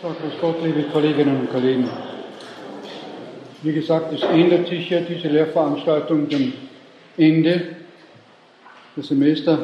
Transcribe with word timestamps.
So, 0.00 0.10
grüß 0.10 0.34
Gott, 0.40 0.62
liebe 0.62 0.84
Kolleginnen 0.92 1.40
und 1.40 1.50
Kollegen. 1.50 1.88
Wie 3.62 3.72
gesagt, 3.72 4.12
es 4.12 4.22
ändert 4.22 4.68
sich 4.68 4.88
ja 4.90 5.00
diese 5.00 5.26
Lehrveranstaltung 5.26 6.28
dem 6.28 6.52
Ende. 7.16 7.74
Das 8.94 9.08
Semester 9.08 9.58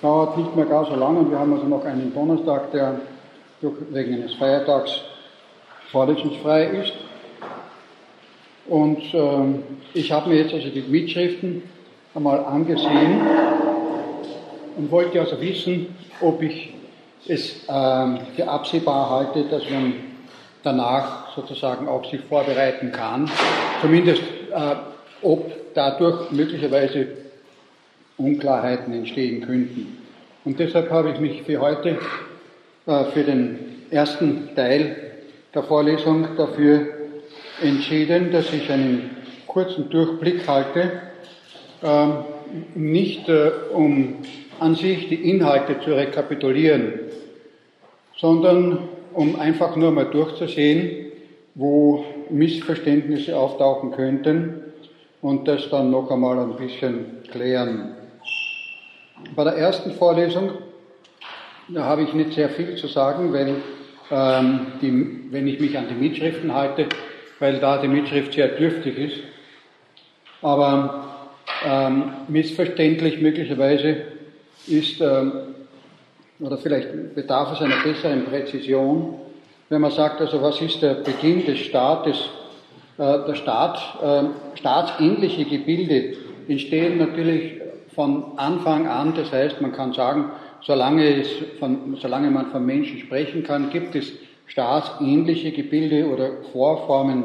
dauert 0.00 0.38
nicht 0.38 0.54
mehr 0.54 0.66
gar 0.66 0.86
so 0.86 0.94
lange 0.94 1.28
wir 1.28 1.36
haben 1.36 1.52
also 1.52 1.66
noch 1.66 1.84
einen 1.84 2.14
Donnerstag, 2.14 2.70
der 2.70 3.00
durch, 3.60 3.74
wegen 3.90 4.14
eines 4.14 4.34
Feiertags 4.34 5.00
vorlesungsfrei 5.90 6.66
ist. 6.66 6.92
Und 8.68 9.02
ähm, 9.12 9.64
ich 9.94 10.12
habe 10.12 10.28
mir 10.28 10.42
jetzt 10.42 10.54
also 10.54 10.68
die 10.68 10.82
Mitschriften 10.82 11.64
einmal 12.14 12.44
angesehen 12.44 13.20
und 14.76 14.92
wollte 14.92 15.18
also 15.18 15.40
wissen, 15.40 15.88
ob 16.20 16.40
ich 16.40 16.72
es 17.28 17.64
ähm, 17.68 18.18
für 18.34 18.48
absehbar 18.48 19.10
halte, 19.10 19.44
dass 19.44 19.68
man 19.70 19.94
danach 20.62 21.34
sozusagen 21.34 21.88
auch 21.88 22.04
sich 22.10 22.20
vorbereiten 22.22 22.92
kann. 22.92 23.30
Zumindest 23.80 24.22
äh, 24.52 24.74
ob 25.22 25.74
dadurch 25.74 26.30
möglicherweise 26.30 27.08
Unklarheiten 28.16 28.92
entstehen 28.92 29.46
könnten. 29.46 29.98
Und 30.44 30.58
deshalb 30.58 30.90
habe 30.90 31.10
ich 31.10 31.20
mich 31.20 31.42
für 31.42 31.60
heute, 31.60 31.98
äh, 32.86 33.04
für 33.12 33.22
den 33.22 33.58
ersten 33.90 34.54
Teil 34.54 34.96
der 35.54 35.62
Vorlesung 35.64 36.36
dafür 36.36 36.86
entschieden, 37.62 38.32
dass 38.32 38.52
ich 38.52 38.70
einen 38.70 39.10
kurzen 39.46 39.90
Durchblick 39.90 40.46
halte, 40.46 40.92
äh, 41.82 42.06
nicht 42.74 43.28
äh, 43.28 43.50
um 43.72 44.16
an 44.60 44.74
sich 44.74 45.08
die 45.08 45.30
Inhalte 45.30 45.80
zu 45.80 45.94
rekapitulieren, 45.94 47.00
sondern 48.18 48.88
um 49.14 49.40
einfach 49.40 49.74
nur 49.74 49.90
mal 49.90 50.04
durchzusehen, 50.04 51.12
wo 51.54 52.04
Missverständnisse 52.28 53.36
auftauchen 53.36 53.92
könnten 53.92 54.62
und 55.22 55.48
das 55.48 55.68
dann 55.70 55.90
noch 55.90 56.10
einmal 56.10 56.38
ein 56.38 56.56
bisschen 56.56 57.22
klären. 57.30 57.96
Bei 59.34 59.44
der 59.44 59.54
ersten 59.54 59.92
Vorlesung, 59.92 60.52
da 61.68 61.84
habe 61.84 62.02
ich 62.02 62.12
nicht 62.12 62.34
sehr 62.34 62.50
viel 62.50 62.76
zu 62.76 62.86
sagen, 62.86 63.32
weil 63.32 63.56
ähm, 64.10 64.66
die, 64.82 65.32
wenn 65.32 65.48
ich 65.48 65.58
mich 65.60 65.76
an 65.76 65.86
die 65.88 65.94
Mitschriften 65.94 66.54
halte, 66.54 66.86
weil 67.38 67.58
da 67.60 67.78
die 67.80 67.88
Mitschrift 67.88 68.34
sehr 68.34 68.48
dürftig 68.48 68.98
ist. 68.98 69.20
Aber 70.42 71.28
ähm, 71.66 72.12
missverständlich 72.28 73.20
möglicherweise 73.20 74.19
ist 74.70 75.00
ähm, 75.00 75.32
oder 76.40 76.56
vielleicht 76.56 77.14
bedarf 77.14 77.52
es 77.52 77.60
einer 77.60 77.82
besseren 77.82 78.24
Präzision, 78.24 79.16
wenn 79.68 79.80
man 79.80 79.90
sagt, 79.90 80.20
also 80.20 80.40
was 80.42 80.60
ist 80.60 80.82
der 80.82 80.94
Beginn 80.94 81.44
des 81.44 81.58
Staates? 81.58 82.16
Äh, 82.98 83.26
der 83.26 83.34
Staat, 83.34 83.78
äh, 84.02 84.58
staatsähnliche 84.58 85.44
Gebilde 85.44 86.16
entstehen 86.48 86.98
natürlich 86.98 87.60
von 87.94 88.38
Anfang 88.38 88.86
an, 88.86 89.14
das 89.14 89.32
heißt, 89.32 89.60
man 89.60 89.72
kann 89.72 89.92
sagen, 89.92 90.30
solange, 90.62 91.20
es 91.20 91.28
von, 91.58 91.96
solange 92.00 92.30
man 92.30 92.46
von 92.50 92.64
Menschen 92.64 92.98
sprechen 92.98 93.42
kann, 93.42 93.70
gibt 93.70 93.94
es 93.94 94.12
staatsähnliche 94.46 95.52
Gebilde 95.52 96.06
oder 96.08 96.30
Vorformen. 96.52 97.24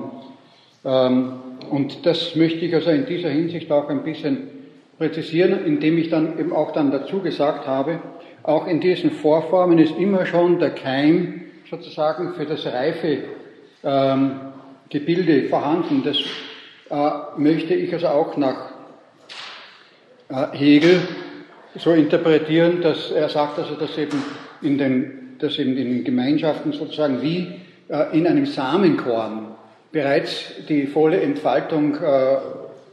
Ähm, 0.83 1.33
und 1.69 2.05
das 2.05 2.35
möchte 2.35 2.66
ich 2.66 2.73
also 2.73 2.91
in 2.91 3.05
dieser 3.05 3.29
Hinsicht 3.29 3.71
auch 3.71 3.89
ein 3.89 4.03
bisschen 4.03 4.54
präzisieren, 4.97 5.65
indem 5.65 5.97
ich 5.97 6.09
dann 6.09 6.39
eben 6.39 6.53
auch 6.53 6.71
dann 6.71 6.91
dazu 6.91 7.19
gesagt 7.19 7.67
habe, 7.67 7.99
auch 8.43 8.67
in 8.67 8.79
diesen 8.79 9.11
Vorformen 9.11 9.79
ist 9.79 9.97
immer 9.97 10.25
schon 10.25 10.59
der 10.59 10.71
Keim 10.71 11.41
sozusagen 11.69 12.33
für 12.35 12.45
das 12.45 12.65
reife 12.65 13.19
ähm, 13.83 14.31
Gebilde 14.89 15.49
vorhanden. 15.49 16.03
Das 16.03 16.17
äh, 16.89 17.39
möchte 17.39 17.73
ich 17.73 17.91
also 17.93 18.07
auch 18.07 18.38
nach 18.38 18.71
äh, 20.29 20.57
Hegel 20.57 21.01
so 21.75 21.91
interpretieren, 21.91 22.81
dass 22.81 23.12
er 23.12 23.29
sagt, 23.29 23.59
also, 23.59 23.75
dass 23.75 23.97
eben 23.97 24.23
in 24.62 24.77
den, 24.77 25.35
dass 25.39 25.57
eben 25.57 25.75
in 25.77 25.91
den 25.91 26.03
Gemeinschaften 26.03 26.72
sozusagen 26.72 27.22
wie 27.22 27.62
äh, 27.89 28.17
in 28.17 28.27
einem 28.27 28.45
Samenkorn 28.45 29.56
bereits 29.91 30.66
die 30.67 30.88
volle 30.88 31.19
Entfaltung 31.22 31.95
äh, 31.95 32.38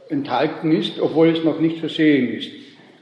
enthalten 0.09 0.71
ist, 0.71 0.99
obwohl 0.99 1.29
es 1.29 1.43
noch 1.43 1.59
nicht 1.59 1.79
zu 1.79 1.89
sehen 1.89 2.33
ist. 2.33 2.49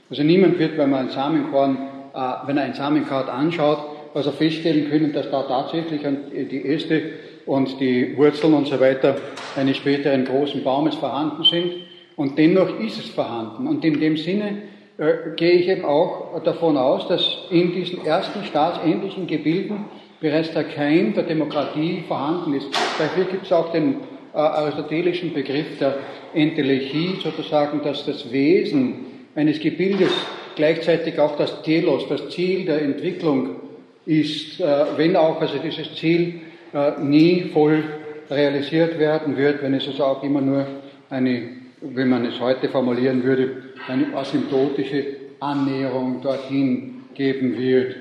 Also 0.10 0.24
niemand 0.24 0.60
wird, 0.60 0.78
wenn 0.78 0.90
man 0.90 1.08
ein 1.08 1.10
Samenkorn 1.10 1.78
äh, 2.14 2.48
wenn 2.48 2.58
er 2.58 2.64
ein 2.64 2.74
Samenkraut 2.74 3.30
anschaut, 3.30 3.80
also 4.14 4.32
feststellen 4.32 4.90
können, 4.90 5.14
dass 5.14 5.32
da 5.32 5.44
tatsächlich 5.44 6.02
die 6.50 6.66
Äste 6.66 7.02
und 7.46 7.80
die 7.80 8.18
Wurzeln 8.18 8.54
und 8.54 8.68
so 8.68 8.80
weiter 8.82 9.16
eines 9.56 9.78
späteren 9.78 10.26
großen 10.26 10.62
Baumes 10.64 10.96
vorhanden 10.96 11.44
sind. 11.44 11.72
Und 12.18 12.38
dennoch 12.38 12.78
ist 12.82 13.00
es 13.00 13.10
vorhanden. 13.10 13.68
Und 13.68 13.86
in 13.86 14.02
dem 14.02 14.18
Sinne 14.18 14.64
äh, 14.98 15.36
gehe 15.38 15.54
ich 15.54 15.70
eben 15.70 15.86
auch 15.86 16.44
davon 16.44 16.76
aus, 16.76 17.08
dass 17.08 17.38
in 17.50 17.72
diesen 17.72 18.06
ersten 18.06 18.44
staatsähnlichen 18.44 19.28
Gebilden 19.28 19.86
bereits 20.20 20.52
der 20.52 20.66
Keim 20.66 21.14
der 21.14 21.24
Demokratie 21.24 22.04
vorhanden 22.08 22.54
ist. 22.54 22.68
Dafür 23.00 23.24
gibt 23.24 23.46
es 23.46 23.54
auch 23.54 23.72
den 23.72 23.94
äh, 23.94 23.96
aristotelischen 24.34 25.34
Begriff 25.34 25.78
der 25.80 25.98
Entelechie, 26.34 27.18
sozusagen, 27.22 27.82
dass 27.84 28.06
das 28.06 28.32
Wesen 28.32 29.06
eines 29.36 29.60
Gebildes 29.60 30.12
gleichzeitig 30.56 31.20
auch 31.20 31.38
das 31.38 31.62
Telos, 31.64 32.08
das 32.08 32.30
Ziel 32.30 32.66
der 32.66 32.82
Entwicklung 32.82 33.58
ist, 34.06 34.60
äh, 34.60 34.86
wenn 34.98 35.16
auch 35.16 35.40
also 35.40 35.58
dieses 35.58 35.94
Ziel 35.96 36.42
äh, 36.74 37.00
nie 37.02 37.50
voll 37.54 37.84
realisiert 38.30 38.98
werden 38.98 39.38
wird, 39.38 39.62
wenn 39.62 39.74
es 39.74 39.88
also 39.88 40.04
auch 40.04 40.24
immer 40.24 40.42
nur 40.42 40.66
eine, 41.10 41.50
wenn 41.82 42.10
man 42.10 42.26
es 42.26 42.40
heute 42.40 42.70
formulieren 42.70 43.24
würde, 43.24 43.64
eine 43.88 44.16
asymptotische 44.16 45.06
Annäherung 45.40 46.22
dorthin 46.22 47.04
geben 47.14 47.58
wird. 47.58 47.96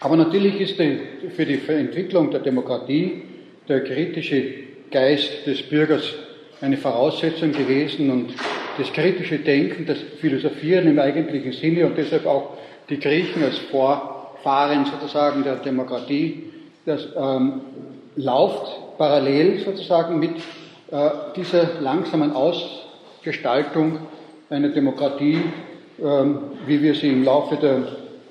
Aber 0.00 0.16
natürlich 0.16 0.60
ist 0.60 0.76
für 0.76 1.46
die 1.46 1.60
Entwicklung 1.68 2.30
der 2.30 2.40
Demokratie 2.40 3.22
der 3.68 3.84
kritische 3.84 4.42
Geist 4.90 5.46
des 5.46 5.62
Bürgers 5.62 6.14
eine 6.60 6.76
Voraussetzung 6.76 7.52
gewesen 7.52 8.10
und 8.10 8.34
das 8.78 8.92
kritische 8.92 9.38
Denken, 9.38 9.86
das 9.86 9.98
Philosophieren 10.20 10.86
im 10.88 10.98
eigentlichen 10.98 11.52
Sinne 11.52 11.86
und 11.86 11.96
deshalb 11.98 12.26
auch 12.26 12.56
die 12.88 12.98
Griechen 12.98 13.42
als 13.42 13.58
Vorfahren 13.58 14.86
sozusagen 14.86 15.42
der 15.42 15.56
Demokratie, 15.56 16.44
das 16.84 17.08
ähm, 17.16 17.60
lauft 18.16 18.98
parallel 18.98 19.58
sozusagen 19.58 20.18
mit 20.18 20.36
äh, 20.90 21.10
dieser 21.34 21.80
langsamen 21.80 22.32
Ausgestaltung 22.32 23.98
einer 24.48 24.68
Demokratie, 24.68 25.40
ähm, 26.02 26.38
wie 26.66 26.80
wir 26.80 26.94
sie 26.94 27.08
im 27.08 27.24
Laufe 27.24 27.56
der 27.56 27.82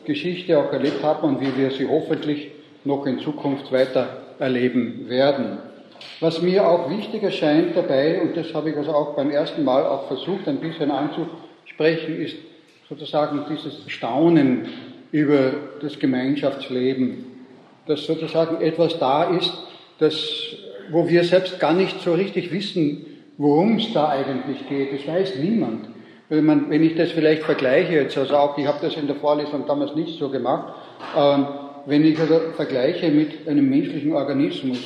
Geschichte 0.05 0.57
auch 0.57 0.71
erlebt 0.71 1.03
haben 1.03 1.27
und 1.27 1.41
wie 1.41 1.57
wir 1.57 1.71
sie 1.71 1.87
hoffentlich 1.87 2.51
noch 2.85 3.05
in 3.05 3.19
Zukunft 3.19 3.71
weiter 3.71 4.24
erleben 4.39 5.09
werden. 5.09 5.57
Was 6.19 6.41
mir 6.41 6.67
auch 6.67 6.89
wichtig 6.89 7.23
erscheint 7.23 7.75
dabei, 7.75 8.21
und 8.21 8.37
das 8.37 8.53
habe 8.53 8.69
ich 8.69 8.77
also 8.77 8.91
auch 8.91 9.15
beim 9.15 9.31
ersten 9.31 9.63
Mal 9.63 9.85
auch 9.85 10.07
versucht 10.07 10.47
ein 10.47 10.59
bisschen 10.59 10.91
anzusprechen, 10.91 12.21
ist 12.21 12.37
sozusagen 12.87 13.45
dieses 13.49 13.89
Staunen 13.89 14.67
über 15.11 15.51
das 15.81 15.99
Gemeinschaftsleben, 15.99 17.25
dass 17.87 18.05
sozusagen 18.05 18.61
etwas 18.61 18.97
da 18.99 19.35
ist, 19.35 19.53
das, 19.99 20.15
wo 20.91 21.07
wir 21.07 21.23
selbst 21.23 21.59
gar 21.59 21.73
nicht 21.73 22.01
so 22.01 22.13
richtig 22.13 22.51
wissen, 22.51 23.05
worum 23.37 23.77
es 23.77 23.91
da 23.93 24.09
eigentlich 24.09 24.67
geht. 24.67 24.93
Das 24.93 25.07
weiß 25.07 25.35
niemand. 25.37 25.87
Wenn, 26.29 26.45
man, 26.45 26.69
wenn 26.69 26.83
ich 26.83 26.95
das 26.95 27.11
vielleicht 27.11 27.43
vergleiche 27.43 27.93
jetzt, 27.93 28.17
also 28.17 28.35
auch, 28.35 28.57
ich 28.57 28.65
habe 28.65 28.79
das 28.81 28.95
in 28.95 29.07
der 29.07 29.15
Vorlesung 29.15 29.65
damals 29.67 29.95
nicht 29.95 30.17
so 30.17 30.29
gemacht, 30.29 30.73
ähm, 31.15 31.45
wenn 31.85 32.05
ich 32.05 32.19
also 32.19 32.39
vergleiche 32.55 33.09
mit 33.09 33.47
einem 33.47 33.69
menschlichen 33.69 34.13
Organismus, 34.13 34.79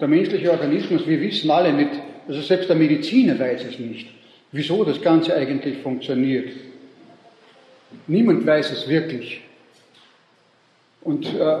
der 0.00 0.08
menschliche 0.08 0.50
Organismus, 0.50 1.06
wir 1.06 1.20
wissen 1.20 1.50
alle 1.50 1.72
nicht, 1.72 1.90
also 2.28 2.40
selbst 2.40 2.68
der 2.68 2.76
Mediziner 2.76 3.38
weiß 3.38 3.64
es 3.64 3.78
nicht, 3.78 4.08
wieso 4.52 4.84
das 4.84 5.00
Ganze 5.00 5.34
eigentlich 5.34 5.78
funktioniert. 5.78 6.50
Niemand 8.06 8.46
weiß 8.46 8.72
es 8.72 8.88
wirklich. 8.88 9.40
Und 11.02 11.26
äh, 11.26 11.56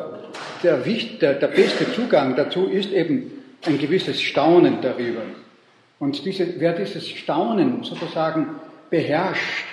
der, 0.62 0.78
der, 1.20 1.34
der 1.34 1.46
beste 1.48 1.92
Zugang 1.92 2.36
dazu 2.36 2.68
ist 2.68 2.92
eben 2.92 3.30
ein 3.66 3.78
gewisses 3.78 4.20
Staunen 4.20 4.80
darüber. 4.80 5.22
Und 5.98 6.24
diese, 6.24 6.60
wer 6.60 6.72
dieses 6.72 7.08
Staunen 7.08 7.84
sozusagen 7.84 8.56
beherrscht, 8.90 9.64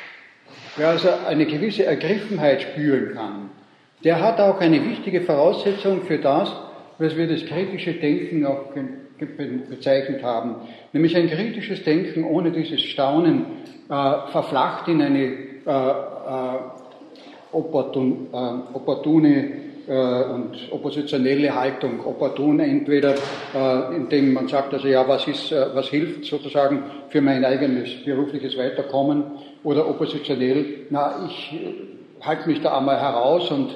wer 0.75 0.89
also 0.89 1.09
eine 1.27 1.45
gewisse 1.45 1.85
Ergriffenheit 1.85 2.61
spüren 2.61 3.13
kann, 3.15 3.48
der 4.03 4.21
hat 4.21 4.39
auch 4.39 4.59
eine 4.59 4.83
wichtige 4.85 5.21
Voraussetzung 5.21 6.03
für 6.03 6.17
das, 6.17 6.51
was 6.97 7.15
wir 7.15 7.27
das 7.27 7.45
kritische 7.45 7.93
Denken 7.93 8.45
auch 8.45 8.73
bezeichnet 9.69 10.23
haben. 10.23 10.55
Nämlich 10.93 11.15
ein 11.15 11.29
kritisches 11.29 11.83
Denken 11.83 12.23
ohne 12.23 12.51
dieses 12.51 12.81
Staunen 12.81 13.45
äh, 13.89 14.31
verflacht 14.31 14.87
in 14.87 15.01
eine 15.01 15.23
äh, 15.65 15.69
äh, 15.69 16.59
opportun, 17.51 18.27
äh, 18.31 18.37
opportune 18.75 19.51
äh, 19.87 20.23
und 20.23 20.55
oppositionelle 20.71 21.53
Haltung 21.53 22.05
opportun, 22.05 22.59
entweder 22.59 23.15
äh, 23.53 23.95
indem 23.95 24.33
man 24.33 24.47
sagt, 24.47 24.73
also 24.73 24.87
ja, 24.87 25.07
was 25.07 25.27
ist, 25.27 25.51
was 25.51 25.89
hilft 25.89 26.25
sozusagen 26.25 26.83
für 27.09 27.21
mein 27.21 27.43
eigenes 27.43 28.03
berufliches 28.05 28.57
Weiterkommen, 28.57 29.23
oder 29.63 29.89
oppositionell, 29.89 30.65
na, 30.89 31.27
ich 31.27 31.59
halte 32.21 32.47
mich 32.47 32.61
da 32.61 32.77
einmal 32.77 32.99
heraus 32.99 33.51
und 33.51 33.75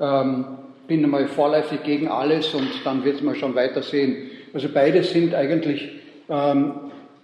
ähm, 0.00 0.44
bin 0.86 1.04
einmal 1.04 1.28
vorläufig 1.28 1.82
gegen 1.84 2.08
alles 2.08 2.54
und 2.54 2.68
dann 2.84 3.04
wird 3.04 3.22
man 3.22 3.36
schon 3.36 3.54
weiter 3.54 3.82
sehen. 3.82 4.30
Also 4.52 4.68
beides 4.68 5.12
sind 5.12 5.34
eigentlich 5.34 5.88
ähm, 6.28 6.74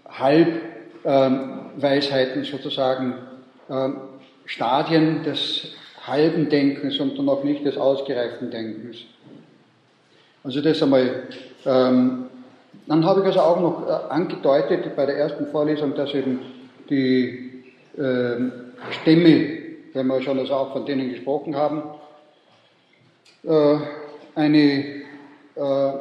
Halbweisheiten 0.08 2.38
ähm, 2.38 2.44
sozusagen, 2.44 3.14
ähm, 3.68 3.96
Stadien 4.44 5.24
des 5.24 5.74
halben 6.06 6.48
Denkens 6.48 7.00
und 7.00 7.18
noch 7.18 7.42
nicht 7.42 7.66
des 7.66 7.76
ausgereiften 7.76 8.48
Denkens. 8.50 8.98
Also 10.44 10.60
das 10.60 10.80
einmal. 10.82 11.24
Ähm, 11.64 12.26
dann 12.86 13.04
habe 13.04 13.20
ich 13.20 13.26
also 13.26 13.40
auch 13.40 13.60
noch 13.60 13.88
äh, 13.88 14.12
angedeutet 14.12 14.94
bei 14.94 15.06
der 15.06 15.16
ersten 15.16 15.46
Vorlesung, 15.46 15.96
dass 15.96 16.14
eben 16.14 16.38
die 16.88 17.64
äh, 17.96 18.36
Stimme, 18.90 19.58
wenn 19.92 20.06
wir 20.06 20.22
schon 20.22 20.38
also 20.38 20.54
auch 20.54 20.72
von 20.72 20.86
denen 20.86 21.10
gesprochen 21.10 21.56
haben, 21.56 21.82
eine 24.34 24.84
äh, 25.56 25.92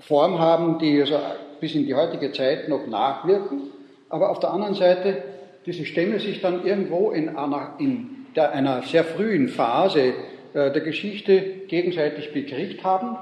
Form 0.00 0.38
haben, 0.38 0.78
die 0.78 1.00
also 1.00 1.18
bis 1.60 1.74
in 1.74 1.86
die 1.86 1.94
heutige 1.94 2.32
Zeit 2.32 2.68
noch 2.68 2.86
nachwirken, 2.86 3.70
aber 4.08 4.30
auf 4.30 4.40
der 4.40 4.50
anderen 4.50 4.74
Seite 4.74 5.22
diese 5.64 5.84
Stämme 5.84 6.18
sich 6.18 6.40
dann 6.40 6.66
irgendwo 6.66 7.12
in 7.12 7.36
einer, 7.36 7.74
in 7.78 8.26
einer 8.34 8.82
sehr 8.82 9.04
frühen 9.04 9.48
Phase 9.48 10.14
äh, 10.54 10.70
der 10.72 10.80
Geschichte 10.80 11.40
gegenseitig 11.68 12.32
bekriegt 12.32 12.82
haben. 12.84 13.16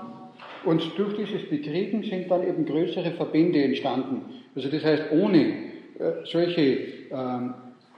Und 0.64 0.98
durch 0.98 1.16
dieses 1.16 1.48
Bekriegen 1.48 2.02
sind 2.02 2.30
dann 2.30 2.46
eben 2.46 2.64
größere 2.66 3.12
Verbände 3.12 3.62
entstanden. 3.62 4.22
Also 4.54 4.68
das 4.68 4.84
heißt, 4.84 5.04
ohne 5.12 5.40
äh, 5.40 6.24
solche 6.24 6.62
ähm, 7.12 7.54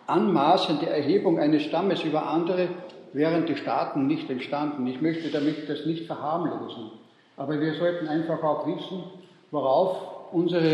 anmaßende 0.07 0.87
Erhebung 0.87 1.39
eines 1.39 1.63
Stammes 1.63 2.03
über 2.05 2.27
andere 2.27 2.69
wären 3.13 3.47
die 3.47 3.57
Staaten 3.57 4.07
nicht 4.07 4.31
entstanden. 4.31 4.87
Ich 4.87 5.01
möchte 5.01 5.31
damit 5.31 5.69
das 5.69 5.87
nicht 5.87 6.07
verharmlosen. 6.07 6.91
Aber 7.37 7.61
wir 7.61 7.75
sollten 7.75 8.09
einfach 8.09 8.43
auch 8.43 8.67
wissen, 8.67 9.05
worauf 9.51 10.33
unsere 10.33 10.73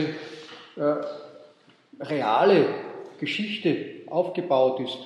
äh, 0.76 0.94
reale 2.00 2.66
Geschichte 3.18 4.02
aufgebaut 4.06 4.80
ist. 4.80 4.98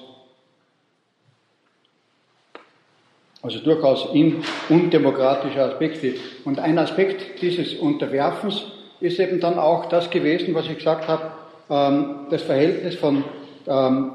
Also 3.42 3.58
durchaus 3.58 4.14
in 4.14 4.44
undemokratische 4.68 5.60
Aspekte. 5.62 6.14
Und 6.44 6.60
ein 6.60 6.78
Aspekt 6.78 7.42
dieses 7.42 7.74
Unterwerfens 7.74 8.62
ist 9.00 9.18
eben 9.18 9.40
dann 9.40 9.58
auch 9.58 9.86
das 9.86 10.10
gewesen, 10.10 10.54
was 10.54 10.66
ich 10.66 10.76
gesagt 10.76 11.08
habe, 11.08 11.32
ähm, 11.68 12.26
das 12.30 12.42
Verhältnis 12.42 12.94
von 12.94 13.24
ähm, 13.66 14.12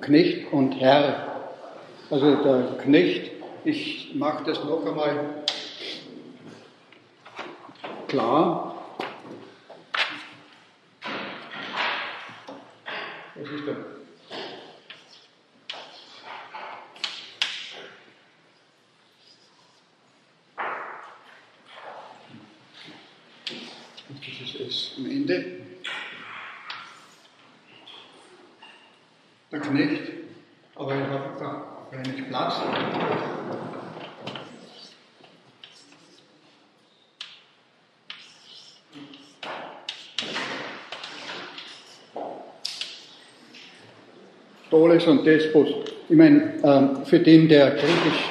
Knecht 0.00 0.52
und 0.52 0.72
Herr. 0.80 1.29
Also 2.10 2.34
der 2.42 2.76
Knecht, 2.82 3.30
ich 3.64 4.16
mache 4.16 4.42
das 4.42 4.64
noch 4.64 4.84
einmal 4.84 5.44
klar. 8.08 8.74
Was 13.36 13.48
ist 13.48 13.64
der? 13.64 13.76
am 24.98 25.06
Ende. 25.06 25.60
Der 29.52 29.60
Knecht, 29.60 30.12
aber 30.74 30.94
ich 30.96 31.06
habe 31.06 31.38
da 31.38 31.70
wenig 31.90 32.28
Platz. 32.28 32.54
Doles 44.80 45.06
und 45.06 45.26
Despot. 45.26 45.92
Ich 46.08 46.16
meine, 46.16 46.54
ähm, 46.64 47.04
für 47.04 47.18
den, 47.18 47.50
der 47.50 47.72
kritisch 47.72 48.30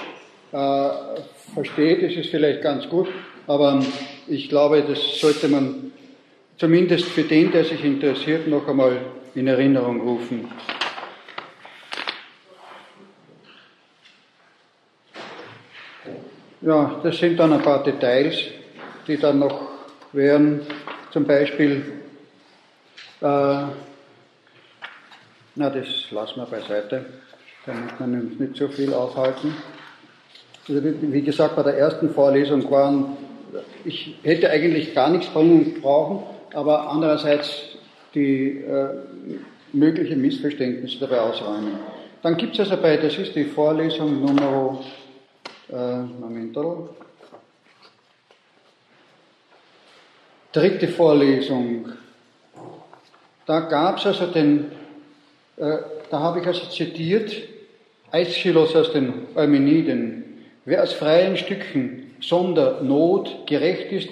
äh, 0.52 1.22
versteht, 1.54 2.02
ist 2.02 2.18
es 2.18 2.26
vielleicht 2.32 2.64
ganz 2.64 2.90
gut, 2.90 3.08
aber 3.46 3.80
ich 4.28 4.50
glaube, 4.50 4.82
das 4.82 5.20
sollte 5.20 5.48
man 5.48 5.92
zumindest 6.58 7.06
für 7.06 7.22
den, 7.22 7.52
der 7.52 7.66
sich 7.66 7.84
interessiert, 7.86 8.48
noch 8.48 8.68
einmal 8.68 8.98
in 9.36 9.46
Erinnerung 9.46 10.02
rufen. 10.02 10.50
Ja, 16.62 17.00
das 17.04 17.20
sind 17.20 17.40
dann 17.40 17.54
ein 17.54 17.62
paar 17.62 17.84
Details, 17.84 18.38
die 19.08 19.18
dann 19.18 19.38
noch 19.38 19.70
wären. 20.14 20.62
Zum 21.12 21.26
Beispiel, 21.26 21.84
äh, 23.22 23.64
na, 25.60 25.70
das 25.70 26.10
lassen 26.12 26.38
wir 26.38 26.46
beiseite, 26.46 27.06
damit 27.66 28.00
wir 28.00 28.06
uns 28.06 28.40
nicht 28.40 28.56
so 28.56 28.70
viel 28.70 28.94
aufhalten. 28.94 29.54
Also, 30.70 30.82
wie 30.84 31.22
gesagt, 31.22 31.58
bei 31.58 31.64
der 31.64 31.78
ersten 31.78 32.12
Vorlesung 32.12 32.72
waren, 32.72 33.18
ich 33.84 34.16
hätte 34.24 34.50
eigentlich 34.50 34.96
gar 34.96 35.10
nichts 35.10 35.28
bringen 35.28 35.82
brauchen, 35.82 36.24
aber 36.54 36.90
andererseits 36.90 37.76
die 38.16 38.60
äh, 38.60 38.90
möglichen 39.74 40.22
Missverständnisse 40.22 40.98
dabei 41.00 41.20
ausräumen. 41.20 41.78
Dann 42.22 42.38
gibt 42.38 42.54
es 42.54 42.62
also 42.62 42.82
bei, 42.82 42.96
das 42.96 43.18
ist 43.18 43.36
die 43.36 43.44
Vorlesung 43.44 44.22
Nummer, 44.22 44.80
äh, 45.70 45.98
Moment, 46.22 46.58
dritte 50.54 50.88
Vorlesung. 50.88 51.90
Da 53.46 53.60
gab 53.62 53.98
es 53.98 54.06
also 54.06 54.28
den, 54.28 54.79
da 55.60 56.20
habe 56.20 56.40
ich 56.40 56.48
also 56.48 56.66
zitiert, 56.68 57.36
Aeschylus 58.12 58.76
aus 58.76 58.92
den 58.94 59.14
Eumeniden. 59.36 60.24
Wer 60.66 60.84
aus 60.84 60.94
freien 60.94 61.38
Stücken 61.38 62.14
sonder 62.22 62.82
Not 62.82 63.46
gerecht 63.48 63.92
ist, 63.92 64.10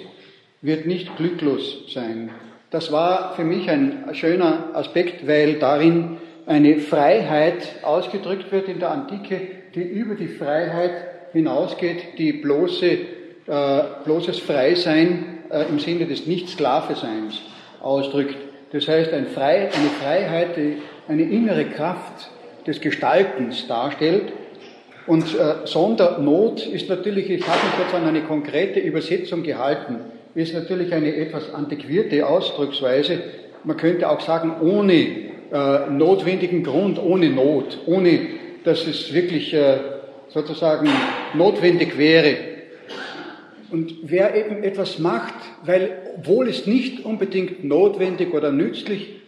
wird 0.62 0.86
nicht 0.86 1.16
glücklos 1.16 1.92
sein. 1.92 2.30
Das 2.70 2.92
war 2.92 3.34
für 3.34 3.44
mich 3.44 3.70
ein 3.70 4.04
schöner 4.12 4.70
Aspekt, 4.74 5.26
weil 5.26 5.58
darin 5.58 6.18
eine 6.46 6.78
Freiheit 6.80 7.82
ausgedrückt 7.82 8.52
wird 8.52 8.68
in 8.68 8.78
der 8.78 8.90
Antike, 8.90 9.40
die 9.74 9.82
über 9.82 10.14
die 10.14 10.28
Freiheit 10.28 10.92
hinausgeht, 11.32 12.18
die 12.18 12.32
bloße, 12.32 12.86
äh, 12.86 13.82
bloßes 14.04 14.38
Freisein 14.40 15.38
äh, 15.50 15.64
im 15.68 15.78
Sinne 15.78 16.06
des 16.06 16.26
Nicht-Sklave-Seins 16.26 17.40
ausdrückt. 17.80 18.36
Das 18.72 18.86
heißt, 18.88 19.12
ein 19.12 19.28
Frei, 19.28 19.70
eine 19.72 19.90
Freiheit, 20.00 20.56
die 20.56 20.76
eine 21.08 21.22
innere 21.22 21.64
Kraft 21.64 22.30
des 22.66 22.80
Gestaltens 22.80 23.66
darstellt. 23.66 24.32
Und 25.06 25.24
äh, 25.24 25.66
Sondernot 25.66 26.66
ist 26.66 26.88
natürlich, 26.88 27.30
ich 27.30 27.48
habe 27.48 27.58
mich 27.66 27.78
jetzt 27.86 27.94
an 27.94 28.06
eine 28.06 28.22
konkrete 28.22 28.78
Übersetzung 28.78 29.42
gehalten, 29.42 29.96
ist 30.34 30.52
natürlich 30.52 30.92
eine 30.92 31.16
etwas 31.16 31.52
antiquierte 31.52 32.26
Ausdrucksweise. 32.26 33.18
Man 33.64 33.76
könnte 33.78 34.08
auch 34.08 34.20
sagen, 34.20 34.56
ohne 34.60 34.92
äh, 35.50 35.90
notwendigen 35.90 36.62
Grund, 36.62 37.02
ohne 37.02 37.30
Not, 37.30 37.78
ohne 37.86 38.20
dass 38.64 38.86
es 38.86 39.14
wirklich 39.14 39.54
äh, 39.54 39.78
sozusagen 40.28 40.90
notwendig 41.32 41.96
wäre. 41.96 42.36
Und 43.70 43.94
wer 44.02 44.34
eben 44.34 44.62
etwas 44.62 44.98
macht, 44.98 45.34
weil, 45.64 45.90
obwohl 46.18 46.48
es 46.48 46.66
nicht 46.66 47.04
unbedingt 47.04 47.64
notwendig 47.64 48.32
oder 48.34 48.52
nützlich 48.52 49.18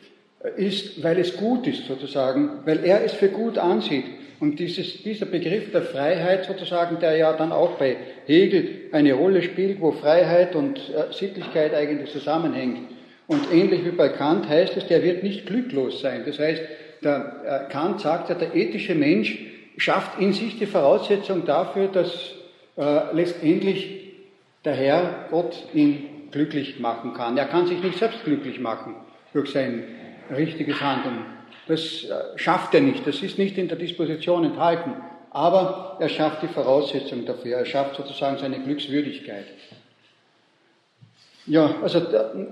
ist, 0.57 1.03
weil 1.03 1.19
es 1.19 1.37
gut 1.37 1.67
ist 1.67 1.87
sozusagen, 1.87 2.61
weil 2.65 2.85
er 2.85 3.05
es 3.05 3.13
für 3.13 3.29
gut 3.29 3.59
ansieht, 3.59 4.05
und 4.41 4.59
dieses, 4.59 5.03
dieser 5.03 5.27
Begriff 5.27 5.71
der 5.71 5.83
Freiheit 5.83 6.47
sozusagen, 6.47 6.99
der 6.99 7.15
ja 7.17 7.35
dann 7.35 7.53
auch 7.53 7.73
bei 7.73 7.97
Hegel 8.25 8.89
eine 8.91 9.13
Rolle 9.13 9.43
spielt, 9.43 9.81
wo 9.83 9.93
Freiheit 9.93 10.57
und 10.57 10.79
äh, 10.79 11.13
Sittlichkeit 11.13 11.75
eigentlich 11.75 12.11
zusammenhängt. 12.11 12.79
Und 13.27 13.53
ähnlich 13.53 13.85
wie 13.85 13.91
bei 13.91 14.09
Kant 14.09 14.49
heißt 14.49 14.79
es, 14.79 14.87
der 14.87 15.03
wird 15.03 15.23
nicht 15.23 15.45
glücklos 15.45 16.01
sein. 16.01 16.23
Das 16.25 16.39
heißt, 16.39 16.63
der, 17.05 17.67
äh, 17.69 17.71
Kant 17.71 18.01
sagt 18.01 18.31
ja, 18.31 18.35
der 18.35 18.55
ethische 18.55 18.95
Mensch 18.95 19.39
schafft 19.77 20.19
in 20.19 20.33
sich 20.33 20.59
die 20.59 20.67
Voraussetzung 20.67 21.45
dafür, 21.45 21.89
dass 21.89 22.33
äh, 22.79 23.15
letztendlich 23.15 24.15
der 24.65 24.75
Herr 24.75 25.27
Gott 25.31 25.65
ihn 25.75 26.09
glücklich 26.31 26.81
machen 26.81 27.13
kann. 27.13 27.37
Er 27.37 27.47
kann 27.47 27.67
sich 27.67 27.83
nicht 27.83 27.99
selbst 27.99 28.25
glücklich 28.25 28.59
machen 28.59 28.95
durch 29.35 29.53
sein 29.53 29.85
richtiges 30.31 30.81
Handeln. 30.81 31.27
Das 31.69 32.05
äh, 32.05 32.37
schafft 32.37 32.75
er 32.75 32.81
nicht, 32.81 33.07
das 33.07 33.23
ist 33.23 33.39
nicht 33.39 33.59
in 33.59 33.69
der 33.69 33.79
Disposition 33.79 34.45
enthalten. 34.45 34.93
Aber 35.31 35.97
er 36.01 36.09
schafft 36.09 36.43
die 36.43 36.49
Voraussetzung 36.49 37.25
dafür, 37.25 37.59
er 37.59 37.67
schafft 37.67 37.97
sozusagen 37.97 38.39
seine 38.39 38.59
Glückswürdigkeit. 38.59 39.47
Ja, 41.47 41.75
also, 41.83 42.01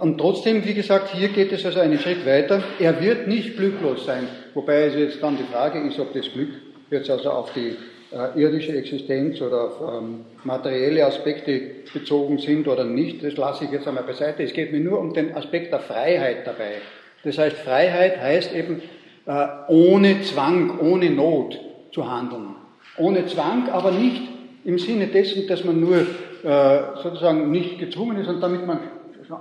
und 0.01 0.19
trotzdem, 0.19 0.65
wie 0.65 0.75
gesagt, 0.75 1.15
hier 1.15 1.29
geht 1.29 1.53
es 1.53 1.65
also 1.65 1.81
einen 1.81 1.99
Schritt 1.99 2.25
weiter. 2.25 2.63
Er 2.79 3.01
wird 3.03 3.29
nicht 3.29 3.57
glücklos 3.57 4.07
sein. 4.07 4.27
Wobei 4.55 4.87
es 4.87 4.95
jetzt 4.95 5.23
dann 5.23 5.37
die 5.37 5.45
Frage 5.45 5.81
ist, 5.81 5.99
ob 6.01 6.13
das 6.15 6.33
Glück 6.33 6.51
jetzt 6.91 7.11
also 7.11 7.31
auf 7.31 7.53
die 7.53 7.77
äh, 8.11 8.41
irdische 8.41 8.73
Existenz 8.77 9.41
oder 9.41 9.65
auf 9.65 9.81
ähm, 9.81 10.25
materielle 10.43 11.05
Aspekte 11.05 11.61
bezogen 11.93 12.39
sind 12.39 12.67
oder 12.67 12.85
nicht, 12.85 13.23
das 13.23 13.37
lasse 13.37 13.67
ich 13.67 13.71
jetzt 13.71 13.87
einmal 13.87 14.05
beiseite. 14.05 14.43
Es 14.43 14.53
geht 14.53 14.73
mir 14.73 14.81
nur 14.81 14.99
um 14.99 15.13
den 15.13 15.35
Aspekt 15.37 15.73
der 15.73 15.81
Freiheit 15.81 16.47
dabei. 16.47 16.77
Das 17.25 17.39
heißt, 17.39 17.57
Freiheit 17.57 18.21
heißt 18.21 18.55
eben 18.55 18.83
äh, 19.27 19.47
ohne 19.69 20.23
Zwang, 20.23 20.79
ohne 20.81 21.11
Not 21.11 21.59
zu 21.93 22.11
handeln. 22.11 22.57
Ohne 22.97 23.27
Zwang, 23.27 23.69
aber 23.71 23.91
nicht 23.91 24.23
im 24.65 24.79
Sinne 24.79 25.09
dessen, 25.09 25.47
dass 25.47 25.65
man 25.65 25.81
nur 25.81 25.99
äh, 25.99 27.03
sozusagen 27.03 27.51
nicht 27.51 27.79
gezwungen 27.79 28.19
ist 28.19 28.29
und 28.29 28.41
damit 28.41 28.67
man 28.67 28.81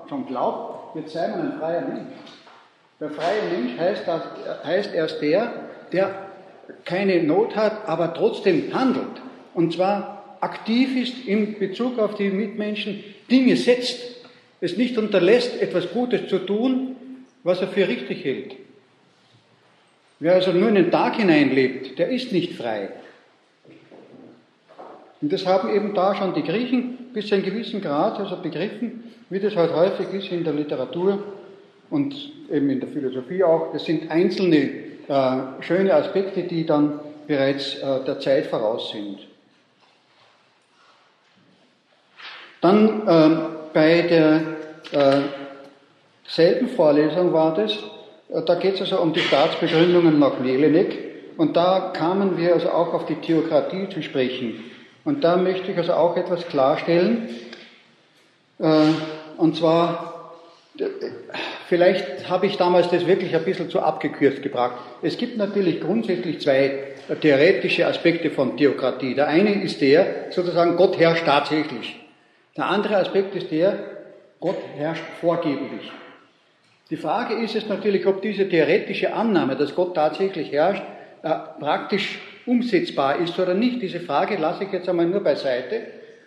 schon 0.09 0.25
glaubt, 0.25 0.95
jetzt 0.95 1.13
sei 1.13 1.27
man 1.29 1.51
ein 1.51 1.59
freier 1.59 1.81
Mensch. 1.81 2.13
Der 2.99 3.09
freie 3.11 3.43
Mensch 3.51 3.79
heißt, 3.79 4.03
heißt 4.65 4.93
erst 4.93 5.21
der, 5.21 5.53
der 5.91 6.09
keine 6.83 7.23
Not 7.23 7.55
hat, 7.55 7.87
aber 7.87 8.13
trotzdem 8.13 8.73
handelt. 8.73 9.21
Und 9.53 9.73
zwar 9.73 10.37
aktiv 10.41 10.95
ist 10.97 11.27
in 11.27 11.57
Bezug 11.59 11.99
auf 11.99 12.15
die 12.15 12.29
Mitmenschen, 12.29 13.03
Dinge 13.29 13.55
setzt, 13.55 13.99
es 14.59 14.77
nicht 14.77 14.97
unterlässt, 14.97 15.61
etwas 15.61 15.91
Gutes 15.91 16.27
zu 16.27 16.39
tun, 16.39 16.96
was 17.47 17.61
er 17.61 17.69
für 17.69 17.87
richtig 17.87 18.25
hält. 18.25 18.57
Wer 20.19 20.33
also 20.33 20.51
nur 20.51 20.67
in 20.67 20.75
den 20.75 20.91
Tag 20.91 21.15
hineinlebt, 21.15 21.97
der 21.97 22.09
ist 22.09 22.33
nicht 22.33 22.55
frei. 22.55 22.89
Und 25.21 25.31
das 25.31 25.45
haben 25.45 25.73
eben 25.73 25.93
da 25.93 26.13
schon 26.13 26.33
die 26.33 26.43
Griechen 26.43 26.97
bis 27.13 27.27
zu 27.27 27.35
einem 27.35 27.45
gewissen 27.45 27.81
Grad 27.81 28.19
also 28.19 28.35
begriffen, 28.35 29.13
wie 29.29 29.39
das 29.39 29.55
halt 29.55 29.73
häufig 29.73 30.11
ist 30.11 30.29
in 30.29 30.43
der 30.43 30.51
Literatur 30.51 31.23
und 31.89 32.13
eben 32.51 32.69
in 32.69 32.81
der 32.81 32.89
Philosophie 32.89 33.41
auch. 33.45 33.71
Das 33.71 33.85
sind 33.85 34.11
einzelne 34.11 34.69
äh, 35.07 35.61
schöne 35.61 35.93
Aspekte, 35.93 36.43
die 36.43 36.65
dann 36.65 36.99
bereits 37.27 37.75
äh, 37.75 38.03
der 38.03 38.19
Zeit 38.19 38.47
voraus 38.47 38.91
sind. 38.91 39.19
Dann 42.59 43.07
äh, 43.07 43.37
bei 43.73 44.01
der 44.01 44.41
äh, 44.91 45.46
selben 46.27 46.69
Vorlesung 46.69 47.33
war 47.33 47.53
das, 47.55 47.71
äh, 48.29 48.41
da 48.45 48.55
geht 48.55 48.75
es 48.75 48.81
also 48.81 48.99
um 48.99 49.13
die 49.13 49.19
Staatsbegründungen 49.19 50.19
nach 50.19 50.43
Jelinek 50.43 50.97
und 51.37 51.55
da 51.55 51.91
kamen 51.95 52.37
wir 52.37 52.53
also 52.53 52.69
auch 52.69 52.93
auf 52.93 53.05
die 53.05 53.15
Theokratie 53.15 53.89
zu 53.89 54.01
sprechen. 54.01 54.63
Und 55.03 55.23
da 55.23 55.37
möchte 55.37 55.71
ich 55.71 55.77
also 55.77 55.93
auch 55.93 56.17
etwas 56.17 56.45
klarstellen, 56.47 57.29
äh, 58.59 58.63
und 59.37 59.55
zwar 59.55 60.17
Vielleicht 61.67 62.29
habe 62.29 62.45
ich 62.45 62.57
damals 62.57 62.89
das 62.89 63.05
wirklich 63.07 63.35
ein 63.35 63.43
bisschen 63.43 63.69
zu 63.69 63.81
abgekürzt 63.81 64.41
gebracht. 64.41 64.75
Es 65.01 65.17
gibt 65.17 65.37
natürlich 65.37 65.81
grundsätzlich 65.81 66.39
zwei 66.39 66.93
theoretische 67.21 67.87
Aspekte 67.87 68.29
von 68.29 68.55
Theokratie. 68.57 69.15
Der 69.15 69.27
eine 69.27 69.63
ist 69.63 69.81
der, 69.81 70.31
sozusagen, 70.31 70.77
Gott 70.77 70.97
herrscht 70.97 71.25
tatsächlich. 71.25 71.99
Der 72.55 72.67
andere 72.67 72.97
Aspekt 72.97 73.35
ist 73.35 73.51
der, 73.51 73.79
Gott 74.39 74.57
herrscht 74.77 75.03
vorgeblich. 75.19 75.91
Die 76.89 76.97
Frage 76.97 77.33
ist 77.35 77.55
es 77.55 77.67
natürlich, 77.67 78.05
ob 78.07 78.21
diese 78.21 78.47
theoretische 78.47 79.13
Annahme, 79.13 79.55
dass 79.55 79.75
Gott 79.75 79.95
tatsächlich 79.95 80.51
herrscht, 80.51 80.83
äh, 81.21 81.29
praktisch 81.59 82.19
umsetzbar 82.45 83.17
ist 83.17 83.37
oder 83.39 83.53
nicht. 83.53 83.81
Diese 83.81 83.99
Frage 83.99 84.37
lasse 84.37 84.63
ich 84.63 84.71
jetzt 84.71 84.87
einmal 84.87 85.05
nur 85.05 85.21
beiseite, 85.21 85.81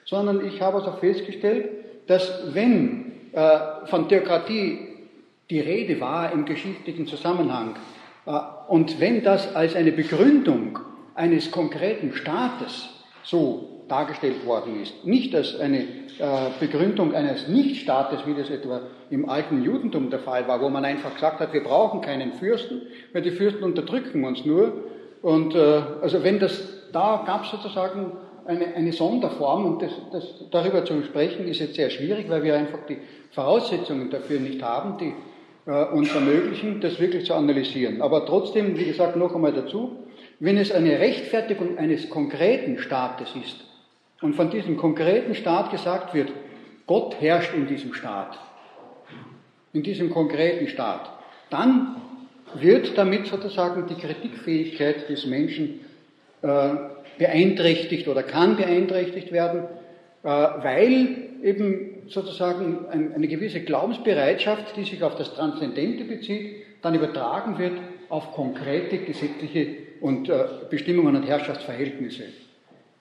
sondern 0.05 0.47
ich 0.47 0.61
habe 0.61 0.79
also 0.79 0.93
festgestellt, 0.93 1.69
dass 2.07 2.55
wenn 2.55 3.12
äh, 3.33 3.87
von 3.87 4.09
Theokratie 4.09 4.79
die 5.49 5.61
Rede 5.61 6.00
war 6.00 6.33
im 6.33 6.45
geschichtlichen 6.45 7.07
Zusammenhang. 7.07 7.76
Äh, 8.26 8.33
und 8.69 9.00
wenn 9.00 9.23
das 9.23 9.55
als 9.55 9.75
eine 9.75 9.93
Begründung 9.93 10.79
eines 11.14 11.50
konkreten 11.50 12.12
Staates 12.12 12.90
so 13.23 13.80
dargestellt 13.90 14.47
worden 14.47 14.80
ist, 14.82 15.04
nicht 15.04 15.35
als 15.35 15.59
eine 15.59 15.80
äh, 15.80 16.50
Begründung 16.61 17.14
eines 17.14 17.49
Nichtstaates, 17.49 18.26
wie 18.26 18.35
das 18.35 18.50
etwa 18.50 18.82
im 19.11 19.28
alten 19.28 19.64
Judentum 19.64 20.11
der 20.11 20.20
Fall 20.20 20.47
war, 20.47 20.61
wo 20.61 20.68
man 20.68 20.85
einfach 20.85 21.14
gesagt 21.14 21.40
hat, 21.40 21.52
wir 21.52 21.64
brauchen 21.64 22.00
keinen 22.00 22.35
Fürsten, 22.35 22.82
weil 23.12 23.23
die 23.23 23.30
Fürsten 23.30 23.64
unterdrücken 23.64 24.25
uns 24.25 24.44
nur. 24.44 24.85
Und 25.23 25.54
äh, 25.54 25.82
also 26.02 26.23
wenn 26.23 26.38
das, 26.38 26.62
da 26.92 27.25
gab 27.26 27.44
es 27.44 27.50
sozusagen 27.50 28.12
eine, 28.44 28.75
eine 28.75 28.92
Sonderform 28.92 29.66
und 29.66 29.82
das, 29.82 29.92
das, 30.12 30.25
darüber 30.50 30.85
zu 30.85 31.02
sprechen 31.02 31.49
ist 31.49 31.61
jetzt 31.61 31.75
sehr 31.75 31.90
schwierig, 31.90 32.28
weil 32.28 32.42
wir 32.42 32.56
einfach 32.56 32.80
die 32.88 32.99
Voraussetzungen 33.30 34.11
dafür 34.11 34.40
nicht 34.40 34.62
haben, 34.62 34.99
die 34.99 35.14
äh, 35.70 35.85
uns 35.87 36.14
ermöglichen, 36.14 36.80
das 36.80 37.00
wirklich 37.00 37.26
zu 37.26 37.35
analysieren. 37.35 38.02
Aber 38.02 38.26
trotzdem, 38.26 38.78
wie 38.78 38.85
gesagt, 38.85 39.16
noch 39.16 39.35
einmal 39.35 39.52
dazu, 39.52 39.97
wenn 40.38 40.56
es 40.56 40.70
eine 40.70 40.99
Rechtfertigung 40.99 41.76
eines 41.76 42.09
konkreten 42.09 42.78
Staates 42.78 43.35
ist 43.35 43.70
und 44.21 44.35
von 44.35 44.50
diesem 44.50 44.77
konkreten 44.77 45.35
Staat 45.35 45.71
gesagt 45.71 46.15
wird, 46.15 46.31
Gott 46.87 47.21
herrscht 47.21 47.55
in 47.55 47.67
diesem 47.67 47.95
Staat, 47.95 48.39
in 49.73 49.83
diesem 49.83 50.11
konkreten 50.11 50.69
Staat, 50.69 51.11
dann 51.50 51.97
wird 52.55 52.99
damit 52.99 53.27
sozusagen 53.27 53.87
die 53.87 53.95
Kritikfähigkeit 53.95 55.09
des 55.09 55.27
Menschen 55.27 55.81
äh, 56.43 56.71
beeinträchtigt 57.19 58.09
oder 58.09 58.23
kann 58.23 58.57
beeinträchtigt 58.57 59.31
werden, 59.31 59.65
äh, 60.23 60.29
weil 60.29 61.29
eben 61.43 62.09
sozusagen 62.09 62.87
eine 62.89 63.29
gewisse 63.29 63.61
Glaubensbereitschaft, 63.61 64.77
die 64.77 64.85
sich 64.85 65.03
auf 65.03 65.15
das 65.15 65.33
Transzendente 65.35 66.05
bezieht, 66.05 66.57
dann 66.83 66.95
übertragen 66.95 67.59
wird 67.59 67.75
auf 68.09 68.33
konkrete 68.33 68.99
gesetzliche 68.99 69.77
und 70.00 70.29
äh, 70.29 70.45
Bestimmungen 70.69 71.15
und 71.15 71.23
Herrschaftsverhältnisse. 71.23 72.25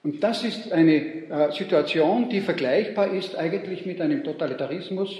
Und 0.02 0.22
das 0.22 0.44
ist 0.44 0.72
eine 0.72 0.94
äh, 0.94 1.52
Situation, 1.52 2.30
die 2.30 2.40
vergleichbar 2.40 3.12
ist 3.12 3.36
eigentlich 3.36 3.84
mit 3.84 4.00
einem 4.00 4.24
Totalitarismus, 4.24 5.10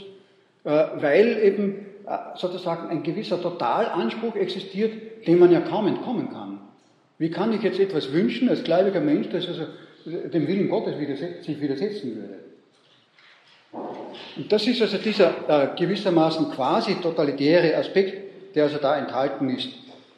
äh, 0.65 0.71
weil 0.71 1.39
eben 1.43 1.87
sozusagen 2.35 2.89
ein 2.89 3.05
gewisser 3.05 3.41
Totalanspruch 3.41 4.35
existiert, 4.35 4.93
dem 5.27 5.39
man 5.39 5.53
ja 5.53 5.61
kaum 5.61 5.87
entkommen 5.87 6.31
kann. 6.31 6.59
Wie 7.19 7.31
kann 7.31 7.53
ich 7.53 7.63
jetzt 7.63 7.79
etwas 7.79 8.13
wünschen 8.13 8.49
als 8.49 8.65
gläubiger 8.65 9.01
Mensch, 9.01 9.29
das 9.29 9.47
also 9.47 9.67
dem 10.07 10.49
Willen 10.49 10.69
Gottes 10.69 10.95
sich 11.45 11.61
widersetzen 11.61 12.17
würde? 12.17 12.39
Und 14.37 14.51
das 14.51 14.67
ist 14.67 14.81
also 14.81 14.97
dieser 14.97 15.35
äh, 15.49 15.77
gewissermaßen 15.77 16.51
quasi 16.51 16.95
totalitäre 16.97 17.77
Aspekt, 17.77 18.55
der 18.57 18.65
also 18.65 18.79
da 18.79 18.97
enthalten 18.97 19.51
ist. 19.51 19.69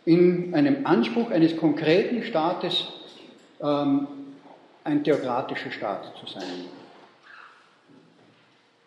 In 0.04 0.54
einem 0.54 0.86
Anspruch 0.86 1.30
eines 1.30 1.56
konkreten 1.56 2.22
Staates 2.22 2.86
ähm, 3.62 4.06
ein 4.84 5.04
theokratischer 5.04 5.70
Staat 5.70 6.12
zu 6.18 6.26
sein. 6.26 6.42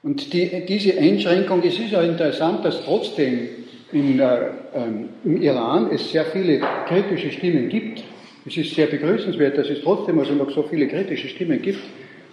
Und 0.04 0.34
die, 0.34 0.66
diese 0.68 0.98
Einschränkung, 1.00 1.64
es 1.64 1.80
ist 1.80 1.92
ja 1.92 2.02
interessant, 2.02 2.64
dass 2.64 2.84
trotzdem 2.84 3.50
in, 3.92 4.20
äh, 4.20 4.38
ähm, 4.76 5.10
im 5.24 5.42
Iran 5.42 5.90
es 5.92 6.12
sehr 6.12 6.26
viele 6.26 6.62
kritische 6.88 7.32
Stimmen 7.32 7.70
gibt. 7.70 8.04
Es 8.46 8.56
ist 8.56 8.76
sehr 8.76 8.88
begrüßenswert, 8.88 9.58
dass 9.58 9.70
es 9.70 9.82
trotzdem 9.82 10.20
also 10.20 10.34
noch 10.34 10.52
so 10.52 10.64
viele 10.64 10.88
kritische 10.88 11.28
Stimmen 11.28 11.62
gibt. 11.62 11.80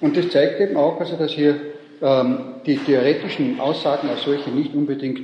Und 0.00 0.16
das 0.16 0.28
zeigt 0.28 0.60
eben 0.60 0.76
auch, 0.76 1.00
also, 1.00 1.16
dass 1.16 1.32
hier 1.32 1.54
ähm, 2.02 2.38
die 2.66 2.76
theoretischen 2.76 3.58
Aussagen 3.60 4.08
als 4.10 4.22
solche 4.22 4.50
nicht 4.50 4.74
unbedingt 4.74 5.20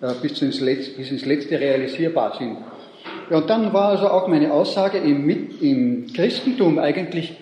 äh, 0.00 0.14
bis 0.22 0.40
ins, 0.40 0.60
Letzte, 0.60 0.96
bis 0.96 1.10
ins 1.10 1.26
Letzte 1.26 1.60
realisierbar 1.60 2.36
sind. 2.38 2.56
Ja, 3.28 3.38
und 3.38 3.50
dann 3.50 3.72
war 3.72 3.90
also 3.90 4.08
auch 4.08 4.28
meine 4.28 4.52
Aussage, 4.52 4.98
im, 4.98 5.28
im 5.60 6.06
Christentum 6.14 6.78
eigentlich 6.78 7.36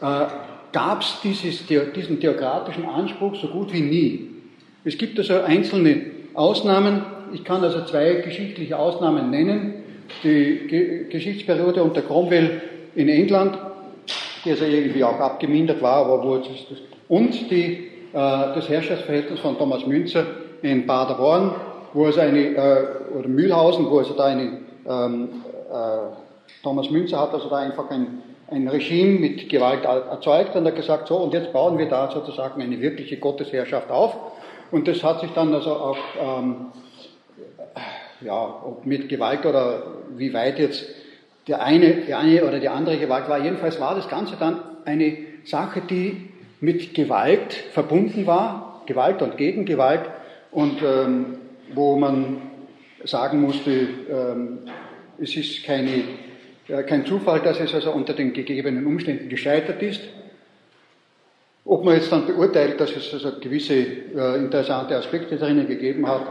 äh, 0.00 0.26
gab 0.72 1.00
es 1.00 1.20
diesen 1.22 2.20
theokratischen 2.20 2.86
Anspruch 2.86 3.34
so 3.36 3.48
gut 3.48 3.72
wie 3.72 3.80
nie. 3.80 4.30
Es 4.84 4.98
gibt 4.98 5.18
also 5.18 5.40
einzelne 5.40 6.02
Ausnahmen, 6.34 7.02
ich 7.32 7.44
kann 7.44 7.62
also 7.62 7.84
zwei 7.84 8.14
geschichtliche 8.14 8.78
Ausnahmen 8.78 9.30
nennen. 9.30 9.74
Die 10.22 10.66
Ge 10.68 11.08
Geschichtsperiode 11.08 11.82
unter 11.82 12.02
Cromwell 12.02 12.62
in 12.94 13.08
England, 13.08 13.58
die 14.44 14.50
also 14.50 14.64
irgendwie 14.64 15.02
auch 15.02 15.18
abgemindert 15.18 15.82
war, 15.82 16.06
aber 16.06 16.22
wo 16.22 16.36
es, 16.36 16.46
und 17.08 17.50
die 17.50 17.88
äh, 18.12 18.54
das 18.54 18.68
Herrschaftsverhältnis 18.68 19.40
von 19.40 19.58
Thomas 19.58 19.86
Münzer 19.86 20.26
in 20.62 20.86
Baderborn, 20.86 21.54
wo 21.92 22.06
es 22.06 22.18
eine, 22.18 22.40
äh, 22.40 22.86
oder 23.18 23.28
Mühlhausen, 23.28 23.90
wo 23.90 23.98
also 23.98 24.14
da 24.14 24.26
eine, 24.26 24.58
ähm, 24.88 25.28
äh, 25.72 26.62
Thomas 26.62 26.90
Münzer 26.90 27.20
hat 27.20 27.34
also 27.34 27.48
da 27.48 27.56
einfach 27.56 27.90
ein, 27.90 28.22
ein 28.48 28.68
Regime 28.68 29.18
mit 29.18 29.48
Gewalt 29.48 29.84
erzeugt 29.84 30.54
und 30.54 30.66
hat 30.66 30.76
gesagt, 30.76 31.08
so, 31.08 31.16
und 31.16 31.34
jetzt 31.34 31.52
bauen 31.52 31.78
wir 31.78 31.88
da 31.88 32.10
sozusagen 32.10 32.62
eine 32.62 32.80
wirkliche 32.80 33.16
Gottesherrschaft 33.16 33.90
auf. 33.90 34.16
Und 34.70 34.88
das 34.88 35.02
hat 35.02 35.20
sich 35.20 35.30
dann 35.32 35.52
also 35.54 35.70
auch, 35.70 35.98
ähm, 36.20 36.66
ja, 38.20 38.62
ob 38.64 38.86
mit 38.86 39.08
Gewalt 39.08 39.44
oder 39.46 39.82
wie 40.16 40.32
weit 40.32 40.58
jetzt, 40.58 40.86
der 41.48 41.62
eine, 41.62 42.02
die 42.06 42.14
eine 42.14 42.44
oder 42.44 42.58
die 42.58 42.68
andere 42.68 42.98
Gewalt 42.98 43.28
war. 43.28 43.38
Jedenfalls 43.38 43.80
war 43.80 43.94
das 43.94 44.08
Ganze 44.08 44.36
dann 44.38 44.60
eine 44.84 45.16
Sache, 45.44 45.82
die 45.88 46.30
mit 46.60 46.94
Gewalt 46.94 47.52
verbunden 47.52 48.26
war, 48.26 48.82
Gewalt 48.86 49.22
und 49.22 49.36
Gegengewalt, 49.36 50.08
und 50.50 50.80
ähm, 50.82 51.38
wo 51.74 51.96
man 51.96 52.40
sagen 53.04 53.42
musste, 53.42 53.70
ähm, 53.70 54.58
es 55.18 55.36
ist 55.36 55.64
keine, 55.64 56.04
äh, 56.68 56.82
kein 56.82 57.06
Zufall, 57.06 57.40
dass 57.40 57.60
es 57.60 57.74
also 57.74 57.92
unter 57.92 58.12
den 58.12 58.32
gegebenen 58.32 58.86
Umständen 58.86 59.28
gescheitert 59.28 59.82
ist. 59.82 60.02
Ob 61.64 61.84
man 61.84 61.94
jetzt 61.94 62.12
dann 62.12 62.26
beurteilt, 62.26 62.80
dass 62.80 62.94
es 62.94 63.12
also 63.12 63.40
gewisse 63.40 63.74
äh, 63.74 64.36
interessante 64.38 64.96
Aspekte 64.96 65.36
darin 65.36 65.66
gegeben 65.66 66.06
hat, 66.06 66.22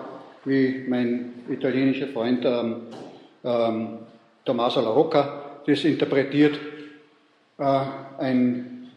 wie 0.46 0.86
mein 0.88 1.34
italienischer 1.50 2.08
Freund 2.08 2.46
ähm, 2.46 2.84
ähm, 3.44 4.00
Tommaso 4.46 4.82
La 4.82 4.90
Rocca 4.90 5.42
das 5.68 5.84
interpretiert, 5.84 6.60
äh, 7.58 7.80
ein 8.20 8.88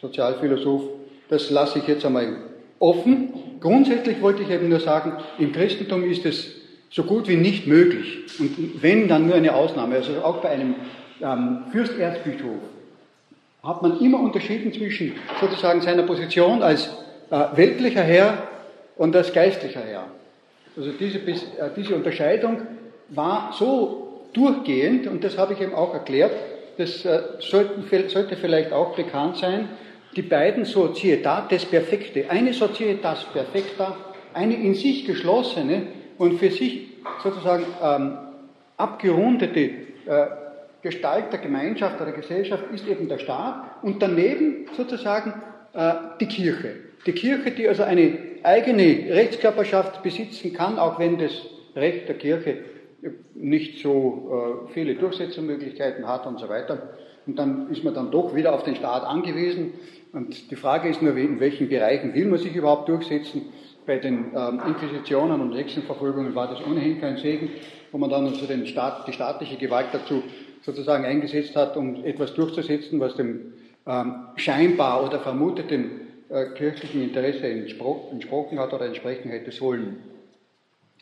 Sozialphilosoph, 0.00 0.82
das 1.28 1.50
lasse 1.50 1.78
ich 1.78 1.86
jetzt 1.86 2.04
einmal 2.04 2.36
offen. 2.78 3.32
Grundsätzlich 3.60 4.20
wollte 4.20 4.42
ich 4.42 4.50
eben 4.50 4.68
nur 4.68 4.80
sagen, 4.80 5.12
im 5.38 5.52
Christentum 5.52 6.04
ist 6.04 6.24
es 6.26 6.59
so 6.90 7.04
gut 7.04 7.28
wie 7.28 7.36
nicht 7.36 7.66
möglich. 7.66 8.18
Und 8.38 8.82
wenn, 8.82 9.08
dann 9.08 9.26
nur 9.26 9.36
eine 9.36 9.54
Ausnahme. 9.54 9.96
Also 9.96 10.22
auch 10.22 10.38
bei 10.38 10.50
einem 10.50 10.74
ähm, 11.22 11.64
Fürsterzbischof 11.70 12.60
hat 13.62 13.82
man 13.82 14.00
immer 14.00 14.20
unterschieden 14.20 14.72
zwischen 14.72 15.12
sozusagen 15.40 15.80
seiner 15.82 16.02
Position 16.02 16.62
als 16.62 16.88
äh, 17.30 17.44
weltlicher 17.54 18.02
Herr 18.02 18.48
und 18.96 19.14
als 19.14 19.32
geistlicher 19.32 19.80
Herr. 19.80 20.06
Also 20.76 20.92
diese, 20.92 21.18
äh, 21.18 21.70
diese 21.76 21.94
Unterscheidung 21.94 22.62
war 23.10 23.52
so 23.56 24.26
durchgehend, 24.32 25.06
und 25.06 25.22
das 25.24 25.36
habe 25.36 25.54
ich 25.54 25.60
eben 25.60 25.74
auch 25.74 25.92
erklärt, 25.92 26.32
das 26.78 27.04
äh, 27.04 27.20
sollten, 27.40 27.84
sollte 28.08 28.36
vielleicht 28.36 28.72
auch 28.72 28.94
bekannt 28.96 29.36
sein, 29.36 29.68
die 30.16 30.22
beiden 30.22 30.64
Societates 30.64 31.66
Perfekte, 31.66 32.30
eine 32.30 32.52
Societas 32.52 33.24
Perfecta, 33.32 33.96
eine 34.32 34.54
in 34.54 34.74
sich 34.74 35.04
geschlossene 35.04 35.82
und 36.20 36.38
für 36.38 36.50
sich 36.50 36.88
sozusagen 37.22 37.64
ähm, 37.82 38.18
abgerundete 38.76 39.60
äh, 39.60 39.70
Gestalt 40.82 41.32
der 41.32 41.38
Gemeinschaft 41.38 41.98
oder 41.98 42.12
Gesellschaft 42.12 42.64
ist 42.74 42.86
eben 42.86 43.08
der 43.08 43.18
Staat 43.18 43.82
und 43.82 44.02
daneben 44.02 44.66
sozusagen 44.76 45.32
äh, 45.72 45.94
die 46.20 46.26
Kirche. 46.26 46.74
Die 47.06 47.12
Kirche, 47.12 47.52
die 47.52 47.66
also 47.66 47.84
eine 47.84 48.18
eigene 48.42 49.06
Rechtskörperschaft 49.08 50.02
besitzen 50.02 50.52
kann, 50.52 50.78
auch 50.78 50.98
wenn 50.98 51.16
das 51.16 51.32
Recht 51.74 52.06
der 52.06 52.18
Kirche 52.18 52.58
nicht 53.34 53.82
so 53.82 54.66
äh, 54.68 54.72
viele 54.74 54.96
Durchsetzungsmöglichkeiten 54.96 56.06
hat 56.06 56.26
und 56.26 56.38
so 56.38 56.50
weiter. 56.50 56.96
Und 57.26 57.38
dann 57.38 57.70
ist 57.70 57.82
man 57.82 57.94
dann 57.94 58.10
doch 58.10 58.34
wieder 58.34 58.52
auf 58.52 58.64
den 58.64 58.76
Staat 58.76 59.04
angewiesen. 59.04 59.72
Und 60.12 60.50
die 60.50 60.56
Frage 60.56 60.90
ist 60.90 61.00
nur, 61.00 61.16
in 61.16 61.40
welchen 61.40 61.70
Bereichen 61.70 62.12
will 62.12 62.26
man 62.26 62.38
sich 62.38 62.54
überhaupt 62.54 62.90
durchsetzen. 62.90 63.46
Bei 63.90 63.98
den 63.98 64.26
ähm, 64.36 64.60
Inquisitionen 64.68 65.40
und 65.40 65.52
Hexenverfolgungen 65.52 66.32
war 66.36 66.46
das 66.46 66.64
ohnehin 66.64 67.00
kein 67.00 67.16
Segen, 67.16 67.50
wo 67.90 67.98
man 67.98 68.08
dann 68.08 68.24
also 68.24 68.46
den 68.46 68.64
Staat, 68.64 69.08
die 69.08 69.12
staatliche 69.12 69.56
Gewalt 69.56 69.88
dazu 69.90 70.22
sozusagen 70.62 71.04
eingesetzt 71.04 71.56
hat, 71.56 71.76
um 71.76 72.04
etwas 72.04 72.32
durchzusetzen, 72.34 73.00
was 73.00 73.16
dem 73.16 73.52
ähm, 73.88 74.14
scheinbar 74.36 75.04
oder 75.04 75.18
vermuteten 75.18 76.02
äh, 76.28 76.54
kirchlichen 76.54 77.02
Interesse 77.02 77.48
entsprochen 77.48 78.60
hat 78.60 78.72
oder 78.72 78.86
entsprechen 78.86 79.28
hätte 79.28 79.50
sollen. 79.50 79.96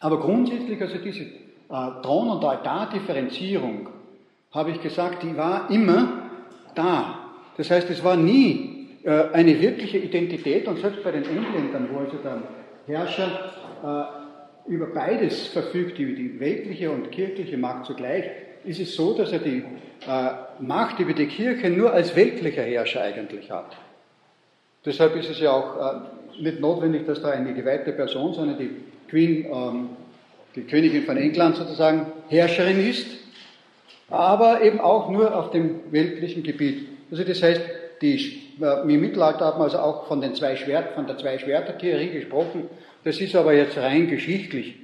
Aber 0.00 0.18
grundsätzlich, 0.18 0.80
also 0.80 0.96
diese 0.96 1.24
äh, 1.24 1.28
Thron- 1.68 2.30
und 2.30 2.42
Altardifferenzierung, 2.42 3.90
habe 4.52 4.70
ich 4.70 4.80
gesagt, 4.80 5.24
die 5.24 5.36
war 5.36 5.70
immer 5.70 6.22
da. 6.74 7.32
Das 7.58 7.70
heißt, 7.70 7.90
es 7.90 8.02
war 8.02 8.16
nie 8.16 8.88
äh, 9.02 9.24
eine 9.34 9.60
wirkliche 9.60 9.98
Identität 9.98 10.66
und 10.66 10.78
selbst 10.78 11.04
bei 11.04 11.10
den 11.10 11.24
Engländern, 11.24 11.90
wo 11.92 11.98
also 11.98 12.16
der 12.24 12.38
Herrscher 12.88 13.52
äh, 14.66 14.70
über 14.70 14.86
beides 14.86 15.46
verfügt, 15.48 15.98
die, 15.98 16.14
die 16.14 16.40
weltliche 16.40 16.90
und 16.90 17.12
kirchliche 17.12 17.56
Macht 17.56 17.86
zugleich, 17.86 18.24
ist 18.64 18.80
es 18.80 18.94
so, 18.94 19.16
dass 19.16 19.32
er 19.32 19.38
die 19.38 19.62
äh, 20.06 20.30
Macht 20.58 20.98
über 20.98 21.12
die 21.12 21.26
Kirche 21.26 21.70
nur 21.70 21.92
als 21.92 22.16
weltlicher 22.16 22.62
Herrscher 22.62 23.02
eigentlich 23.02 23.50
hat. 23.50 23.76
Deshalb 24.84 25.16
ist 25.16 25.30
es 25.30 25.40
ja 25.40 25.52
auch 25.52 25.76
äh, 25.76 26.42
nicht 26.42 26.60
notwendig, 26.60 27.06
dass 27.06 27.22
da 27.22 27.30
eine 27.30 27.54
geweihte 27.54 27.92
Person, 27.92 28.34
sondern 28.34 28.58
die 28.58 28.70
Queen, 29.08 29.46
ähm, 29.46 29.88
die 30.54 30.62
Königin 30.62 31.04
von 31.04 31.16
England 31.16 31.56
sozusagen, 31.56 32.06
Herrscherin 32.28 32.88
ist, 32.88 33.06
aber 34.08 34.62
eben 34.62 34.80
auch 34.80 35.10
nur 35.10 35.36
auf 35.36 35.50
dem 35.50 35.80
weltlichen 35.92 36.42
Gebiet. 36.42 36.88
Also 37.10 37.24
das 37.24 37.42
heißt, 37.42 37.60
die, 38.00 38.47
im 38.60 39.00
Mittelalter 39.00 39.46
hat 39.46 39.54
man 39.54 39.64
also 39.64 39.78
auch 39.78 40.06
von, 40.06 40.20
den 40.20 40.34
zwei 40.34 40.56
Schwert, 40.56 40.94
von 40.94 41.06
der 41.06 41.18
Zwei-Schwerter-Theorie 41.18 42.10
gesprochen. 42.10 42.68
Das 43.04 43.20
ist 43.20 43.34
aber 43.36 43.52
jetzt 43.52 43.76
rein 43.78 44.08
geschichtlich. 44.08 44.76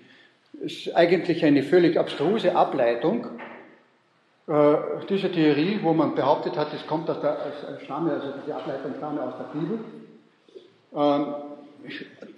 Das 0.53 0.73
ist 0.73 0.95
eigentlich 0.95 1.45
eine 1.45 1.63
völlig 1.63 1.99
abstruse 1.99 2.55
Ableitung 2.55 3.27
äh, 4.47 4.77
dieser 5.09 5.33
Theorie, 5.33 5.81
wo 5.83 5.95
man 5.95 6.15
behauptet 6.15 6.57
hat, 6.57 6.69
es 6.75 6.87
kommt 6.87 7.09
aus 7.09 7.21
der 7.21 7.39
Stamme, 7.83 8.13
also 8.13 8.27
die 8.47 8.53
Ableitung 8.53 8.93
stamme 8.99 9.23
aus 9.23 9.35
der 9.39 9.59
Bibel. 9.59 9.79
Ähm, 10.95 11.35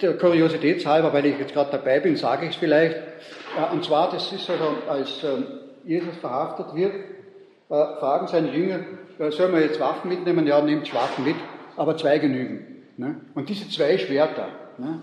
der 0.01 0.17
Kuriositätshalber, 0.17 1.13
weil 1.13 1.27
ich 1.27 1.39
jetzt 1.39 1.53
gerade 1.53 1.71
dabei 1.73 2.01
bin, 2.01 2.17
sage 2.17 2.47
ich 2.47 2.53
es 2.53 2.57
vielleicht. 2.57 2.97
Äh, 2.97 3.73
und 3.73 3.85
zwar, 3.85 4.11
das 4.11 4.33
ist 4.33 4.49
also, 4.49 4.77
als 4.89 5.25
äh, 5.25 5.43
Jesus 5.85 6.17
verhaftet 6.19 6.75
wird, 6.75 6.95
äh, 6.95 7.99
fragen 7.99 8.29
seine 8.29 8.53
Jünger, 8.53 8.77
äh, 8.77 9.06
sollen 9.19 9.55
wir 9.55 9.61
jetzt 9.61 9.81
Waffen 9.81 10.09
mitnehmen? 10.09 10.47
Ja, 10.47 10.61
nehmt 10.61 10.93
Waffen 10.95 11.25
mit, 11.25 11.37
aber 11.77 11.97
zwei 11.97 12.19
genügen. 12.19 12.83
Ne? 12.97 13.17
Und 13.35 13.49
diese 13.49 13.69
zwei 13.69 13.99
Schwerter, 13.99 14.49
ne? 14.79 15.03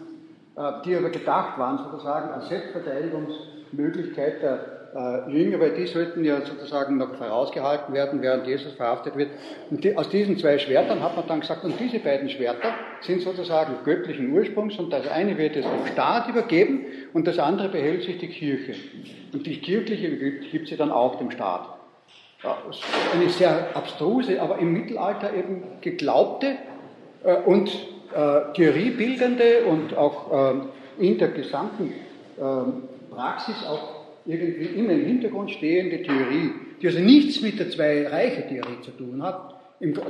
Äh, 0.55 0.83
die 0.85 0.95
aber 0.95 1.09
gedacht 1.09 1.57
waren 1.57 1.79
sozusagen 1.79 2.29
als 2.29 2.47
Selbstverteidigungsmöglichkeit 2.49 4.41
der 4.41 4.59
äh, 4.95 5.31
Jünger, 5.31 5.59
weil 5.59 5.71
die 5.71 5.87
sollten 5.87 6.23
ja 6.23 6.41
sozusagen 6.41 6.97
noch 6.97 7.15
vorausgehalten 7.15 7.91
werden, 7.93 8.21
während 8.21 8.45
Jesus 8.45 8.73
verhaftet 8.73 9.17
wird. 9.17 9.29
Und 9.71 9.83
die, 9.83 9.97
aus 9.97 10.09
diesen 10.09 10.37
zwei 10.37 10.59
Schwertern 10.59 11.01
hat 11.01 11.15
man 11.15 11.27
dann 11.27 11.39
gesagt, 11.39 11.63
und 11.63 11.79
diese 11.79 11.97
beiden 11.99 12.29
Schwerter 12.29 12.73
sind 13.01 13.21
sozusagen 13.21 13.73
göttlichen 13.83 14.31
Ursprungs 14.31 14.77
und 14.77 14.93
das 14.93 15.07
eine 15.07 15.37
wird 15.39 15.55
es 15.55 15.65
dem 15.65 15.87
Staat 15.91 16.29
übergeben 16.29 16.85
und 17.13 17.25
das 17.25 17.39
andere 17.39 17.69
behält 17.69 18.03
sich 18.03 18.19
die 18.19 18.27
Kirche. 18.27 18.75
Und 19.33 19.47
die 19.47 19.59
kirchliche 19.59 20.15
gibt 20.51 20.67
sie 20.67 20.77
dann 20.77 20.91
auch 20.91 21.17
dem 21.17 21.31
Staat. 21.31 21.67
Eine 23.13 23.29
sehr 23.29 23.75
abstruse, 23.75 24.41
aber 24.41 24.59
im 24.59 24.73
Mittelalter 24.73 25.33
eben 25.33 25.63
geglaubte 25.81 26.57
äh, 27.23 27.35
und 27.45 27.69
äh, 28.13 28.53
theoriebildende 28.53 29.63
und 29.65 29.95
auch 29.95 30.53
äh, 30.99 31.05
in 31.05 31.17
der 31.17 31.29
gesamten 31.29 31.93
ähm, 32.39 32.83
Praxis 33.09 33.55
auch 33.65 34.03
irgendwie 34.25 34.65
immer 34.77 34.91
im 34.91 35.05
Hintergrund 35.05 35.51
stehende 35.51 36.03
Theorie, 36.03 36.51
die 36.81 36.87
also 36.87 36.99
nichts 36.99 37.41
mit 37.41 37.59
der 37.59 37.69
Zwei-Reiche-Theorie 37.69 38.81
zu 38.81 38.91
tun 38.91 39.23
hat, 39.23 39.55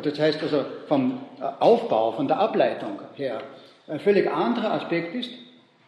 das 0.03 0.19
heißt 0.19 0.41
also 0.41 0.65
vom 0.87 1.19
äh, 1.39 1.43
Aufbau, 1.59 2.11
von 2.13 2.27
der 2.27 2.39
Ableitung 2.39 2.99
her, 3.15 3.41
ein 3.87 3.99
völlig 3.99 4.29
anderer 4.29 4.73
Aspekt 4.73 5.15
ist, 5.15 5.31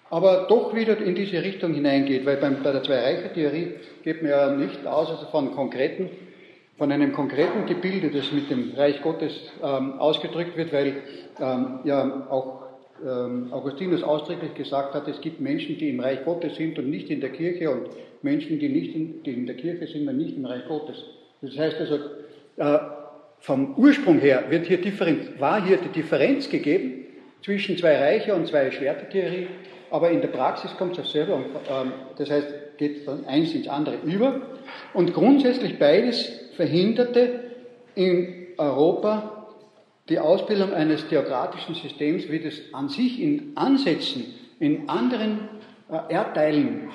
aber 0.10 0.46
doch 0.48 0.76
wieder 0.76 0.98
in 0.98 1.16
diese 1.16 1.42
Richtung 1.42 1.74
hineingeht, 1.74 2.26
weil 2.26 2.38
bei 2.38 2.50
der 2.72 2.84
Zwei-Reiche-Theorie 2.84 3.74
geht 4.04 4.22
man 4.22 4.32
ja 4.32 4.52
nicht 4.52 4.86
aus 4.86 5.10
also 5.10 5.26
von 5.28 5.54
konkreten, 5.56 6.10
von 6.78 6.92
einem 6.92 7.14
konkreten 7.14 7.66
Gebilde, 7.66 8.10
das 8.10 8.32
mit 8.32 8.50
dem 8.50 8.74
Reich 8.76 9.02
Gottes 9.02 9.34
ähm, 9.64 9.94
ausgedrückt 10.00 10.58
wird, 10.58 10.74
weil 10.74 10.98
ähm, 11.40 11.80
ja 11.86 12.28
auch 12.30 12.64
ähm, 13.04 13.52
Augustinus 13.52 14.04
ausdrücklich 14.04 14.54
gesagt 14.56 14.94
hat, 14.94 15.08
es 15.08 15.22
gibt 15.22 15.40
Menschen, 15.40 15.78
die 15.78 15.90
im 15.90 16.00
Reich 16.00 16.24
Gottes 16.26 16.56
sind 16.56 16.78
und 16.78 16.90
nicht 16.90 17.10
in 17.10 17.22
der 17.22 17.32
Kirche 17.32 17.72
und 17.72 17.90
Menschen, 18.22 18.60
die, 18.60 18.70
nicht 18.70 18.96
in, 18.96 19.24
die 19.24 19.34
in 19.34 19.46
der 19.46 19.56
Kirche 19.56 19.88
sind 19.88 20.08
und 20.08 20.18
nicht 20.18 20.36
im 20.36 20.46
Reich 20.46 20.68
Gottes. 20.68 21.04
Das 21.42 21.58
heißt 21.58 21.78
also, 21.80 21.96
äh, 22.58 22.80
vom 23.40 23.76
Ursprung 23.76 24.20
her 24.20 24.46
wird 24.50 24.66
hier 24.66 24.82
Differenz, 24.82 25.28
war 25.40 25.64
hier 25.64 25.78
die 25.78 25.90
Differenz 25.90 26.50
gegeben 26.50 27.06
zwischen 27.44 27.78
zwei 27.78 27.98
Reiche 27.98 28.34
und 28.34 28.48
zwei 28.48 28.72
Schwertertheorie, 28.72 29.48
aber 29.92 30.10
in 30.10 30.22
der 30.22 30.30
Praxis 30.30 30.76
kommt 30.78 30.98
es 30.98 31.12
selber 31.12 31.36
und 31.36 31.46
ähm, 31.70 31.92
das 32.18 32.30
heißt, 32.30 32.48
geht 32.78 33.04
von 33.06 33.26
eins 33.26 33.54
ins 33.54 33.68
andere 33.68 33.98
über. 34.04 34.42
Und 34.94 35.14
grundsätzlich 35.14 35.78
beides 35.80 36.45
verhinderte 36.56 37.40
in 37.96 38.48
Europa 38.58 39.48
die 40.10 40.20
Ausbildung 40.20 40.74
eines 40.74 41.08
theokratischen 41.08 41.76
Systems, 41.76 42.30
wie 42.30 42.40
das 42.40 42.56
an 42.74 42.90
sich 42.90 43.22
in 43.22 43.54
Ansätzen 43.56 44.26
in 44.60 44.88
anderen 44.88 45.50
äh, 45.90 46.14
Erdteilen 46.14 46.90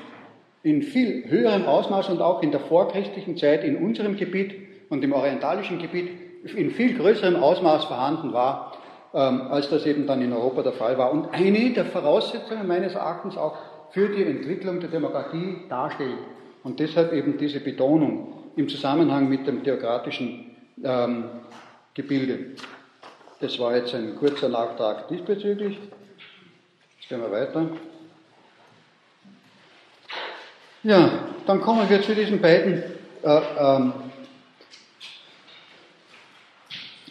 in 0.62 0.82
viel 0.82 1.24
höherem 1.28 1.64
Ausmaß 1.64 2.10
und 2.10 2.20
auch 2.20 2.42
in 2.42 2.50
der 2.50 2.60
vorchristlichen 2.60 3.36
Zeit 3.36 3.64
in 3.64 3.76
unserem 3.76 4.16
Gebiet 4.16 4.54
und 4.90 5.02
im 5.02 5.12
orientalischen 5.12 5.78
Gebiet 5.78 6.10
in 6.54 6.70
viel 6.70 6.96
größerem 6.96 7.36
Ausmaß 7.36 7.84
vorhanden 7.84 8.32
war, 8.32 8.72
ähm, 9.14 9.42
als 9.50 9.70
das 9.70 9.86
eben 9.86 10.06
dann 10.06 10.22
in 10.22 10.32
Europa 10.32 10.62
der 10.62 10.72
Fall 10.72 10.98
war. 10.98 11.12
Und 11.12 11.32
eine 11.32 11.70
der 11.70 11.86
Voraussetzungen 11.86 12.66
meines 12.66 12.94
Erachtens 12.94 13.36
auch 13.36 13.56
für 13.90 14.08
die 14.08 14.22
Entwicklung 14.22 14.80
der 14.80 14.90
Demokratie 14.90 15.62
darstellt. 15.68 16.18
Und 16.62 16.78
deshalb 16.78 17.12
eben 17.12 17.38
diese 17.38 17.60
Betonung 17.60 18.39
im 18.60 18.68
Zusammenhang 18.68 19.28
mit 19.28 19.46
dem 19.46 19.64
theokratischen 19.64 20.54
ähm, 20.84 21.24
Gebilde. 21.94 22.56
Das 23.40 23.58
war 23.58 23.74
jetzt 23.74 23.94
ein 23.94 24.16
kurzer 24.16 24.50
Nachtrag 24.50 25.08
diesbezüglich. 25.08 25.78
Jetzt 26.98 27.08
gehen 27.08 27.20
wir 27.22 27.32
weiter. 27.32 27.66
Ja, 30.82 31.10
dann 31.46 31.60
kommen 31.60 31.88
wir 31.88 32.02
zu 32.02 32.14
diesen 32.14 32.40
beiden 32.40 32.82
äh, 33.22 33.40
ähm, 33.58 33.92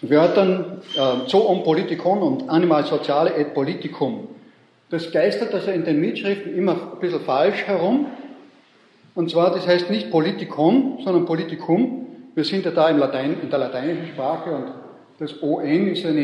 Wörtern 0.01 0.81
äh, 0.95 1.27
Zoon 1.27 1.63
Politikon 1.63 2.19
und 2.19 2.49
Animal 2.49 2.85
Soziale 2.85 3.33
et 3.35 3.53
Politicum. 3.55 4.27
Das 4.91 5.11
geistert 5.11 5.53
also 5.53 5.71
in 5.71 5.83
den 5.83 5.99
Mitschriften 5.99 6.55
immer 6.55 6.93
ein 6.93 6.99
bisschen 6.99 7.21
falsch 7.21 7.63
herum. 7.63 8.07
Und 9.19 9.29
zwar, 9.29 9.51
das 9.53 9.67
heißt 9.67 9.89
nicht 9.89 10.11
Politikon, 10.11 10.99
sondern 11.03 11.25
Politicum. 11.25 12.07
Wir 12.35 12.45
sind 12.45 12.63
ja 12.63 12.71
da 12.71 12.87
im 12.87 12.99
Latein, 12.99 13.35
in 13.41 13.49
der 13.49 13.59
lateinischen 13.59 14.07
Sprache 14.13 14.49
und 14.49 14.71
das 15.19 15.43
ON 15.43 15.87
ist 15.87 16.05
eine 16.05 16.21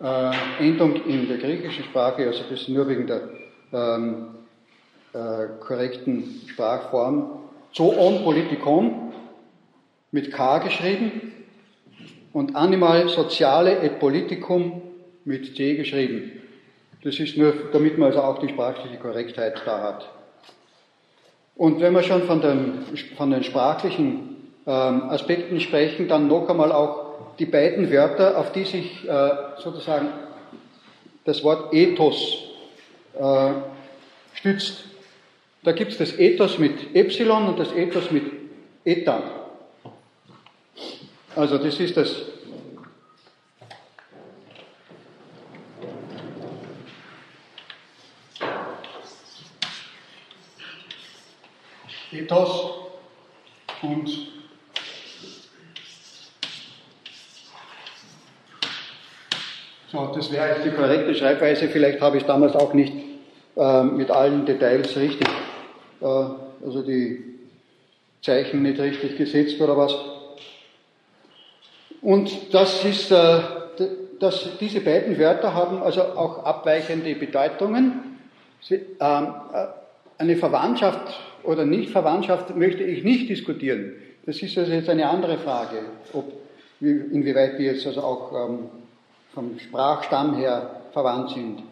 äh, 0.00 0.32
Endung 0.58 1.04
in 1.04 1.28
der 1.28 1.36
griechischen 1.36 1.84
Sprache, 1.84 2.26
also 2.26 2.44
das 2.48 2.66
nur 2.66 2.88
wegen 2.88 3.06
der 3.06 3.28
ähm, 3.74 4.28
äh, 5.12 5.48
korrekten 5.60 6.40
Sprachform. 6.46 7.40
Zoon 7.74 8.24
Politikon 8.24 9.12
mit 10.10 10.32
K 10.32 10.60
geschrieben 10.60 11.32
und 12.32 12.56
Animal 12.56 13.10
Soziale 13.10 13.80
et 13.82 14.00
Politicum 14.00 14.80
mit 15.26 15.54
C 15.54 15.76
geschrieben. 15.76 16.40
Das 17.04 17.20
ist 17.20 17.36
nur, 17.36 17.52
damit 17.70 17.98
man 17.98 18.08
also 18.08 18.22
auch 18.22 18.38
die 18.38 18.48
sprachliche 18.48 18.96
Korrektheit 18.96 19.60
da 19.66 19.82
hat. 19.82 20.19
Und 21.60 21.78
wenn 21.82 21.92
wir 21.92 22.02
schon 22.02 22.22
von 22.22 22.40
den, 22.40 22.86
von 23.18 23.30
den 23.30 23.44
sprachlichen 23.44 24.50
ähm, 24.66 25.10
Aspekten 25.10 25.60
sprechen, 25.60 26.08
dann 26.08 26.26
noch 26.26 26.48
einmal 26.48 26.72
auch 26.72 27.34
die 27.38 27.44
beiden 27.44 27.92
Wörter, 27.92 28.38
auf 28.38 28.52
die 28.52 28.64
sich 28.64 29.06
äh, 29.06 29.30
sozusagen 29.62 30.08
das 31.26 31.44
Wort 31.44 31.74
Ethos 31.74 32.44
äh, 33.12 33.50
stützt. 34.32 34.84
Da 35.62 35.72
gibt 35.72 35.92
es 35.92 35.98
das 35.98 36.18
Ethos 36.18 36.58
mit 36.58 36.96
Epsilon 36.96 37.48
und 37.48 37.58
das 37.58 37.74
Ethos 37.74 38.10
mit 38.10 38.24
Eta. 38.86 39.22
Also 41.36 41.58
das 41.58 41.78
ist 41.78 41.94
das 41.94 42.22
Ethos 52.30 52.70
und 53.82 54.08
so, 59.90 60.12
das 60.14 60.30
wäre 60.30 60.48
jetzt 60.50 60.64
die 60.64 60.70
korrekte 60.70 61.14
Schreibweise. 61.16 61.68
Vielleicht 61.68 62.00
habe 62.00 62.18
ich 62.18 62.24
damals 62.24 62.54
auch 62.54 62.72
nicht 62.72 62.92
äh, 63.56 63.82
mit 63.82 64.12
allen 64.12 64.46
Details 64.46 64.96
richtig, 64.96 65.26
äh, 66.00 66.04
also 66.04 66.82
die 66.82 67.24
Zeichen 68.22 68.62
nicht 68.62 68.78
richtig 68.78 69.16
gesetzt 69.16 69.60
oder 69.60 69.76
was. 69.76 69.92
Und 72.00 72.54
das 72.54 72.84
ist, 72.84 73.10
äh, 73.10 73.40
dass 74.20 74.56
diese 74.60 74.80
beiden 74.82 75.18
Wörter 75.18 75.52
haben 75.54 75.82
also 75.82 76.02
auch 76.02 76.44
abweichende 76.44 77.12
Bedeutungen. 77.16 78.18
Sie, 78.60 78.74
ähm, 79.00 79.34
äh, 79.52 79.66
eine 80.18 80.36
Verwandtschaft 80.36 81.18
oder 81.44 81.64
Nichtverwandtschaft 81.64 82.56
möchte 82.56 82.82
ich 82.82 83.04
nicht 83.04 83.28
diskutieren. 83.28 83.94
Das 84.26 84.40
ist 84.42 84.56
also 84.58 84.72
jetzt 84.72 84.88
eine 84.88 85.08
andere 85.08 85.38
Frage, 85.38 85.82
ob, 86.12 86.32
inwieweit 86.80 87.58
die 87.58 87.64
jetzt 87.64 87.86
also 87.86 88.02
auch 88.02 88.48
ähm, 88.48 88.58
vom 89.34 89.58
Sprachstamm 89.58 90.36
her 90.36 90.82
verwandt 90.92 91.30
sind. 91.30 91.62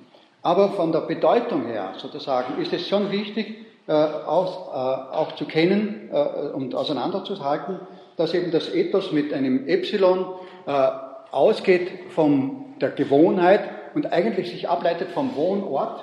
Aber 0.43 0.71
von 0.71 0.93
der 0.93 1.01
Bedeutung 1.01 1.67
her 1.67 1.95
sozusagen 1.99 2.61
ist 2.61 2.73
es 2.73 2.89
schon 2.89 3.11
wichtig, 3.11 3.67
äh, 3.87 3.93
auch, 3.93 4.73
äh, 4.73 5.17
auch 5.17 5.35
zu 5.37 5.45
kennen 5.45 6.11
äh, 6.13 6.49
und 6.51 6.75
auseinanderzuhalten, 6.75 7.81
dass 8.17 8.35
eben 8.35 8.51
das 8.51 8.73
Ethos 8.75 9.13
mit 9.13 9.33
einem 9.33 9.67
Epsilon 9.67 10.27
äh, 10.67 10.89
ausgeht 11.31 11.91
von 12.11 12.65
der 12.81 12.91
Gewohnheit 12.91 13.61
und 13.95 14.13
eigentlich 14.13 14.51
sich 14.51 14.69
ableitet 14.69 15.11
vom 15.11 15.35
Wohnort 15.37 16.03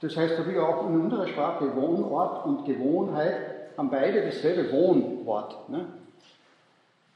das 0.00 0.16
heißt, 0.16 0.36
so 0.36 0.50
wie 0.50 0.58
auch 0.58 0.88
in 0.88 1.00
unserer 1.00 1.26
Sprache 1.28 1.74
Wohnort 1.74 2.44
und 2.46 2.64
Gewohnheit 2.64 3.36
haben 3.76 3.90
beide 3.90 4.22
dasselbe 4.22 4.70
Wohnwort. 4.72 5.68
Ne? 5.70 5.86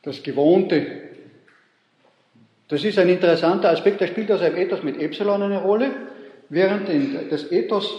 Das 0.02 0.22
Gewohnte. 0.22 0.86
Das 2.68 2.84
ist 2.84 2.98
ein 2.98 3.08
interessanter 3.08 3.70
Aspekt, 3.70 4.00
da 4.00 4.06
spielt 4.06 4.30
also 4.30 4.44
ein 4.44 4.56
Ethos 4.56 4.82
mit 4.82 5.00
Epsilon 5.00 5.42
eine 5.42 5.62
Rolle, 5.62 5.90
während 6.48 6.88
das 7.30 7.50
Ethos 7.50 7.92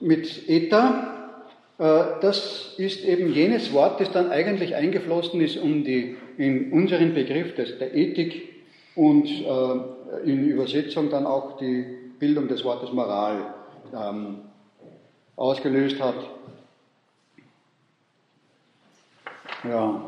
mit 0.00 0.48
Eta, 0.48 1.34
äh, 1.78 2.20
das 2.20 2.74
ist 2.76 3.04
eben 3.04 3.32
jenes 3.32 3.72
Wort, 3.72 4.00
das 4.00 4.12
dann 4.12 4.30
eigentlich 4.30 4.74
eingeflossen 4.74 5.40
ist 5.40 5.56
um 5.56 5.82
die, 5.82 6.16
in 6.36 6.72
unseren 6.72 7.14
Begriff 7.14 7.54
des, 7.54 7.78
der 7.78 7.94
Ethik 7.94 8.48
und 8.94 9.26
äh, 9.26 10.28
in 10.30 10.48
Übersetzung 10.48 11.10
dann 11.10 11.26
auch 11.26 11.56
die 11.56 11.86
Bildung 12.18 12.48
des 12.48 12.64
Wortes 12.64 12.92
Moral 12.92 13.54
ähm, 13.94 14.40
ausgelöst 15.36 16.00
hat. 16.00 16.14
Ja. 19.64 20.00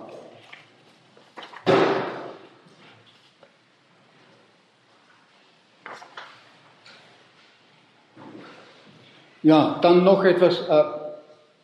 Ja, 9.43 9.79
dann 9.81 10.05
noch 10.05 10.23
etwas, 10.25 10.61
äh, 10.69 10.85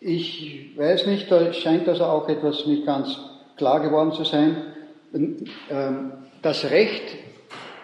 ich 0.00 0.76
weiß 0.76 1.06
nicht, 1.06 1.30
da 1.30 1.52
scheint 1.52 1.86
also 1.88 2.04
auch 2.04 2.28
etwas 2.28 2.64
nicht 2.64 2.86
ganz 2.86 3.18
klar 3.56 3.80
geworden 3.80 4.12
zu 4.12 4.24
sein. 4.24 4.56
Ähm, 5.12 6.12
das 6.42 6.64
Recht 6.64 7.02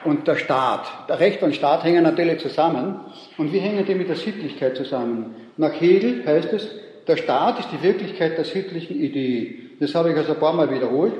und 0.04 0.26
der 0.26 0.36
Staat. 0.36 0.86
Der 1.08 1.20
Recht 1.20 1.42
und 1.42 1.54
Staat 1.54 1.84
hängen 1.84 2.02
natürlich 2.02 2.40
zusammen. 2.40 3.00
Und 3.38 3.52
wie 3.52 3.58
hängen 3.58 3.84
die 3.84 3.94
mit 3.94 4.08
der 4.08 4.16
Sittlichkeit 4.16 4.76
zusammen? 4.76 5.34
Nach 5.56 5.72
Hegel 5.80 6.24
heißt 6.26 6.52
es, 6.52 6.68
der 7.06 7.16
Staat 7.16 7.58
ist 7.60 7.68
die 7.72 7.82
Wirklichkeit 7.82 8.38
der 8.38 8.44
sittlichen 8.44 9.00
Idee. 9.00 9.58
Das 9.80 9.94
habe 9.94 10.10
ich 10.10 10.16
also 10.16 10.34
ein 10.34 10.40
paar 10.40 10.52
Mal 10.52 10.72
wiederholt. 10.72 11.14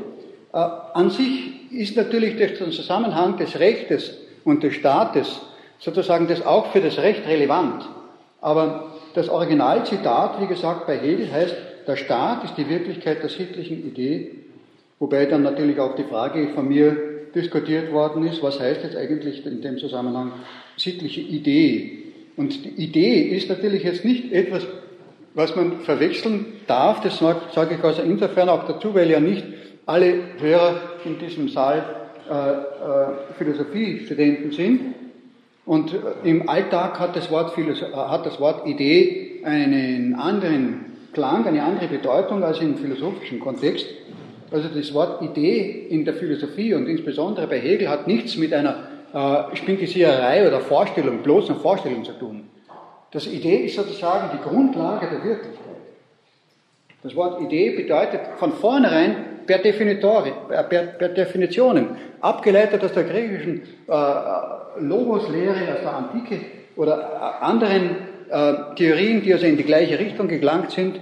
Äh, 0.53 0.59
an 0.59 1.11
sich 1.11 1.73
ist 1.73 1.97
natürlich 1.97 2.37
der 2.37 2.55
Zusammenhang 2.55 3.37
des 3.37 3.59
Rechtes 3.59 4.19
und 4.45 4.63
des 4.63 4.75
Staates 4.75 5.41
sozusagen 5.79 6.29
das 6.29 6.45
auch 6.45 6.67
für 6.73 6.81
das 6.81 6.99
Recht 6.99 7.27
relevant. 7.27 7.89
Aber 8.41 8.93
das 9.15 9.29
Originalzitat, 9.29 10.41
wie 10.41 10.47
gesagt, 10.47 10.87
bei 10.87 10.99
Hegel 10.99 11.31
heißt, 11.33 11.57
der 11.87 11.97
Staat 11.97 12.45
ist 12.45 12.55
die 12.57 12.69
Wirklichkeit 12.69 13.23
der 13.23 13.29
sittlichen 13.29 13.85
Idee, 13.87 14.31
wobei 14.99 15.27
dann 15.27 15.43
natürlich 15.43 15.81
auch 15.81 15.97
die 15.97 16.05
Frage 16.05 16.49
von 16.55 16.69
mir 16.69 17.12
diskutiert 17.35 17.93
worden 17.93 18.27
ist, 18.27 18.43
was 18.43 18.61
heißt 18.61 18.83
jetzt 18.85 18.97
eigentlich 18.97 19.45
in 19.47 19.61
dem 19.61 19.79
Zusammenhang 19.79 20.33
sittliche 20.77 21.21
Idee. 21.21 21.99
Und 22.37 22.65
die 22.65 22.83
Idee 22.83 23.23
ist 23.37 23.49
natürlich 23.49 23.85
jetzt 23.85 24.05
nicht 24.05 24.33
etwas, 24.33 24.67
was 25.35 25.57
man 25.57 25.81
verwechseln 25.81 26.47
darf, 26.67 27.01
das 27.01 27.19
sage 27.19 27.75
ich 27.77 27.85
also 27.85 28.03
insofern 28.03 28.49
auch 28.49 28.67
dazu, 28.67 28.95
weil 28.95 29.11
ja 29.11 29.21
nicht 29.21 29.45
alle 29.87 30.15
Hörer 30.39 30.81
in 31.05 31.19
diesem 31.19 31.49
Saal 31.49 31.85
äh, 32.31 32.35
äh, 32.35 33.35
Philosophiestudenten 33.37 34.53
sind. 34.53 34.95
Und 35.67 35.93
äh, 35.93 36.29
im 36.29 36.49
Alltag 36.49 37.01
hat 37.01 37.17
das, 37.17 37.31
Wort 37.31 37.57
äh, 37.59 37.75
hat 37.93 38.27
das 38.27 38.39
Wort 38.41 38.67
Idee 38.67 39.41
einen 39.45 40.15
anderen 40.15 40.93
Klang, 41.13 41.47
eine 41.47 41.63
andere 41.63 41.89
Bedeutung 41.89 42.43
als 42.45 42.61
im 42.61 42.77
philosophischen 42.77 43.41
Kontext. 43.41 43.87
Also 44.53 44.69
das 44.69 44.93
Wort 44.93 45.23
Idee 45.23 45.87
in 45.89 46.05
der 46.05 46.15
Philosophie 46.15 46.75
und 46.75 46.87
insbesondere 46.87 47.47
bei 47.47 47.59
Hegel 47.59 47.89
hat 47.89 48.07
nichts 48.07 48.37
mit 48.37 48.53
einer 48.53 48.77
äh, 49.15 49.57
Spinkisiererei 49.57 50.47
oder 50.47 50.61
Vorstellung, 50.61 51.23
bloßen 51.23 51.57
Vorstellung 51.57 52.05
zu 52.05 52.13
tun. 52.13 52.49
Das 53.11 53.27
Idee 53.27 53.65
ist 53.65 53.77
sozusagen 53.77 54.31
die 54.37 54.49
Grundlage 54.49 55.07
der 55.07 55.25
Wirklichkeit. 55.25 55.59
Das 57.03 57.17
Wort 57.17 57.41
Idee 57.41 57.71
bedeutet 57.71 58.21
von 58.37 58.53
vornherein 58.53 59.17
per, 59.47 59.59
per, 59.59 60.63
per 60.63 61.09
Definitionen, 61.09 61.97
abgeleitet 62.21 62.85
aus 62.85 62.93
der 62.93 63.05
griechischen 63.05 63.63
äh, 63.89 64.81
Logoslehre, 64.81 65.75
aus 65.75 65.81
der 65.83 65.95
Antike 65.95 66.41
oder 66.77 67.01
äh, 67.41 67.45
anderen 67.45 67.97
äh, 68.31 68.75
Theorien, 68.77 69.23
die 69.23 69.33
also 69.33 69.47
in 69.47 69.57
die 69.57 69.65
gleiche 69.65 69.99
Richtung 69.99 70.29
gelangt 70.29 70.71
sind. 70.71 70.97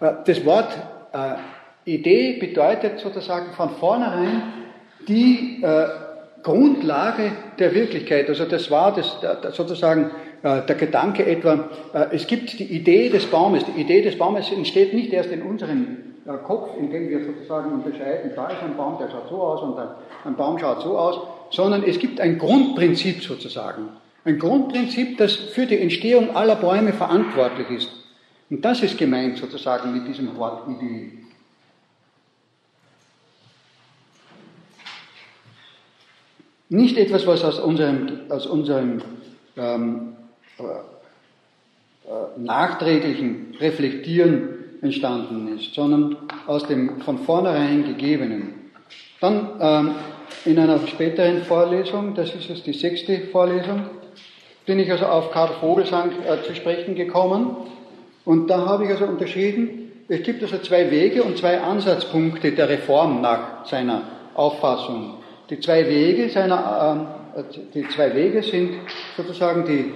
Äh, 0.00 0.12
das 0.26 0.44
Wort 0.44 0.76
äh, 1.12 1.34
Idee 1.86 2.38
bedeutet 2.38 2.98
sozusagen 2.98 3.52
von 3.52 3.70
vornherein 3.70 4.42
die 5.06 5.62
äh, 5.62 5.86
Grundlage 6.42 7.32
der 7.58 7.74
Wirklichkeit. 7.74 8.28
Also 8.28 8.44
das 8.44 8.70
war 8.70 8.94
das, 8.94 9.16
sozusagen 9.54 10.10
äh, 10.42 10.62
der 10.62 10.76
Gedanke 10.76 11.24
etwa, 11.24 11.68
äh, 11.94 12.06
es 12.10 12.26
gibt 12.26 12.58
die 12.58 12.64
Idee 12.64 13.08
des 13.08 13.26
Baumes. 13.26 13.64
Die 13.64 13.80
Idee 13.80 14.02
des 14.02 14.18
Baumes 14.18 14.50
entsteht 14.50 14.94
nicht 14.94 15.12
erst 15.12 15.30
in 15.30 15.42
unseren 15.42 16.16
äh, 16.26 16.36
Kopf, 16.44 16.70
in 16.78 16.90
dem 16.90 17.08
wir 17.08 17.24
sozusagen 17.24 17.72
unterscheiden, 17.72 18.32
da 18.34 18.48
ist 18.48 18.62
ein 18.62 18.76
Baum, 18.76 18.98
der 18.98 19.08
schaut 19.08 19.28
so 19.28 19.36
aus 19.36 19.62
und 19.62 19.78
ein 20.24 20.36
Baum 20.36 20.58
schaut 20.58 20.82
so 20.82 20.98
aus, 20.98 21.20
sondern 21.50 21.84
es 21.84 21.98
gibt 21.98 22.20
ein 22.20 22.38
Grundprinzip 22.38 23.22
sozusagen. 23.22 23.88
Ein 24.24 24.38
Grundprinzip, 24.40 25.18
das 25.18 25.34
für 25.34 25.66
die 25.66 25.80
Entstehung 25.80 26.34
aller 26.34 26.56
Bäume 26.56 26.92
verantwortlich 26.92 27.70
ist. 27.70 27.90
Und 28.50 28.64
das 28.64 28.82
ist 28.82 28.98
gemeint 28.98 29.38
sozusagen 29.38 29.92
mit 29.92 30.08
diesem 30.08 30.36
Wort 30.36 30.68
Idee. 30.68 31.25
Nicht 36.68 36.98
etwas, 36.98 37.26
was 37.26 37.44
aus 37.44 37.58
unserem, 37.60 38.08
aus 38.28 38.46
unserem 38.46 39.00
ähm, 39.56 40.16
äh, 40.58 40.62
äh, 40.62 42.40
nachträglichen 42.40 43.54
Reflektieren 43.60 44.48
entstanden 44.82 45.56
ist, 45.56 45.74
sondern 45.74 46.16
aus 46.46 46.66
dem 46.66 47.00
von 47.00 47.18
vornherein 47.18 47.84
gegebenen. 47.84 48.54
Dann 49.20 49.48
ähm, 49.60 49.94
in 50.44 50.58
einer 50.58 50.86
späteren 50.86 51.42
Vorlesung, 51.42 52.14
das 52.14 52.34
ist 52.34 52.48
jetzt 52.48 52.66
die 52.66 52.72
sechste 52.72 53.20
Vorlesung, 53.32 53.86
bin 54.66 54.78
ich 54.78 54.90
also 54.90 55.06
auf 55.06 55.30
Karl 55.30 55.50
Vogelsang 55.60 56.10
äh, 56.10 56.42
zu 56.46 56.54
sprechen 56.54 56.94
gekommen 56.94 57.56
und 58.24 58.48
da 58.48 58.66
habe 58.66 58.84
ich 58.84 58.90
also 58.90 59.06
unterschieden, 59.06 59.92
es 60.08 60.22
gibt 60.22 60.42
also 60.42 60.58
zwei 60.58 60.90
Wege 60.90 61.22
und 61.22 61.38
zwei 61.38 61.60
Ansatzpunkte 61.60 62.52
der 62.52 62.68
Reform 62.68 63.20
nach 63.20 63.66
seiner 63.66 64.02
Auffassung. 64.34 65.14
Die 65.48 65.60
zwei 65.60 65.88
Wege 65.88 66.28
seiner, 66.28 67.08
äh, 67.36 67.42
die 67.74 67.88
zwei 67.88 68.14
Wege 68.14 68.42
sind 68.42 68.70
sozusagen 69.16 69.64
die 69.64 69.94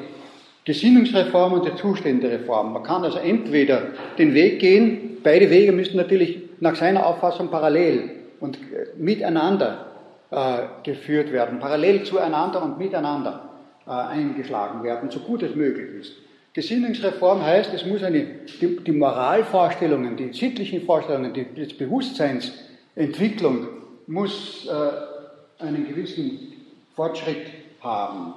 Gesinnungsreform 0.65 1.55
und 1.55 1.67
die 1.67 1.75
Zuständereform. 1.75 2.73
Man 2.73 2.83
kann 2.83 3.03
also 3.03 3.19
entweder 3.19 3.83
den 4.19 4.35
Weg 4.35 4.61
gehen, 4.61 5.19
beide 5.23 5.51
Wege 5.51 5.73
müssen 5.73 5.97
natürlich 5.97 6.39
nach 6.61 6.77
seiner 6.77 7.05
Auffassung 7.07 7.49
parallel 7.49 8.11
und 8.39 8.57
äh, 8.57 8.87
miteinander 8.97 9.87
äh, 10.31 10.59
geführt 10.85 11.33
werden, 11.33 11.59
parallel 11.59 12.05
zueinander 12.05 12.63
und 12.63 12.79
miteinander 12.79 13.49
äh, 13.87 13.91
eingeschlagen 13.91 14.85
werden, 14.85 15.11
so 15.11 15.21
gut 15.21 15.43
es 15.43 15.57
möglich 15.57 15.89
ist. 16.01 16.13
Gesinnungsreform 16.53 17.43
heißt, 17.45 17.73
es 17.75 17.87
muss 17.87 18.03
eine, 18.03 18.27
die, 18.61 18.77
die 18.85 18.93
Moralvorstellungen, 18.93 20.17
die 20.17 20.33
sittlichen 20.33 20.83
Vorstellungen, 20.83 21.33
die, 21.33 21.45
die 21.45 21.75
Bewusstseinsentwicklung 21.75 23.69
muss 24.07 24.69
äh, 24.69 25.20
einen 25.61 25.87
gewissen 25.87 26.53
Fortschritt 26.95 27.47
haben. 27.81 28.35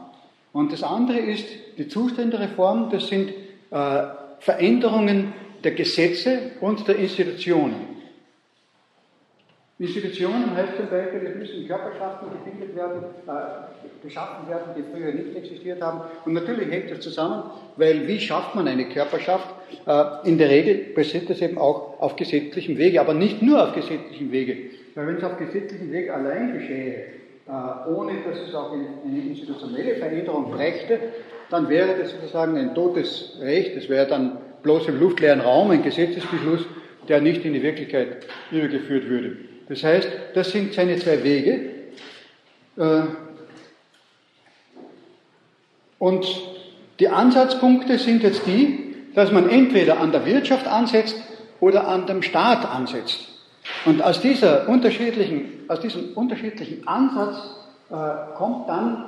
Und 0.51 0.71
das 0.71 0.83
andere 0.83 1.19
ist 1.19 1.45
die 1.77 1.87
Zuständereform, 1.87 2.89
das 2.91 3.07
sind 3.07 3.29
äh, 3.71 4.03
Veränderungen 4.39 5.33
der 5.63 5.71
Gesetze 5.71 6.51
und 6.61 6.87
der 6.87 6.97
Institutionen. 6.97 7.92
Institutionen 9.83 10.55
heißt 10.55 10.77
zum 10.77 10.89
Beispiel, 10.89 11.27
es 11.27 11.35
müssen 11.35 11.67
Körperschaften 11.67 12.29
gebildet 12.31 12.73
werden, 12.73 13.03
äh, 13.27 14.05
geschaffen 14.05 14.47
werden, 14.47 14.71
die 14.77 14.83
früher 14.93 15.11
nicht 15.11 15.35
existiert 15.35 15.81
haben. 15.81 16.01
Und 16.25 16.33
natürlich 16.33 16.71
hängt 16.71 16.89
das 16.89 17.01
zusammen, 17.01 17.51
weil 17.75 18.07
wie 18.07 18.17
schafft 18.17 18.55
man 18.55 18.65
eine 18.69 18.87
Körperschaft? 18.87 19.45
Äh, 19.85 20.29
in 20.29 20.37
der 20.37 20.49
Regel 20.49 20.75
passiert 20.95 21.29
das 21.29 21.41
eben 21.41 21.57
auch 21.57 21.99
auf 21.99 22.15
gesetzlichem 22.15 22.77
Wege, 22.77 23.01
aber 23.01 23.13
nicht 23.13 23.41
nur 23.41 23.61
auf 23.61 23.75
gesetzlichem 23.75 24.31
Wege. 24.31 24.55
Weil 24.95 25.07
wenn 25.07 25.17
es 25.17 25.23
auf 25.25 25.37
gesetzlichem 25.37 25.91
Weg 25.91 26.09
allein 26.09 26.53
geschehe, 26.53 27.05
äh, 27.45 27.89
ohne 27.89 28.13
dass 28.25 28.39
es 28.39 28.55
auch 28.55 28.71
eine 28.71 29.19
institutionelle 29.19 29.95
Veränderung 29.95 30.49
brächte, 30.49 30.97
dann 31.49 31.67
wäre 31.67 31.97
das 31.99 32.11
sozusagen 32.11 32.55
ein 32.55 32.73
totes 32.73 33.37
Recht, 33.41 33.75
es 33.75 33.89
wäre 33.89 34.07
dann 34.07 34.37
bloß 34.61 34.87
im 34.87 35.01
luftleeren 35.01 35.41
Raum 35.41 35.71
ein 35.71 35.83
Gesetzesbeschluss, 35.83 36.65
der 37.09 37.19
nicht 37.19 37.43
in 37.43 37.51
die 37.51 37.61
Wirklichkeit 37.61 38.25
übergeführt 38.49 39.09
würde. 39.09 39.35
Das 39.69 39.83
heißt, 39.83 40.07
das 40.33 40.51
sind 40.51 40.73
seine 40.73 40.97
zwei 40.97 41.23
Wege. 41.23 41.69
Äh, 42.77 43.01
und 45.99 46.25
die 46.99 47.07
Ansatzpunkte 47.07 47.97
sind 47.97 48.23
jetzt 48.23 48.45
die, 48.45 48.95
dass 49.15 49.31
man 49.31 49.49
entweder 49.49 49.99
an 49.99 50.11
der 50.11 50.25
Wirtschaft 50.25 50.67
ansetzt 50.67 51.15
oder 51.59 51.87
an 51.87 52.07
dem 52.07 52.21
Staat 52.21 52.69
ansetzt. 52.69 53.29
Und 53.85 54.01
aus, 54.01 54.19
dieser 54.21 54.67
unterschiedlichen, 54.67 55.65
aus 55.67 55.79
diesem 55.79 56.13
unterschiedlichen 56.13 56.87
Ansatz 56.87 57.37
äh, 57.89 57.95
kommt 58.35 58.67
dann 58.67 59.05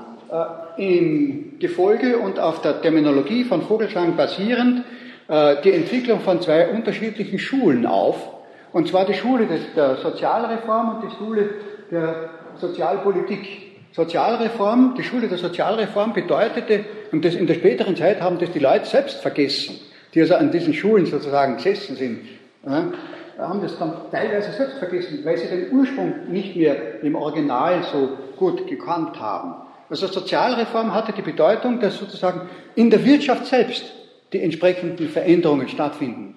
äh, 0.78 0.98
im 0.98 1.60
Gefolge 1.60 2.18
und 2.18 2.40
auf 2.40 2.62
der 2.62 2.82
Terminologie 2.82 3.44
von 3.44 3.62
Vogelsang 3.62 4.16
basierend 4.16 4.84
äh, 5.28 5.62
die 5.64 5.72
Entwicklung 5.72 6.22
von 6.22 6.42
zwei 6.42 6.70
unterschiedlichen 6.70 7.40
Schulen 7.40 7.86
auf. 7.86 8.35
Und 8.76 8.90
zwar 8.90 9.06
die 9.06 9.14
Schule 9.14 9.48
der 9.74 9.96
Sozialreform 9.96 10.96
und 10.96 11.10
die 11.10 11.16
Schule 11.16 11.50
der 11.90 12.30
Sozialpolitik. 12.58 13.48
Sozialreform, 13.94 14.96
die 14.98 15.04
Schule 15.04 15.30
der 15.30 15.38
Sozialreform 15.38 16.12
bedeutete, 16.12 16.84
und 17.14 17.24
das 17.24 17.36
in 17.36 17.48
der 17.48 17.54
späteren 17.54 17.96
Zeit 17.96 18.20
haben 18.20 18.38
das 18.38 18.52
die 18.52 18.60
Leute 18.60 18.86
selbst 18.86 19.22
vergessen, 19.22 19.80
die 20.14 20.20
also 20.20 20.36
an 20.36 20.52
diesen 20.52 20.74
Schulen 20.74 21.06
sozusagen 21.06 21.56
gesessen 21.56 21.96
sind. 21.96 22.20
Ja, 22.66 22.92
haben 23.38 23.62
das 23.62 23.80
dann 23.80 23.94
teilweise 24.12 24.52
selbst 24.52 24.78
vergessen, 24.80 25.20
weil 25.24 25.38
sie 25.38 25.48
den 25.48 25.72
Ursprung 25.72 26.14
nicht 26.28 26.58
mehr 26.58 27.02
im 27.02 27.16
Original 27.16 27.82
so 27.94 28.10
gut 28.36 28.68
gekannt 28.68 29.18
haben. 29.22 29.56
Also 29.90 30.08
Sozialreform 30.08 30.94
hatte 30.94 31.14
die 31.14 31.22
Bedeutung, 31.22 31.80
dass 31.80 31.98
sozusagen 31.98 32.50
in 32.76 32.90
der 32.90 33.06
Wirtschaft 33.06 33.46
selbst 33.46 33.86
die 34.34 34.42
entsprechenden 34.42 35.08
Veränderungen 35.08 35.70
stattfinden. 35.70 36.36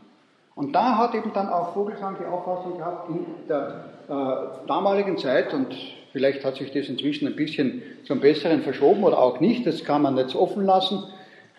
Und 0.59 0.73
da 0.73 0.99
hat 0.99 1.15
eben 1.15 1.33
dann 1.33 1.49
auch 1.49 1.73
Vogelsang 1.73 2.17
die 2.21 2.27
Auffassung 2.27 2.79
gehabt, 2.79 3.09
in 3.11 3.25
der 3.49 3.85
äh, 4.09 4.67
damaligen 4.67 5.17
Zeit, 5.17 5.55
und 5.55 5.69
vielleicht 6.13 6.45
hat 6.45 6.57
sich 6.57 6.73
das 6.73 6.89
inzwischen 6.89 7.29
ein 7.29 7.37
bisschen 7.37 7.83
zum 8.05 8.19
Besseren 8.19 8.63
verschoben 8.63 9.05
oder 9.05 9.19
auch 9.19 9.39
nicht, 9.39 9.67
das 9.67 9.85
kann 9.85 10.03
man 10.03 10.17
jetzt 10.17 10.35
offen 10.35 10.65
lassen, 10.65 11.05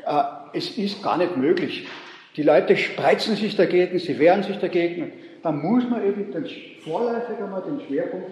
äh, 0.06 0.24
es 0.52 0.78
ist 0.78 1.02
gar 1.02 1.18
nicht 1.18 1.38
möglich. 1.38 1.88
Die 2.36 2.44
Leute 2.44 2.76
spreizen 2.76 3.38
sich 3.38 3.56
dagegen, 3.56 4.00
sie 4.00 4.20
wehren 4.20 4.44
sich 4.44 4.58
dagegen 4.58 5.14
dann 5.44 5.62
muss 5.62 5.90
man 5.90 6.06
eben 6.06 6.32
den, 6.32 6.46
vorläufig 6.84 7.38
einmal 7.42 7.62
den 7.62 7.80
Schwerpunkt 7.88 8.32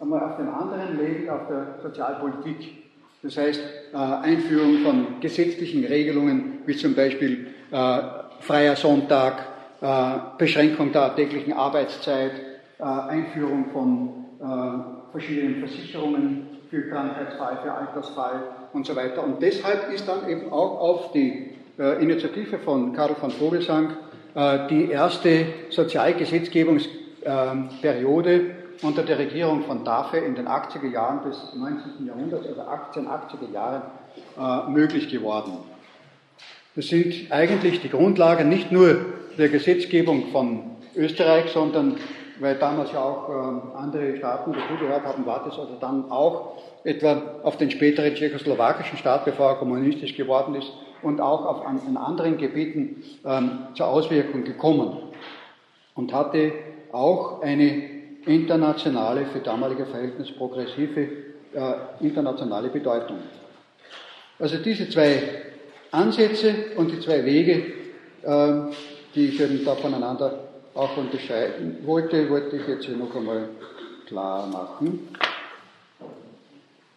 einmal 0.00 0.22
auf 0.22 0.36
den 0.36 0.48
anderen 0.48 0.96
legen, 0.98 1.28
auf 1.28 1.48
der 1.48 1.78
Sozialpolitik. 1.82 2.84
Das 3.22 3.36
heißt, 3.36 3.60
äh, 3.92 3.96
Einführung 3.96 4.78
von 4.78 5.20
gesetzlichen 5.20 5.84
Regelungen, 5.84 6.58
wie 6.66 6.76
zum 6.76 6.94
Beispiel 6.94 7.48
äh, 7.70 7.98
freier 8.40 8.76
Sonntag, 8.76 9.55
Beschränkung 10.38 10.92
der 10.92 11.14
täglichen 11.14 11.52
Arbeitszeit, 11.52 12.32
äh, 12.78 12.82
Einführung 12.82 13.66
von 13.72 14.26
äh, 14.40 14.44
verschiedenen 15.12 15.60
Versicherungen 15.60 16.48
für 16.68 16.88
Krankheitsfall, 16.88 17.58
für 17.62 17.72
Altersfall 17.72 18.42
und 18.72 18.84
so 18.86 18.96
weiter. 18.96 19.22
Und 19.24 19.40
deshalb 19.42 19.92
ist 19.92 20.08
dann 20.08 20.28
eben 20.28 20.52
auch 20.52 20.80
auf 20.80 21.12
die 21.12 21.50
äh, 21.78 22.02
Initiative 22.02 22.58
von 22.58 22.92
Karl 22.92 23.14
von 23.14 23.30
Vogelsang 23.30 23.90
äh, 24.34 24.66
die 24.68 24.90
erste 24.90 25.46
Sozialgesetzgebungsperiode 25.70 28.56
unter 28.82 29.02
der 29.02 29.18
Regierung 29.18 29.62
von 29.62 29.82
Dafe 29.84 30.18
in 30.18 30.34
den 30.34 30.48
80er 30.48 30.90
Jahren 30.90 31.26
des 31.28 31.54
19. 31.54 32.06
Jahrhunderts, 32.06 32.46
also 32.46 32.60
1880er 32.60 33.50
Jahren, 33.52 33.82
äh, 34.38 34.68
möglich 34.70 35.08
geworden. 35.08 35.52
Das 36.74 36.88
sind 36.88 37.14
eigentlich 37.30 37.80
die 37.80 37.88
Grundlagen 37.88 38.50
nicht 38.50 38.70
nur 38.70 38.98
der 39.38 39.48
Gesetzgebung 39.48 40.28
von 40.32 40.62
Österreich, 40.94 41.50
sondern 41.52 41.98
weil 42.40 42.56
damals 42.56 42.92
ja 42.92 43.02
auch 43.02 43.28
ähm, 43.28 43.62
andere 43.74 44.16
Staaten 44.16 44.52
dazugehört 44.52 45.04
haben, 45.04 45.24
war 45.24 45.44
das 45.44 45.58
also 45.58 45.76
dann 45.80 46.10
auch 46.10 46.58
etwa 46.84 47.40
auf 47.42 47.56
den 47.56 47.70
späteren 47.70 48.14
tschechoslowakischen 48.14 48.98
Staat, 48.98 49.24
bevor 49.24 49.50
er 49.50 49.54
kommunistisch 49.56 50.16
geworden 50.16 50.54
ist, 50.54 50.70
und 51.02 51.20
auch 51.20 51.44
auf 51.44 51.66
an, 51.66 51.80
in 51.86 51.96
anderen 51.96 52.36
Gebieten 52.38 53.02
ähm, 53.24 53.68
zur 53.74 53.86
Auswirkung 53.88 54.44
gekommen 54.44 54.98
und 55.94 56.12
hatte 56.12 56.52
auch 56.92 57.42
eine 57.42 57.96
internationale, 58.26 59.26
für 59.26 59.38
damalige 59.40 59.86
Verhältnisse 59.86 60.32
progressive 60.34 61.00
äh, 61.00 61.74
internationale 62.00 62.68
Bedeutung. 62.68 63.18
Also 64.38 64.58
diese 64.58 64.88
zwei 64.90 65.22
Ansätze 65.92 66.54
und 66.76 66.90
die 66.90 67.00
zwei 67.00 67.24
Wege, 67.24 67.62
äh, 68.22 68.52
die 69.16 69.28
ich 69.28 69.40
eben 69.40 69.64
da 69.64 69.74
voneinander 69.74 70.40
auch 70.74 70.96
unterscheiden 70.96 71.78
wollte, 71.84 72.28
wollte 72.28 72.56
ich 72.56 72.68
jetzt 72.68 72.84
hier 72.84 72.96
noch 72.96 73.16
einmal 73.16 73.48
klar 74.06 74.46
machen. 74.46 75.08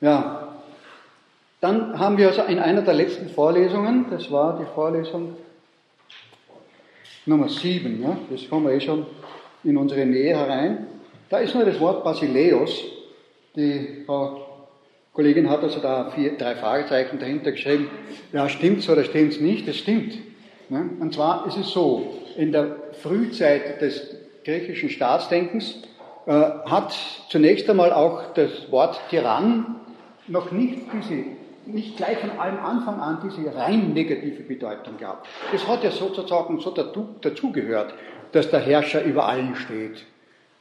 Ja, 0.01 0.53
dann 1.61 1.97
haben 1.97 2.17
wir 2.17 2.27
also 2.27 2.43
in 2.43 2.59
einer 2.59 2.81
der 2.81 2.93
letzten 2.93 3.29
Vorlesungen, 3.29 4.05
das 4.11 4.29
war 4.31 4.59
die 4.59 4.65
Vorlesung 4.75 5.35
Nummer 7.25 7.49
7, 7.49 8.01
ja, 8.03 8.17
das 8.29 8.49
kommen 8.49 8.67
wir 8.67 8.73
eh 8.73 8.81
schon 8.81 9.05
in 9.63 9.77
unsere 9.77 10.05
Nähe 10.05 10.35
herein, 10.37 10.87
da 11.29 11.37
ist 11.39 11.55
nur 11.55 11.65
das 11.65 11.79
Wort 11.79 12.03
Basileus. 12.03 12.83
Die 13.55 14.03
Frau 14.05 14.67
Kollegin 15.13 15.49
hat 15.49 15.63
also 15.63 15.79
da 15.79 16.11
vier, 16.11 16.37
drei 16.37 16.55
Fragezeichen 16.55 17.19
dahinter 17.19 17.51
geschrieben. 17.51 17.89
Ja, 18.31 18.49
stimmt's 18.49 18.89
oder 18.89 19.03
stimmt's 19.03 19.39
nicht? 19.39 19.67
Es 19.67 19.77
stimmt. 19.77 20.17
Und 20.69 21.13
zwar 21.13 21.47
ist 21.47 21.57
es 21.57 21.71
so, 21.71 22.13
in 22.37 22.51
der 22.51 22.75
Frühzeit 23.01 23.81
des 23.81 24.15
griechischen 24.45 24.89
Staatsdenkens, 24.89 25.81
äh, 26.25 26.31
hat 26.31 26.95
zunächst 27.29 27.69
einmal 27.69 27.91
auch 27.91 28.33
das 28.33 28.71
Wort 28.71 28.99
Tyrann 29.09 29.75
noch 30.27 30.51
nicht 30.51 30.83
diese 30.93 31.23
nicht 31.65 31.97
gleich 31.97 32.17
von 32.17 32.31
allem 32.31 32.59
Anfang 32.59 32.99
an 32.99 33.19
diese 33.23 33.55
rein 33.55 33.93
negative 33.93 34.43
Bedeutung 34.43 34.97
gehabt. 34.97 35.27
Das 35.51 35.67
hat 35.67 35.83
ja 35.83 35.91
sozusagen 35.91 36.59
so 36.59 36.71
dazugehört, 36.71 37.93
dass 38.31 38.49
der 38.49 38.59
Herrscher 38.59 39.03
über 39.03 39.27
allen 39.27 39.55
steht. 39.55 40.05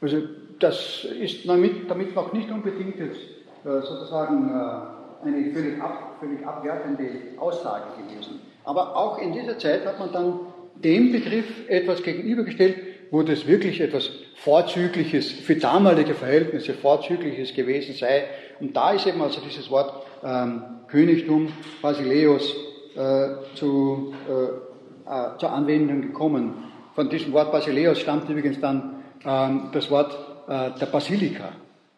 Also 0.01 0.17
das 0.59 1.05
ist 1.05 1.47
damit, 1.47 1.89
damit 1.89 2.15
noch 2.15 2.31
nicht 2.33 2.49
unbedingt 2.51 2.99
jetzt, 2.99 3.19
äh, 3.65 3.81
sozusagen 3.81 4.49
äh, 4.49 5.25
eine 5.27 5.51
völlig, 5.51 5.81
ab, 5.81 6.15
völlig 6.19 6.45
abwertende 6.45 7.09
Aussage 7.37 7.85
gewesen. 7.97 8.39
Aber 8.63 8.95
auch 8.95 9.17
in 9.19 9.33
dieser 9.33 9.57
Zeit 9.57 9.85
hat 9.85 9.99
man 9.99 10.11
dann 10.11 10.39
dem 10.75 11.11
Begriff 11.11 11.45
etwas 11.67 12.03
gegenübergestellt, 12.03 12.77
wo 13.11 13.23
das 13.23 13.47
wirklich 13.47 13.81
etwas 13.81 14.09
Vorzügliches, 14.35 15.31
für 15.31 15.55
damalige 15.55 16.13
Verhältnisse 16.13 16.73
Vorzügliches 16.73 17.53
gewesen 17.53 17.95
sei. 17.95 18.25
Und 18.59 18.75
da 18.75 18.91
ist 18.91 19.07
eben 19.07 19.21
also 19.21 19.41
dieses 19.41 19.69
Wort 19.69 20.05
ähm, 20.23 20.61
Königtum 20.87 21.51
Basileus 21.81 22.55
äh, 22.95 23.55
zu, 23.55 24.13
äh, 24.29 25.11
äh, 25.11 25.37
zur 25.37 25.51
Anwendung 25.51 26.01
gekommen. 26.01 26.53
Von 26.95 27.09
diesem 27.09 27.33
Wort 27.33 27.51
Basileus 27.51 27.99
stammt 27.99 28.29
übrigens 28.29 28.59
dann 28.59 29.03
ähm, 29.25 29.69
das 29.73 29.89
Wort 29.89 30.17
äh, 30.47 30.71
der 30.79 30.85
Basilika. 30.85 31.51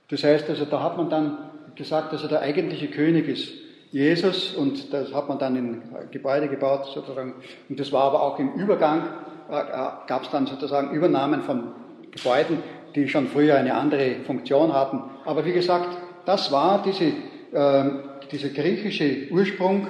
Das 0.10 0.24
heißt 0.24 0.50
also, 0.50 0.65
da 0.65 0.82
hat 0.82 0.97
man 0.97 1.10
dann 1.10 1.38
gesagt, 1.76 2.12
also 2.12 2.28
der 2.28 2.41
eigentliche 2.41 2.88
König 2.88 3.28
ist 3.28 3.54
Jesus 3.91 4.54
und 4.54 4.93
das 4.93 5.13
hat 5.13 5.27
man 5.27 5.38
dann 5.38 5.56
in 5.56 5.82
Gebäude 6.12 6.47
gebaut 6.47 6.86
sozusagen. 6.93 7.34
Und 7.67 7.80
das 7.80 7.91
war 7.91 8.04
aber 8.04 8.21
auch 8.21 8.39
im 8.39 8.54
Übergang, 8.54 9.04
äh, 9.49 9.54
äh 9.54 9.89
gab 10.08 10.23
es 10.23 10.30
dann 10.30 10.47
sozusagen 10.47 10.91
Übernahmen 10.91 11.41
von 11.41 11.73
Gebäuden, 12.12 12.60
die 12.95 13.08
schon 13.08 13.27
früher 13.27 13.56
eine 13.56 13.73
andere 13.73 14.15
Funktion 14.25 14.73
hatten. 14.73 15.01
Aber 15.25 15.45
wie 15.45 15.54
gesagt, 15.54 15.89
das 16.25 16.51
war 16.51 16.84
diese, 16.84 17.06
äh, 17.06 17.91
dieser 18.32 18.49
griechische 18.49 19.30
Ursprung, 19.30 19.88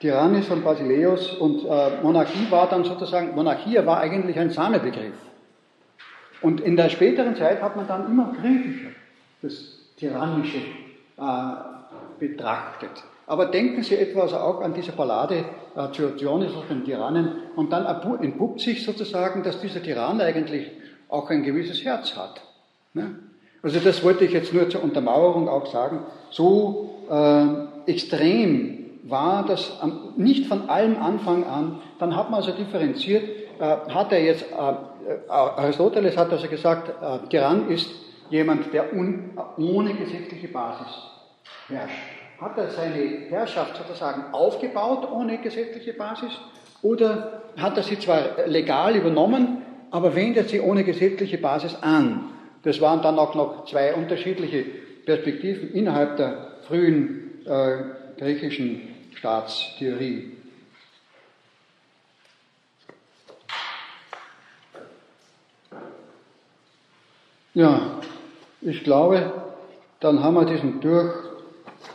Tyrannis 0.00 0.46
von 0.46 0.62
Basileus 0.62 1.34
und 1.34 1.64
äh, 1.64 2.02
Monarchie 2.02 2.50
war 2.50 2.70
dann 2.70 2.84
sozusagen, 2.84 3.34
Monarchie 3.34 3.84
war 3.84 4.00
eigentlich 4.00 4.38
ein 4.38 4.50
Samebegriff. 4.50 5.12
Und 6.40 6.62
in 6.62 6.74
der 6.74 6.88
späteren 6.88 7.36
Zeit 7.36 7.60
hat 7.60 7.76
man 7.76 7.86
dann 7.86 8.06
immer 8.06 8.32
griechischer 8.40 8.90
das 9.42 9.78
Tyrannische 9.98 10.58
äh, 11.18 11.20
betrachtet. 12.20 12.90
Aber 13.30 13.46
denken 13.46 13.84
Sie 13.84 13.96
etwa 13.96 14.22
also 14.22 14.38
auch 14.38 14.60
an 14.60 14.74
diese 14.74 14.90
Ballade 14.90 15.44
äh, 15.76 15.92
zu 15.92 16.08
Dionysos 16.08 16.64
den 16.68 16.84
Tyrannen 16.84 17.32
und 17.54 17.72
dann 17.72 17.86
entpuppt 17.86 18.60
sich 18.60 18.84
sozusagen, 18.84 19.44
dass 19.44 19.60
dieser 19.60 19.80
Tyrann 19.80 20.20
eigentlich 20.20 20.68
auch 21.08 21.30
ein 21.30 21.44
gewisses 21.44 21.84
Herz 21.84 22.16
hat. 22.16 22.40
Ne? 22.92 23.20
Also 23.62 23.78
das 23.78 24.02
wollte 24.02 24.24
ich 24.24 24.32
jetzt 24.32 24.52
nur 24.52 24.68
zur 24.68 24.82
Untermauerung 24.82 25.48
auch 25.48 25.66
sagen. 25.66 26.00
So 26.30 27.06
äh, 27.08 27.90
extrem 27.90 28.78
war 29.04 29.46
das 29.46 29.78
nicht 30.16 30.46
von 30.46 30.68
allem 30.68 31.00
Anfang 31.00 31.44
an. 31.44 31.80
Dann 32.00 32.16
hat 32.16 32.30
man 32.30 32.40
also 32.40 32.50
differenziert, 32.50 33.22
äh, 33.60 33.62
hat 33.62 34.10
er 34.10 34.24
jetzt, 34.24 34.44
äh, 34.50 35.30
Aristoteles 35.30 36.16
hat 36.16 36.32
also 36.32 36.48
gesagt, 36.48 36.88
äh, 37.00 37.28
Tyrann 37.28 37.70
ist 37.70 37.88
jemand, 38.28 38.72
der 38.72 38.92
un, 38.92 39.38
ohne 39.56 39.94
gesetzliche 39.94 40.48
Basis 40.48 41.10
herrscht. 41.68 41.94
Hat 42.40 42.56
er 42.56 42.70
seine 42.70 43.28
Herrschaft 43.28 43.76
sozusagen 43.76 44.32
aufgebaut 44.32 45.10
ohne 45.10 45.38
gesetzliche 45.38 45.92
Basis 45.92 46.32
oder 46.82 47.42
hat 47.56 47.76
er 47.76 47.82
sie 47.82 47.98
zwar 47.98 48.46
legal 48.46 48.96
übernommen, 48.96 49.62
aber 49.90 50.14
wendet 50.14 50.48
sie 50.48 50.60
ohne 50.60 50.84
gesetzliche 50.84 51.36
Basis 51.36 51.76
an? 51.82 52.30
Das 52.62 52.80
waren 52.80 53.02
dann 53.02 53.18
auch 53.18 53.34
noch 53.34 53.66
zwei 53.66 53.94
unterschiedliche 53.94 54.64
Perspektiven 55.04 55.72
innerhalb 55.72 56.16
der 56.16 56.56
frühen 56.66 57.44
äh, 57.46 57.76
griechischen 58.18 58.88
Staatstheorie. 59.14 60.32
Ja, 67.52 68.00
ich 68.60 68.84
glaube, 68.84 69.32
dann 69.98 70.22
haben 70.22 70.34
wir 70.34 70.44
diesen 70.44 70.80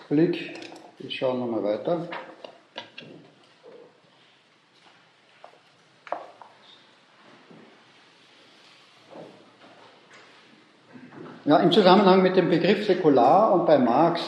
Durchblick. 0.10 0.60
Ich 1.00 1.18
schaue 1.18 1.38
nochmal 1.38 1.64
weiter. 1.64 2.08
Ja, 11.46 11.58
im 11.58 11.72
Zusammenhang 11.72 12.24
mit 12.24 12.36
dem 12.36 12.50
Begriff 12.50 12.88
säkular 12.88 13.54
und 13.54 13.68
bei 13.68 13.78
Marx, 13.78 14.22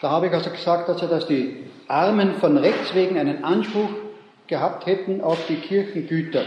da 0.00 0.10
habe 0.10 0.28
ich 0.28 0.32
also 0.32 0.50
gesagt, 0.50 0.88
also, 0.88 1.08
dass 1.08 1.26
die 1.26 1.64
Armen 1.88 2.34
von 2.34 2.56
Rechts 2.56 2.94
wegen 2.94 3.18
einen 3.18 3.42
Anspruch 3.42 3.90
gehabt 4.46 4.86
hätten 4.86 5.20
auf 5.20 5.38
die 5.48 5.56
Kirchengüter 5.56 6.44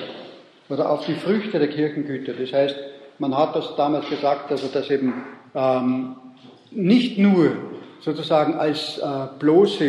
oder 0.70 0.90
auf 0.90 1.06
die 1.06 1.16
Früchte 1.16 1.60
der 1.60 1.68
Kirchengüter. 1.68 2.34
Das 2.34 2.54
heißt, 2.54 2.76
man 3.20 3.38
hat 3.38 3.56
das 3.56 3.76
damals 3.76 4.10
gesagt, 4.10 4.52
also 4.52 4.68
dass 4.68 4.90
eben 4.90 5.26
ähm, 5.54 6.16
nicht 6.72 7.18
nur 7.18 7.52
sozusagen 8.06 8.54
als, 8.54 9.00
äh, 9.00 9.04
bloße, 9.40 9.86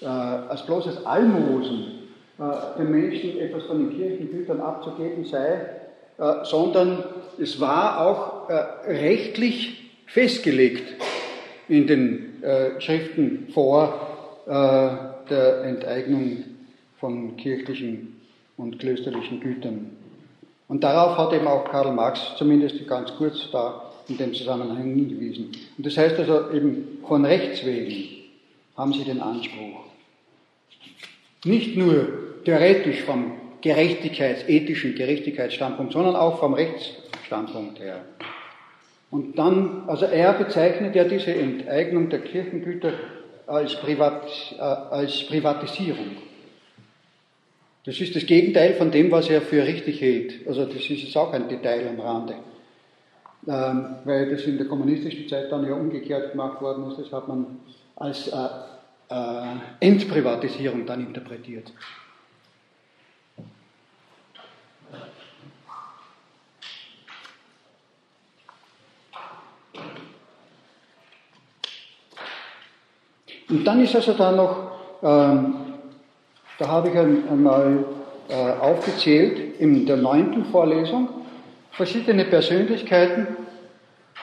äh, 0.00 0.06
als 0.06 0.64
bloßes 0.64 1.04
Almosen 1.04 2.08
äh, 2.38 2.78
den 2.78 2.92
Menschen 2.92 3.38
etwas 3.40 3.64
von 3.64 3.78
den 3.78 3.98
Kirchengütern 3.98 4.60
abzugeben 4.60 5.24
sei, 5.24 5.66
äh, 6.18 6.44
sondern 6.44 7.02
es 7.40 7.60
war 7.60 8.06
auch 8.06 8.48
äh, 8.48 8.54
rechtlich 8.86 9.90
festgelegt 10.06 10.94
in 11.68 11.88
den 11.88 12.42
äh, 12.42 12.80
Schriften 12.80 13.48
vor 13.52 14.06
der 14.46 15.62
Enteignung 15.62 16.38
von 16.98 17.36
kirchlichen 17.36 18.20
und 18.56 18.80
klösterlichen 18.80 19.38
Gütern. 19.38 19.92
Und 20.66 20.82
darauf 20.82 21.16
hat 21.18 21.32
eben 21.34 21.46
auch 21.46 21.70
Karl 21.70 21.92
Marx 21.92 22.20
zumindest 22.36 22.84
ganz 22.88 23.12
kurz 23.16 23.48
da 23.52 23.89
in 24.10 24.18
dem 24.18 24.34
Zusammenhang 24.34 24.94
hingewiesen. 24.94 25.52
Und 25.78 25.86
das 25.86 25.96
heißt 25.96 26.18
also 26.18 26.50
eben 26.52 26.98
von 27.06 27.24
Rechts 27.24 27.64
wegen 27.64 28.20
haben 28.76 28.92
sie 28.92 29.04
den 29.04 29.20
Anspruch. 29.20 29.84
Nicht 31.44 31.76
nur 31.76 32.08
theoretisch 32.44 33.02
vom 33.02 33.32
Gerechtigkeits-, 33.62 34.48
ethischen 34.48 34.94
Gerechtigkeitsstandpunkt, 34.94 35.92
sondern 35.92 36.16
auch 36.16 36.38
vom 36.38 36.54
Rechtsstandpunkt 36.54 37.78
her. 37.78 38.04
Und 39.10 39.38
dann, 39.38 39.84
also 39.86 40.06
er 40.06 40.32
bezeichnet 40.34 40.94
ja 40.94 41.04
diese 41.04 41.34
Enteignung 41.34 42.08
der 42.08 42.20
Kirchengüter 42.20 42.92
als, 43.46 43.74
Privat, 43.76 44.28
äh, 44.56 44.60
als 44.60 45.24
Privatisierung. 45.26 46.16
Das 47.84 48.00
ist 48.00 48.14
das 48.14 48.26
Gegenteil 48.26 48.74
von 48.74 48.90
dem, 48.90 49.10
was 49.10 49.28
er 49.28 49.42
für 49.42 49.66
richtig 49.66 50.00
hält. 50.00 50.46
Also 50.46 50.64
das 50.64 50.76
ist 50.76 50.88
jetzt 50.88 51.16
auch 51.16 51.32
ein 51.32 51.48
Detail 51.48 51.88
am 51.88 52.00
Rande. 52.00 52.34
Ähm, 53.46 53.96
weil 54.04 54.30
das 54.30 54.42
in 54.42 54.58
der 54.58 54.68
kommunistischen 54.68 55.26
Zeit 55.26 55.50
dann 55.50 55.66
ja 55.66 55.74
umgekehrt 55.74 56.32
gemacht 56.32 56.60
worden 56.60 56.90
ist, 56.90 56.98
das 56.98 57.10
hat 57.10 57.26
man 57.26 57.60
als 57.96 58.28
äh, 58.28 58.36
äh, 59.08 59.56
Entprivatisierung 59.80 60.84
dann 60.84 61.00
interpretiert. 61.00 61.72
Und 73.48 73.64
dann 73.64 73.82
ist 73.82 73.96
also 73.96 74.12
da 74.12 74.30
noch, 74.30 74.70
ähm, 75.02 75.54
da 76.58 76.68
habe 76.68 76.90
ich 76.90 76.96
einmal 76.96 77.84
äh, 78.28 78.52
aufgezählt 78.60 79.58
in 79.58 79.86
der 79.86 79.96
neunten 79.96 80.44
Vorlesung, 80.44 81.08
verschiedene 81.72 82.24
Persönlichkeiten, 82.24 83.26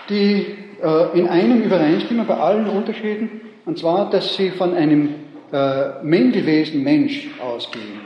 die 0.10 0.46
äh, 0.82 1.20
in 1.20 1.28
einem 1.28 1.62
übereinstimmen 1.62 2.28
bei 2.28 2.36
allen 2.36 2.68
Unterschieden, 2.68 3.42
und 3.66 3.78
zwar, 3.78 4.10
dass 4.10 4.36
sie 4.36 4.52
von 4.52 4.74
einem 4.74 5.16
äh, 5.52 6.04
Männliwesen 6.04 6.84
Mensch 6.84 7.30
ausgehen. 7.42 8.02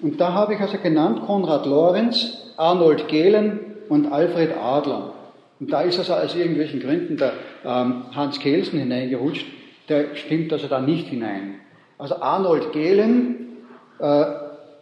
Und 0.00 0.20
da 0.20 0.32
habe 0.32 0.54
ich 0.54 0.60
also 0.60 0.78
genannt 0.78 1.22
Konrad 1.26 1.66
Lorenz, 1.66 2.52
Arnold 2.56 3.08
Gehlen 3.08 3.60
und 3.88 4.12
Alfred 4.12 4.56
Adler. 4.56 5.14
Und 5.60 5.72
da 5.72 5.82
ist 5.82 5.98
also 5.98 6.14
aus 6.14 6.34
irgendwelchen 6.34 6.80
Gründen 6.80 7.16
der 7.16 7.32
ähm, 7.64 8.04
Hans 8.14 8.40
Kelsen 8.40 8.78
hineingerutscht, 8.78 9.46
der 9.88 10.16
stimmt 10.16 10.52
also 10.52 10.66
da 10.66 10.80
nicht 10.80 11.08
hinein. 11.08 11.54
Also 11.96 12.16
Arnold 12.20 12.72
Gehlen, 12.72 13.56
äh, 13.98 14.24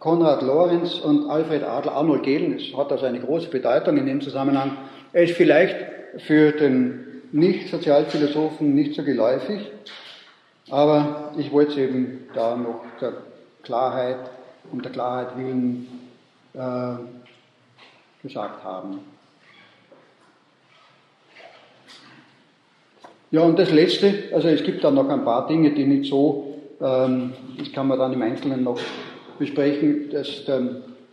Konrad 0.03 0.41
Lorenz 0.41 0.95
und 0.95 1.29
Alfred 1.29 1.63
Adler. 1.63 1.93
Arnold 1.93 2.23
Gehlen 2.23 2.59
hat 2.75 2.91
also 2.91 3.05
eine 3.05 3.21
große 3.21 3.47
Bedeutung 3.47 3.95
in 3.95 4.05
dem 4.05 4.19
Zusammenhang. 4.19 4.75
Er 5.13 5.23
ist 5.23 5.37
vielleicht 5.37 5.77
für 6.17 6.51
den 6.51 7.21
Nicht-Sozialphilosophen 7.31 8.75
nicht 8.75 8.95
so 8.95 9.03
geläufig, 9.03 9.61
aber 10.69 11.31
ich 11.37 11.53
wollte 11.53 11.71
es 11.71 11.77
eben 11.77 12.27
da 12.33 12.57
noch 12.57 12.81
der 12.99 13.13
Klarheit, 13.63 14.17
um 14.73 14.81
der 14.81 14.91
Klarheit 14.91 15.37
willen 15.37 15.87
äh, 16.53 16.95
gesagt 18.23 18.61
haben. 18.61 18.99
Ja, 23.31 23.39
und 23.39 23.57
das 23.57 23.71
Letzte, 23.71 24.25
also 24.33 24.49
es 24.49 24.63
gibt 24.63 24.83
da 24.83 24.91
noch 24.91 25.07
ein 25.07 25.23
paar 25.23 25.47
Dinge, 25.47 25.71
die 25.71 25.85
nicht 25.85 26.09
so, 26.09 26.59
ähm, 26.81 27.31
das 27.57 27.71
kann 27.71 27.87
man 27.87 27.97
dann 27.97 28.11
im 28.11 28.21
Einzelnen 28.21 28.65
noch 28.65 28.81
besprechen, 29.45 30.09
dass 30.11 30.45
der 30.45 30.61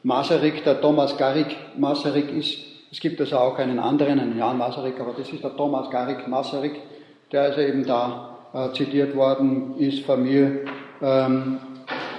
Masaryk, 0.02 0.64
der 0.64 0.80
Thomas 0.80 1.16
Garrick 1.16 1.56
Masaryk 1.76 2.32
ist. 2.32 2.58
Es 2.90 3.00
gibt 3.00 3.20
also 3.20 3.36
auch 3.36 3.58
einen 3.58 3.78
anderen, 3.78 4.18
einen 4.18 4.38
Jan 4.38 4.58
Masaryk, 4.58 4.98
aber 5.00 5.14
das 5.16 5.30
ist 5.32 5.44
der 5.44 5.56
Thomas 5.56 5.90
Garrick 5.90 6.26
Masaryk, 6.26 6.76
der 7.30 7.42
also 7.42 7.60
eben 7.60 7.84
da 7.84 8.38
äh, 8.52 8.72
zitiert 8.74 9.14
worden 9.14 9.74
ist 9.78 10.00
von 10.00 10.22
mir. 10.22 10.60
Ähm, 11.02 11.58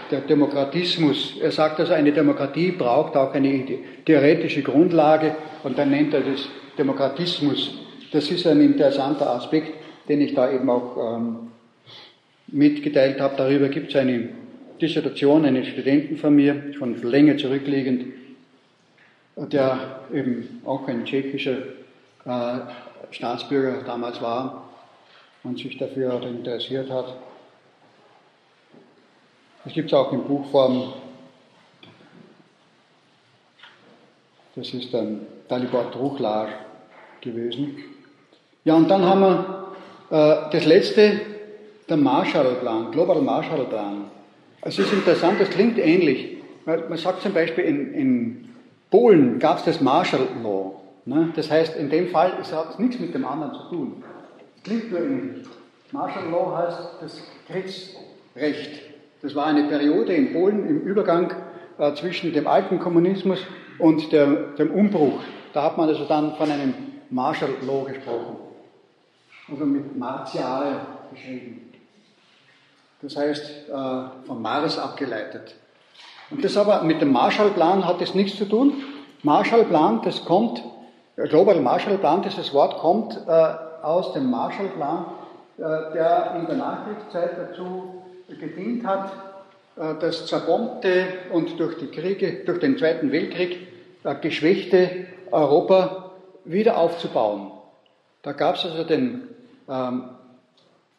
der 0.10 0.22
Demokratismus, 0.22 1.36
er 1.42 1.52
sagt 1.52 1.80
also, 1.80 1.94
eine 1.94 2.12
Demokratie 2.12 2.72
braucht 2.72 3.16
auch 3.16 3.34
eine 3.34 3.66
theoretische 4.06 4.62
Grundlage 4.62 5.36
und 5.64 5.78
dann 5.78 5.90
nennt 5.90 6.14
er 6.14 6.22
das 6.22 6.48
Demokratismus. 6.78 7.72
Das 8.12 8.30
ist 8.30 8.46
ein 8.46 8.60
interessanter 8.62 9.30
Aspekt 9.30 9.82
den 10.12 10.22
ich 10.22 10.34
da 10.34 10.52
eben 10.52 10.70
auch 10.70 10.98
ähm, 10.98 11.52
mitgeteilt 12.48 13.20
habe. 13.22 13.36
Darüber 13.38 13.70
gibt 13.70 13.90
es 13.90 13.96
eine 13.96 14.30
Dissertation 14.82 15.46
eines 15.46 15.68
Studenten 15.68 16.18
von 16.18 16.36
mir, 16.36 16.74
schon 16.74 17.02
länger 17.04 17.38
zurückliegend, 17.38 18.14
der 19.36 20.02
eben 20.14 20.62
auch 20.66 20.88
ein 20.88 21.06
tschechischer 21.06 21.58
äh, 22.26 22.60
Staatsbürger 23.12 23.84
damals 23.84 24.22
war 24.22 24.70
und 25.44 25.60
sich 25.60 25.78
dafür 25.78 26.22
interessiert 26.24 26.90
hat. 26.90 27.16
Das 29.64 29.74
gibt 29.74 29.88
es 29.88 29.94
auch 29.94 30.12
in 30.12 30.24
Buchform. 30.24 30.94
Das 34.56 34.74
ist 34.74 34.94
dann 34.94 35.22
Dalibor 35.48 35.92
Truchlar 35.92 36.50
gewesen. 37.22 37.78
Ja, 38.64 38.76
und 38.76 38.90
dann 38.90 39.04
haben 39.04 39.22
wir 39.22 39.72
äh, 40.10 40.52
das 40.52 40.66
letzte, 40.66 41.22
der 41.88 41.98
Marshallplan, 41.98 42.92
Global 42.92 43.22
Marshallplan. 43.22 44.12
Es 44.62 44.78
ist 44.78 44.94
interessant, 44.94 45.40
das 45.40 45.50
klingt 45.50 45.78
ähnlich. 45.78 46.38
Man 46.66 46.98
sagt 46.98 47.22
zum 47.22 47.34
Beispiel, 47.34 47.64
in, 47.64 47.94
in 47.94 48.50
Polen 48.90 49.40
gab 49.40 49.58
es 49.58 49.66
das 49.66 49.82
Marshall 49.82 50.28
Law. 50.44 50.80
Ne? 51.06 51.32
Das 51.36 51.50
heißt, 51.50 51.76
in 51.76 51.90
dem 51.90 52.10
Fall 52.10 52.34
hat 52.38 52.70
es 52.70 52.80
nichts 52.80 53.00
mit 53.00 53.14
dem 53.14 53.26
anderen 53.26 53.54
zu 53.54 53.70
tun. 53.70 54.04
Es 54.58 54.64
klingt 54.64 54.92
nur 54.92 55.02
ähnlich. 55.02 55.48
Marshall 55.92 56.30
Law 56.30 56.58
heißt 56.58 56.80
das 57.02 57.22
Kriegsrecht. 57.48 58.82
Das 59.22 59.36
war 59.36 59.48
eine 59.48 59.68
Periode 59.68 60.14
in 60.14 60.34
Polen 60.34 60.68
im 60.68 60.82
Übergang 60.82 61.34
äh, 61.78 61.94
zwischen 61.96 62.34
dem 62.34 62.48
alten 62.48 62.80
Kommunismus 62.80 63.40
und 63.80 64.12
der, 64.12 64.28
dem 64.58 64.72
Umbruch. 64.72 65.22
Da 65.54 65.64
hat 65.64 65.78
man 65.78 65.90
also 65.90 66.06
dann 66.06 66.36
von 66.36 66.50
einem 66.50 66.74
Marshall 67.10 67.50
Law 67.66 67.84
gesprochen 67.86 68.38
also 69.52 69.66
mit 69.66 69.98
Martiale 69.98 70.82
geschrieben. 71.12 71.71
Das 73.02 73.18
heißt, 73.18 73.70
äh, 73.70 73.74
von 74.28 74.42
Mars 74.42 74.78
abgeleitet. 74.78 75.56
Und 76.30 76.44
das 76.44 76.56
aber 76.56 76.84
mit 76.84 77.02
dem 77.02 77.12
Marshallplan 77.12 77.86
hat 77.88 78.02
es 78.02 78.14
nichts 78.14 78.38
zu 78.38 78.46
tun. 78.46 78.74
Marshallplan, 79.24 80.02
das 80.04 80.24
kommt, 80.24 80.64
Global 81.16 81.60
Marshallplan, 81.60 82.22
dieses 82.22 82.54
Wort 82.54 82.78
kommt 82.78 83.20
äh, 83.28 83.54
aus 83.84 84.14
dem 84.14 84.30
Marshallplan, 84.30 85.06
äh, 85.58 85.62
der 85.94 86.36
in 86.40 86.46
der 86.46 86.56
Nachkriegszeit 86.56 87.32
dazu 87.38 88.04
gedient 88.40 88.86
hat, 88.86 89.12
das 89.76 90.26
zerbombte 90.28 91.06
und 91.34 91.60
durch 91.60 91.78
die 91.80 91.88
Kriege, 91.88 92.44
durch 92.46 92.60
den 92.60 92.78
Zweiten 92.78 93.12
Weltkrieg 93.12 93.68
geschwächte 94.22 95.08
Europa 95.32 96.12
wieder 96.46 96.78
aufzubauen. 96.78 97.52
Da 98.22 98.32
gab 98.32 98.56
es 98.56 98.66
also 98.66 98.84
den 98.86 99.28
ähm, 99.68 100.04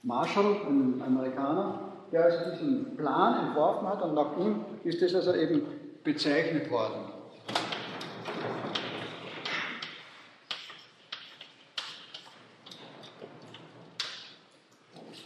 Marshall, 0.03 0.57
ein 0.69 1.03
Amerikaner, 1.07 1.92
der 2.13 2.25
also 2.25 2.39
diesen 2.51 2.97
Plan 2.97 3.47
entworfen 3.47 3.89
hat 3.89 4.03
und 4.03 4.15
nach 4.15 4.37
ihm 4.39 4.65
ist 4.85 5.01
das 5.01 5.15
also 5.15 5.35
eben 5.35 5.63
bezeichnet 6.05 6.71
worden. 6.71 7.13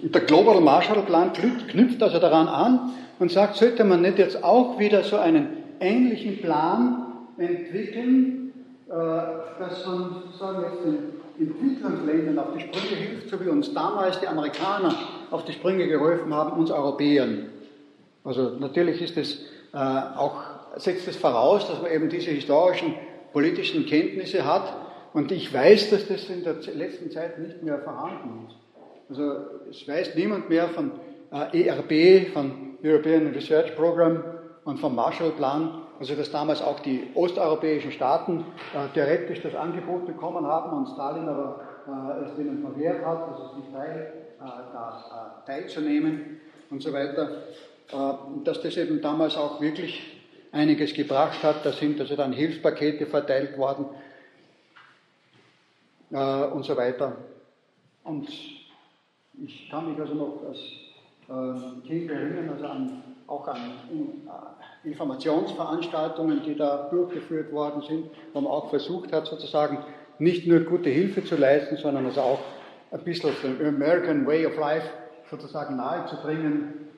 Und 0.03 0.15
der 0.15 0.23
Global 0.23 0.61
Marshall 0.61 1.03
Plan 1.03 1.33
knüpft 1.33 2.01
also 2.03 2.21
daran 2.21 2.47
an 2.47 2.93
und 3.19 3.33
sagt, 3.33 3.57
sollte 3.57 3.83
man 3.83 4.03
nicht 4.03 4.19
jetzt 4.19 4.45
auch 4.45 4.79
wieder 4.79 5.03
so 5.03 5.17
einen 5.17 5.49
ähnlichen 5.81 6.41
Plan 6.41 7.07
entwickeln, 7.39 8.53
äh, 8.89 8.93
dass 8.93 9.85
man 9.87 10.23
sozusagen 10.23 10.63
jetzt 10.63 10.85
den 10.85 11.49
Entwicklungsländern 11.49 12.39
auf 12.39 12.55
die 12.55 12.61
Sprünge 12.61 12.97
hilft, 12.97 13.31
so 13.31 13.45
wie 13.45 13.49
uns 13.49 13.73
damals 13.75 14.21
die 14.21 14.29
Amerikaner 14.29 14.95
auf 15.31 15.45
die 15.45 15.53
Sprünge 15.53 15.89
geholfen 15.89 16.33
haben, 16.35 16.59
uns 16.59 16.71
Europäern. 16.71 17.51
Also 18.25 18.51
natürlich 18.59 19.01
ist 19.03 19.17
es 19.17 19.45
äh, 19.73 19.79
auch, 19.79 20.43
setzt 20.77 21.07
es 21.09 21.17
voraus, 21.17 21.69
dass 21.69 21.81
man 21.81 21.91
eben 21.93 22.09
diese 22.09 22.31
historischen 22.31 22.95
politischen 23.33 23.87
Kenntnisse 23.87 24.45
hat. 24.45 24.75
Und 25.13 25.33
ich 25.33 25.53
weiß, 25.53 25.91
dass 25.91 26.09
das 26.09 26.29
in 26.29 26.45
der 26.45 26.57
letzten 26.75 27.11
Zeit 27.11 27.39
nicht 27.39 27.63
mehr 27.63 27.79
vorhanden 27.79 28.47
ist. 28.49 28.57
Also 29.09 29.37
es 29.71 29.87
weiß 29.87 30.15
niemand 30.15 30.49
mehr 30.49 30.69
von 30.69 30.93
äh, 31.33 31.67
ERP, 31.67 32.33
von 32.33 32.77
European 32.83 33.29
Research 33.29 33.77
Program 33.77 34.23
und 34.65 34.79
vom 34.79 34.95
Marshallplan, 34.95 35.83
also 36.01 36.15
dass 36.15 36.31
damals 36.31 36.61
auch 36.61 36.81
die 36.81 37.09
osteuropäischen 37.15 37.93
Staaten 37.93 38.45
äh, 38.75 38.93
theoretisch 38.95 39.43
das 39.43 39.55
Angebot 39.55 40.07
bekommen 40.07 40.47
haben 40.47 40.77
und 40.77 40.89
Stalin 40.89 41.29
aber 41.29 41.61
äh, 41.87 42.25
es 42.25 42.39
ihnen 42.39 42.61
verwehrt 42.61 43.05
hat, 43.05 43.29
also 43.29 43.55
sich 43.55 43.73
teil, 43.73 44.13
äh, 44.13 44.26
da, 44.39 45.43
äh, 45.45 45.47
teilzunehmen 45.47 46.41
und 46.71 46.83
so 46.83 46.93
weiter. 46.93 47.43
Äh, 47.93 48.45
dass 48.45 48.61
das 48.63 48.77
eben 48.77 49.01
damals 49.01 49.37
auch 49.37 49.61
wirklich 49.61 50.23
einiges 50.53 50.95
gebracht 50.95 51.43
hat. 51.43 51.65
Da 51.65 51.73
sind 51.73 52.01
also 52.01 52.17
dann 52.17 52.33
Hilfspakete 52.33 53.07
verteilt 53.07 53.57
worden 53.59 53.87
äh, 56.11 56.45
und 56.47 56.65
so 56.65 56.77
weiter. 56.77 57.17
Und 58.05 58.29
ich 59.45 59.71
kann 59.71 59.91
mich 59.91 60.01
also 60.01 60.15
noch 60.15 60.43
als 60.49 60.59
Kind 61.85 62.09
erinnern, 62.09 62.51
also 62.51 62.67
an, 62.67 63.03
auch 63.27 63.49
an 63.49 63.73
Informationsveranstaltungen, 64.85 66.41
die 66.45 66.55
da 66.55 66.89
durchgeführt 66.89 67.51
worden 67.51 67.83
sind, 67.83 68.09
wo 68.33 68.41
man 68.41 68.53
auch 68.53 68.71
versucht 68.71 69.13
hat, 69.13 69.27
sozusagen 69.27 69.79
nicht 70.21 70.47
nur 70.47 70.61
gute 70.61 70.89
Hilfe 70.89 71.25
zu 71.25 71.35
leisten, 71.35 71.77
sondern 71.79 72.07
also 72.07 72.21
auch 72.21 72.39
ein 72.91 73.05
bisschen 73.05 73.33
den 73.43 73.67
American 73.67 74.27
Way 74.27 74.47
of 74.47 74.57
Life 74.57 74.89
sozusagen 75.31 75.77
nahezubringen. 75.77 76.89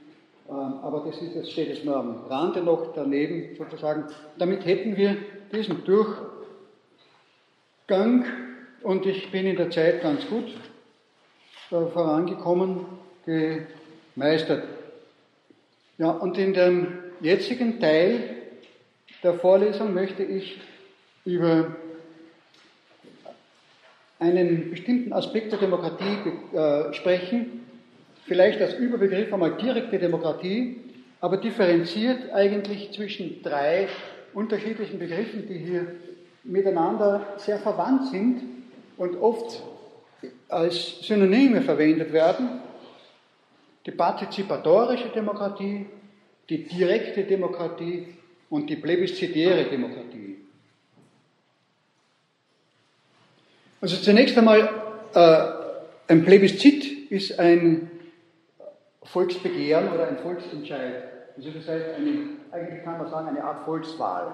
Ähm, 0.49 0.55
aber 0.83 1.05
das 1.07 1.21
ist, 1.21 1.35
jetzt 1.35 1.53
steht 1.53 1.69
jetzt 1.69 1.85
nur 1.85 1.97
am 1.97 2.25
Rande 2.29 2.63
noch 2.63 2.93
daneben 2.95 3.55
sozusagen. 3.57 4.05
Damit 4.39 4.65
hätten 4.65 4.97
wir 4.97 5.17
diesen 5.53 5.85
Durchgang 5.85 6.25
und 8.83 9.07
ich 9.07 9.31
bin 9.31 9.47
in 9.47 9.57
der 9.57 9.71
Zeit 9.71 10.03
ganz 10.03 10.27
gut 10.27 10.47
äh, 11.71 11.87
vorangekommen, 11.93 12.87
gemeistert. 13.25 14.65
Ja, 15.99 16.11
und 16.11 16.39
in 16.39 16.55
dem 16.55 16.99
jetzigen 17.21 17.81
Teil 17.81 18.37
der 19.23 19.35
Vorlesung 19.35 19.95
möchte 19.95 20.23
ich 20.23 20.61
über 21.25 21.77
einen 24.19 24.71
bestimmten 24.71 25.13
Aspekt 25.13 25.53
der 25.53 25.59
Demokratie 25.59 26.17
äh, 26.53 26.93
sprechen, 26.93 27.61
vielleicht 28.27 28.61
als 28.61 28.75
Überbegriff 28.75 29.33
einmal 29.33 29.57
direkte 29.57 29.99
Demokratie, 29.99 30.77
aber 31.21 31.37
differenziert 31.37 32.33
eigentlich 32.33 32.93
zwischen 32.93 33.43
drei 33.43 33.89
unterschiedlichen 34.35 34.99
Begriffen, 34.99 35.47
die 35.49 35.59
hier 35.59 35.87
miteinander 36.45 37.35
sehr 37.39 37.59
verwandt 37.59 38.09
sind 38.09 38.43
und 38.97 39.17
oft 39.17 39.63
als 40.49 41.01
Synonyme 41.03 41.63
verwendet 41.63 42.13
werden. 42.13 42.61
Die 43.87 43.91
partizipatorische 43.91 45.09
Demokratie, 45.09 45.87
die 46.49 46.65
direkte 46.65 47.25
Demokratie 47.25 48.09
und 48.51 48.69
die 48.69 48.77
plebiszitäre 48.77 49.65
Demokratie. 49.65 50.08
Also 53.81 53.97
zunächst 53.97 54.37
einmal, 54.37 54.69
äh, 55.15 55.45
ein 56.09 56.25
Plebiszit 56.25 57.11
ist 57.13 57.39
ein 57.39 57.91
Volksbegehren 59.05 59.93
oder 59.93 60.09
ein 60.09 60.19
Volksentscheid. 60.19 61.05
Also 61.37 61.51
das 61.51 61.69
heißt, 61.69 61.87
eine, 61.97 62.31
eigentlich 62.51 62.83
kann 62.83 62.99
man 62.99 63.09
sagen, 63.09 63.29
eine 63.29 63.45
Art 63.45 63.65
Volkswahl. 63.65 64.33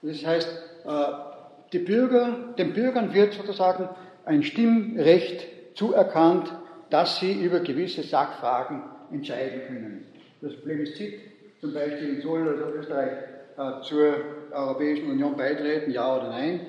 Das 0.00 0.24
heißt, 0.24 0.48
äh, 0.86 1.78
Bürger, 1.78 2.54
den 2.56 2.72
Bürgern 2.72 3.12
wird 3.12 3.34
sozusagen 3.34 3.90
ein 4.24 4.42
Stimmrecht 4.42 5.46
zuerkannt, 5.74 6.50
dass 6.88 7.18
sie 7.18 7.32
über 7.32 7.60
gewisse 7.60 8.02
Sachfragen 8.02 8.82
entscheiden 9.12 9.60
können. 9.66 10.06
Das 10.40 10.56
Plebiszit 10.62 11.20
zum 11.60 11.74
Beispiel 11.74 12.16
in 12.16 12.22
Zoll 12.22 12.46
oder 12.48 12.74
Österreich 12.74 13.12
äh, 13.58 13.82
zur 13.82 14.14
Europäischen 14.52 15.10
Union 15.10 15.36
beitreten, 15.36 15.90
ja 15.90 16.16
oder 16.16 16.30
nein, 16.30 16.60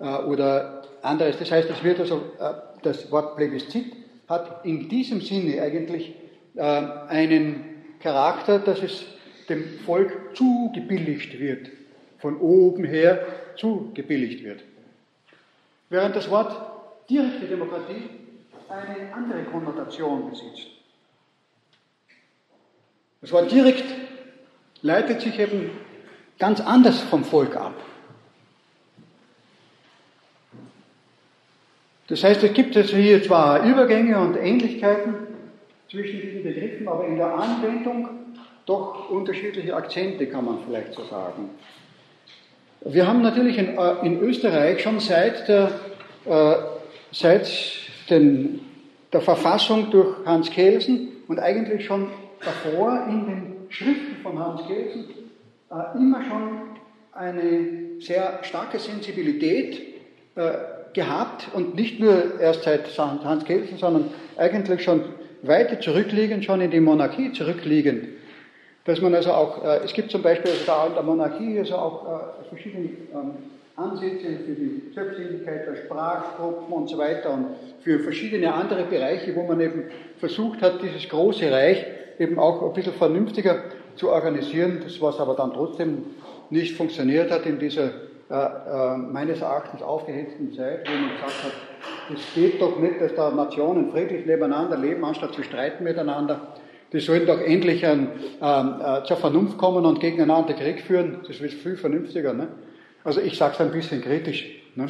äh, 0.00 0.24
oder 0.24 0.73
anderes. 1.04 1.38
Das 1.38 1.50
heißt, 1.50 1.68
es 1.70 1.82
wird 1.82 2.00
also, 2.00 2.32
äh, 2.38 2.52
das 2.82 3.10
Wort 3.10 3.36
Plebiszit 3.36 3.92
hat 4.28 4.64
in 4.64 4.88
diesem 4.88 5.20
Sinne 5.20 5.60
eigentlich 5.62 6.14
äh, 6.54 6.60
einen 6.60 7.64
Charakter, 8.00 8.58
dass 8.58 8.82
es 8.82 9.04
dem 9.48 9.78
Volk 9.84 10.34
zugebilligt 10.34 11.38
wird, 11.38 11.70
von 12.18 12.38
oben 12.38 12.84
her 12.84 13.26
zugebilligt 13.56 14.44
wird. 14.44 14.64
Während 15.90 16.16
das 16.16 16.30
Wort 16.30 16.56
direkte 17.08 17.46
Demokratie 17.46 18.08
eine 18.68 19.12
andere 19.12 19.44
Konnotation 19.44 20.30
besitzt. 20.30 20.68
Das 23.20 23.32
Wort 23.32 23.50
direkt 23.50 23.84
leitet 24.82 25.20
sich 25.20 25.38
eben 25.38 25.70
ganz 26.38 26.60
anders 26.60 27.00
vom 27.02 27.24
Volk 27.24 27.56
ab. 27.56 27.74
Das 32.08 32.22
heißt, 32.22 32.42
es 32.42 32.52
gibt 32.52 32.76
also 32.76 32.96
hier 32.96 33.22
zwar 33.22 33.64
Übergänge 33.64 34.18
und 34.18 34.36
Ähnlichkeiten 34.36 35.14
zwischen 35.90 36.20
diesen 36.20 36.42
Begriffen, 36.42 36.86
aber 36.86 37.06
in 37.06 37.16
der 37.16 37.34
Anwendung 37.34 38.08
doch 38.66 39.10
unterschiedliche 39.10 39.74
Akzente, 39.74 40.26
kann 40.26 40.44
man 40.44 40.58
vielleicht 40.66 40.94
so 40.94 41.04
sagen. 41.04 41.50
Wir 42.84 43.06
haben 43.06 43.22
natürlich 43.22 43.58
in, 43.58 43.78
äh, 43.78 44.06
in 44.06 44.20
Österreich 44.20 44.82
schon 44.82 45.00
seit, 45.00 45.48
der, 45.48 45.70
äh, 46.26 46.54
seit 47.12 47.50
den, 48.10 48.60
der 49.12 49.20
Verfassung 49.20 49.90
durch 49.90 50.16
Hans 50.26 50.50
Kelsen 50.50 51.08
und 51.28 51.38
eigentlich 51.38 51.86
schon 51.86 52.08
davor 52.44 53.06
in 53.08 53.26
den 53.26 53.56
Schriften 53.70 54.16
von 54.22 54.38
Hans 54.38 54.66
Kelsen 54.66 55.06
äh, 55.70 55.96
immer 55.96 56.22
schon 56.24 56.60
eine 57.12 58.00
sehr 58.00 58.40
starke 58.42 58.78
Sensibilität 58.78 59.80
äh, 60.34 60.52
gehabt 60.94 61.48
und 61.52 61.74
nicht 61.74 62.00
nur 62.00 62.40
erst 62.40 62.62
seit 62.62 62.96
Hans 62.98 63.44
Kelsen, 63.44 63.78
sondern 63.78 64.10
eigentlich 64.36 64.82
schon 64.82 65.02
weiter 65.42 65.80
zurückliegend, 65.80 66.44
schon 66.44 66.60
in 66.60 66.70
die 66.70 66.80
Monarchie 66.80 67.32
zurückliegend. 67.32 68.08
Dass 68.84 69.00
man 69.00 69.14
also 69.14 69.32
auch, 69.32 69.64
äh, 69.64 69.80
es 69.84 69.92
gibt 69.92 70.10
zum 70.10 70.22
Beispiel 70.22 70.52
also 70.52 70.64
da 70.66 70.86
in 70.86 70.94
der 70.94 71.02
Monarchie 71.02 71.58
also 71.58 71.74
auch 71.76 72.06
äh, 72.06 72.48
verschiedene 72.48 72.84
ähm, 73.12 73.30
Ansätze 73.76 74.26
für 74.46 74.52
die 74.52 74.92
Selbstständigkeit 74.94 75.66
der 75.66 75.76
Sprachgruppen 75.76 76.72
und 76.72 76.88
so 76.88 76.98
weiter 76.98 77.32
und 77.32 77.46
für 77.82 77.98
verschiedene 77.98 78.52
andere 78.52 78.84
Bereiche, 78.84 79.34
wo 79.34 79.42
man 79.42 79.60
eben 79.60 79.84
versucht 80.18 80.62
hat, 80.62 80.80
dieses 80.82 81.08
große 81.08 81.50
Reich 81.50 81.84
eben 82.18 82.38
auch 82.38 82.62
ein 82.62 82.72
bisschen 82.72 82.92
vernünftiger 82.92 83.64
zu 83.96 84.10
organisieren, 84.10 84.80
das 84.84 85.00
was 85.00 85.18
aber 85.18 85.34
dann 85.34 85.52
trotzdem 85.52 86.04
nicht 86.50 86.76
funktioniert 86.76 87.30
hat 87.30 87.46
in 87.46 87.58
dieser 87.58 87.90
äh, 88.36 88.96
meines 88.96 89.40
Erachtens 89.40 89.82
aufgehetzten 89.82 90.52
Zeit, 90.52 90.86
wo 90.86 90.92
man 90.92 91.14
gesagt 91.14 91.44
hat, 91.44 91.52
es 92.14 92.34
geht 92.34 92.60
doch 92.60 92.78
nicht, 92.78 93.00
dass 93.00 93.14
da 93.14 93.30
Nationen 93.30 93.90
friedlich 93.90 94.26
nebeneinander 94.26 94.76
leben, 94.76 95.04
anstatt 95.04 95.34
zu 95.34 95.42
streiten 95.42 95.84
miteinander. 95.84 96.54
Die 96.92 97.00
sollen 97.00 97.26
doch 97.26 97.40
endlich 97.40 97.84
ein, 97.84 98.08
ähm, 98.40 98.80
äh, 98.84 99.04
zur 99.04 99.16
Vernunft 99.16 99.58
kommen 99.58 99.84
und 99.84 100.00
gegeneinander 100.00 100.54
Krieg 100.54 100.80
führen. 100.80 101.20
Das 101.26 101.40
wird 101.40 101.52
viel 101.52 101.76
vernünftiger. 101.76 102.32
Ne? 102.32 102.48
Also 103.02 103.20
ich 103.20 103.36
sage 103.36 103.54
es 103.54 103.60
ein 103.60 103.72
bisschen 103.72 104.00
kritisch. 104.00 104.46
Ne? 104.74 104.88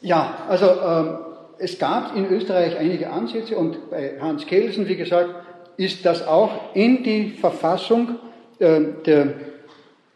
Ja, 0.00 0.44
also 0.48 0.66
ähm, 0.66 1.18
es 1.58 1.78
gab 1.78 2.16
in 2.16 2.30
Österreich 2.30 2.78
einige 2.78 3.10
Ansätze 3.10 3.56
und 3.56 3.90
bei 3.90 4.18
Hans 4.20 4.46
Kelsen, 4.46 4.88
wie 4.88 4.96
gesagt, 4.96 5.30
ist 5.76 6.04
das 6.06 6.26
auch 6.26 6.74
in 6.74 7.02
die 7.02 7.30
Verfassung 7.30 8.16
äh, 8.58 8.80
der 9.04 9.34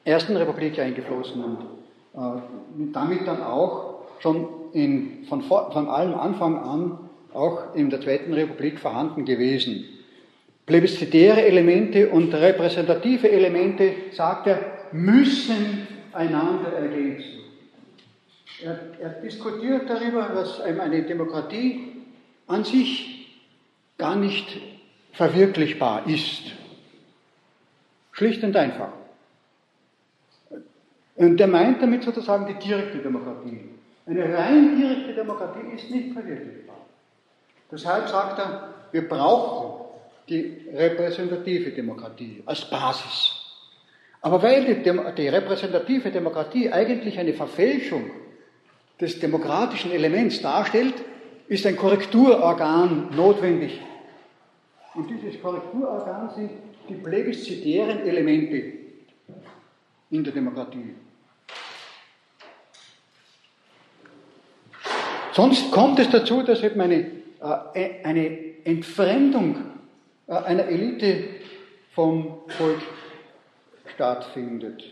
Ersten 0.05 0.37
Republik 0.37 0.79
eingeflossen 0.79 1.43
damit 2.15 3.27
dann 3.27 3.43
auch 3.43 4.03
schon 4.21 4.47
in, 4.73 5.25
von, 5.29 5.43
von 5.43 5.89
allem 5.89 6.15
Anfang 6.15 6.57
an 6.59 6.99
auch 7.33 7.75
in 7.75 7.91
der 7.91 8.01
Zweiten 8.01 8.33
Republik 8.33 8.79
vorhanden 8.79 9.25
gewesen. 9.25 9.85
Plebiszitäre 10.67 11.43
Elemente 11.45 12.11
und 12.11 12.33
repräsentative 12.35 13.31
Elemente, 13.31 13.95
sagt 14.13 14.47
er, 14.47 14.59
müssen 14.93 15.89
einander 16.13 16.73
ergänzen. 16.73 17.41
Er, 18.63 18.79
er 19.01 19.11
diskutiert 19.21 19.89
darüber, 19.89 20.29
dass 20.35 20.61
eine 20.61 21.03
Demokratie 21.03 22.05
an 22.47 22.65
sich 22.65 23.29
gar 23.99 24.15
nicht 24.15 24.47
verwirklichbar 25.13 26.07
ist. 26.07 26.43
Schlicht 28.13 28.45
und 28.45 28.57
einfach. 28.57 28.93
Und 31.17 31.41
er 31.41 31.47
meint 31.47 31.83
damit 31.83 32.03
sozusagen 32.03 32.47
die 32.47 32.67
direkte 32.67 32.99
Demokratie. 32.99 33.69
Eine 34.07 34.37
rein 34.37 34.77
direkte 34.77 35.15
Demokratie 35.15 35.75
ist 35.75 35.91
nicht 35.91 36.13
verwirklichbar. 36.13 36.77
Deshalb 37.71 38.09
sagt 38.09 38.39
er, 38.39 38.75
wir 38.91 39.09
brauchen 39.09 39.87
die 40.29 40.69
repräsentative 40.75 41.71
Demokratie 41.71 42.43
als 42.47 42.69
Basis. 42.69 43.39
Aber 44.21 44.43
weil 44.43 44.65
die, 44.65 44.83
die, 44.83 45.29
repräsentative 45.29 46.11
Demokratie 46.11 46.73
eigentlich 46.73 47.19
eine 47.19 47.35
Verfälschung 47.35 48.11
des 49.01 49.19
demokratischen 49.19 49.91
Elements 49.91 50.41
darstellt, 50.41 50.95
ist 51.49 51.67
ein 51.67 51.77
Korrekturorgan 51.77 53.15
notwendig. 53.17 53.81
Und 54.95 55.11
dieses 55.11 55.41
Korrekturorgan 55.43 56.31
sind 56.31 56.51
die 56.89 56.95
plebiszitären 56.95 58.07
Elemente 58.07 58.63
in 60.11 60.23
der 60.23 60.33
Demokratie. 60.33 60.95
Sonst 65.33 65.71
kommt 65.73 65.99
es 65.99 66.11
dazu, 66.11 66.43
dass 66.43 66.63
eben 66.63 66.81
eine, 66.81 67.07
äh, 67.75 68.05
eine 68.05 68.39
Entfremdung 68.65 69.57
äh, 70.27 70.33
einer 70.35 70.65
Elite 70.67 71.25
vom 71.95 72.41
Volk 72.49 72.81
stattfindet. 73.95 74.83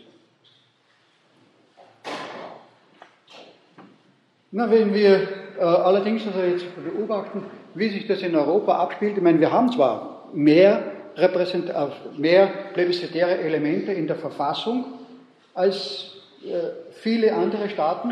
Na, 4.51 4.69
wenn 4.69 4.93
wir 4.93 5.27
äh, 5.57 5.63
allerdings 5.63 6.25
also 6.27 6.39
jetzt 6.41 6.65
beobachten, 6.75 7.45
wie 7.73 7.89
sich 7.89 8.07
das 8.07 8.21
in 8.21 8.35
Europa 8.35 8.77
abspielt, 8.79 9.17
ich 9.17 9.23
meine, 9.23 9.39
wir 9.39 9.51
haben 9.51 9.71
zwar 9.71 10.27
mehr, 10.33 10.83
Repräsent 11.15 11.69
äh, 11.69 11.87
mehr 12.17 12.47
plebiszitäre 12.73 13.37
Elemente 13.37 13.91
in 13.91 14.07
der 14.07 14.15
Verfassung 14.15 14.85
als 15.53 16.15
äh, 16.43 16.91
viele 16.93 17.33
andere 17.33 17.69
Staaten, 17.69 18.11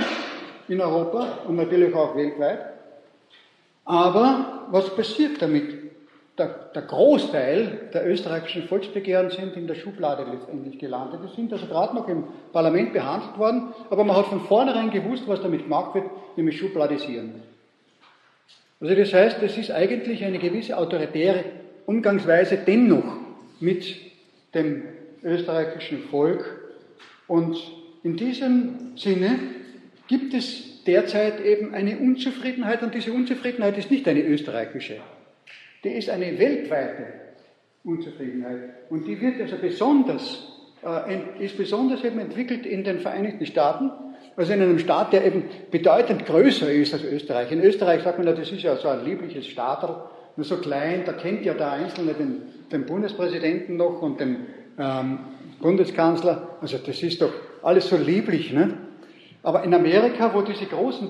in 0.69 0.81
Europa 0.81 1.39
und 1.47 1.55
natürlich 1.55 1.93
auch 1.93 2.15
weltweit. 2.15 2.59
Aber 3.85 4.67
was 4.71 4.95
passiert 4.95 5.41
damit? 5.41 5.77
Der, 6.37 6.47
der, 6.73 6.83
Großteil 6.83 7.89
der 7.93 8.07
österreichischen 8.07 8.63
Volksbegehren 8.63 9.29
sind 9.29 9.57
in 9.57 9.67
der 9.67 9.75
Schublade 9.75 10.25
letztendlich 10.31 10.79
gelandet. 10.79 11.19
Die 11.23 11.35
sind 11.35 11.51
also 11.51 11.65
gerade 11.65 11.93
noch 11.93 12.07
im 12.07 12.23
Parlament 12.53 12.93
behandelt 12.93 13.37
worden, 13.37 13.73
aber 13.89 14.05
man 14.05 14.15
hat 14.15 14.27
von 14.27 14.41
vornherein 14.41 14.89
gewusst, 14.89 15.23
was 15.27 15.41
damit 15.41 15.63
gemacht 15.63 15.95
wird, 15.95 16.05
nämlich 16.37 16.57
schubladisieren. 16.57 17.43
Also 18.79 18.95
das 18.95 19.13
heißt, 19.13 19.43
es 19.43 19.57
ist 19.57 19.71
eigentlich 19.71 20.23
eine 20.23 20.39
gewisse 20.39 20.77
autoritäre 20.77 21.43
Umgangsweise 21.85 22.57
dennoch 22.65 23.17
mit 23.59 23.97
dem 24.53 24.83
österreichischen 25.23 26.03
Volk. 26.03 26.61
Und 27.27 27.57
in 28.03 28.15
diesem 28.15 28.95
Sinne 28.95 29.39
gibt 30.09 30.33
es 30.33 30.83
derzeit 30.85 31.39
eben 31.45 31.73
eine 31.73 31.97
Unzufriedenheit 31.99 32.81
und 32.81 32.93
diese 32.93 33.13
Unzufriedenheit 33.13 33.77
ist 33.77 33.91
nicht 33.91 34.07
eine 34.07 34.23
österreichische, 34.23 34.97
die 35.83 35.89
ist 35.89 36.09
eine 36.09 36.37
weltweite 36.37 37.05
Unzufriedenheit 37.83 38.57
und 38.89 39.07
die 39.07 39.21
wird 39.21 39.39
also 39.39 39.55
besonders, 39.61 40.51
äh, 40.83 41.45
ist 41.45 41.57
besonders 41.57 42.03
eben 42.03 42.19
entwickelt 42.19 42.65
in 42.65 42.83
den 42.83 42.99
Vereinigten 42.99 43.45
Staaten, 43.45 43.91
also 44.35 44.51
in 44.51 44.61
einem 44.61 44.79
Staat, 44.79 45.13
der 45.13 45.25
eben 45.25 45.43
bedeutend 45.69 46.25
größer 46.25 46.71
ist 46.71 46.93
als 46.93 47.03
Österreich. 47.03 47.51
In 47.51 47.61
Österreich 47.61 48.03
sagt 48.03 48.17
man, 48.17 48.27
ja, 48.27 48.33
das 48.33 48.51
ist 48.51 48.63
ja 48.63 48.75
so 48.77 48.87
ein 48.87 49.05
liebliches 49.05 49.45
Staatel, 49.45 49.95
nur 50.35 50.45
so 50.45 50.57
klein, 50.57 51.03
da 51.05 51.13
kennt 51.13 51.45
ja 51.45 51.53
der 51.53 51.71
Einzelne 51.71 52.13
den, 52.13 52.41
den 52.71 52.85
Bundespräsidenten 52.85 53.77
noch 53.77 54.01
und 54.01 54.19
den 54.19 54.47
ähm, 54.79 55.19
Bundeskanzler, 55.61 56.57
also 56.61 56.77
das 56.77 57.03
ist 57.03 57.21
doch 57.21 57.33
alles 57.61 57.89
so 57.89 57.97
lieblich, 57.97 58.53
ne? 58.53 58.88
Aber 59.41 59.63
in 59.63 59.73
Amerika, 59.73 60.33
wo 60.33 60.41
diese 60.41 60.65
großen 60.65 61.09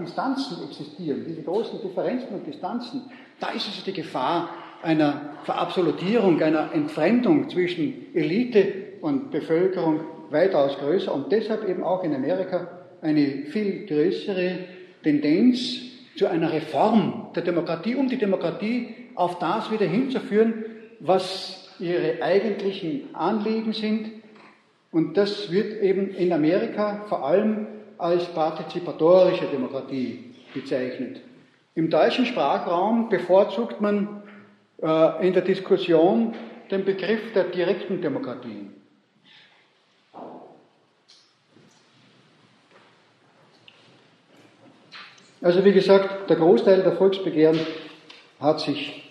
Distanzen 0.00 0.64
existieren, 0.68 1.24
diese 1.26 1.42
großen 1.42 1.80
Differenzen 1.80 2.28
und 2.34 2.46
Distanzen, 2.46 3.02
da 3.38 3.50
ist 3.50 3.66
also 3.66 3.82
die 3.84 3.92
Gefahr 3.92 4.50
einer 4.82 5.36
Verabsolutierung, 5.44 6.40
einer 6.42 6.72
Entfremdung 6.72 7.48
zwischen 7.48 8.14
Elite 8.14 8.72
und 9.00 9.30
Bevölkerung 9.30 10.00
weitaus 10.30 10.76
größer 10.78 11.14
und 11.14 11.30
deshalb 11.30 11.68
eben 11.68 11.82
auch 11.82 12.02
in 12.02 12.14
Amerika 12.14 12.68
eine 13.00 13.46
viel 13.46 13.86
größere 13.86 14.58
Tendenz 15.02 15.80
zu 16.16 16.26
einer 16.26 16.52
Reform 16.52 17.28
der 17.34 17.44
Demokratie, 17.44 17.94
um 17.94 18.08
die 18.08 18.18
Demokratie 18.18 18.94
auf 19.14 19.38
das 19.38 19.70
wieder 19.70 19.86
hinzuführen, 19.86 20.64
was 21.00 21.70
ihre 21.78 22.22
eigentlichen 22.22 23.14
Anliegen 23.14 23.72
sind, 23.72 24.10
Und 24.90 25.16
das 25.16 25.50
wird 25.50 25.82
eben 25.82 26.14
in 26.14 26.32
Amerika 26.32 27.04
vor 27.08 27.26
allem 27.26 27.66
als 27.98 28.24
partizipatorische 28.26 29.46
Demokratie 29.46 30.34
bezeichnet. 30.54 31.20
Im 31.74 31.90
deutschen 31.90 32.26
Sprachraum 32.26 33.08
bevorzugt 33.08 33.80
man 33.80 34.22
äh, 34.82 35.26
in 35.26 35.32
der 35.32 35.42
Diskussion 35.42 36.34
den 36.70 36.84
Begriff 36.84 37.32
der 37.34 37.44
direkten 37.44 38.00
Demokratie. 38.00 38.70
Also 45.40 45.64
wie 45.64 45.72
gesagt, 45.72 46.28
der 46.28 46.36
Großteil 46.36 46.82
der 46.82 46.92
Volksbegehren 46.92 47.60
hat 48.40 48.60
sich 48.60 49.04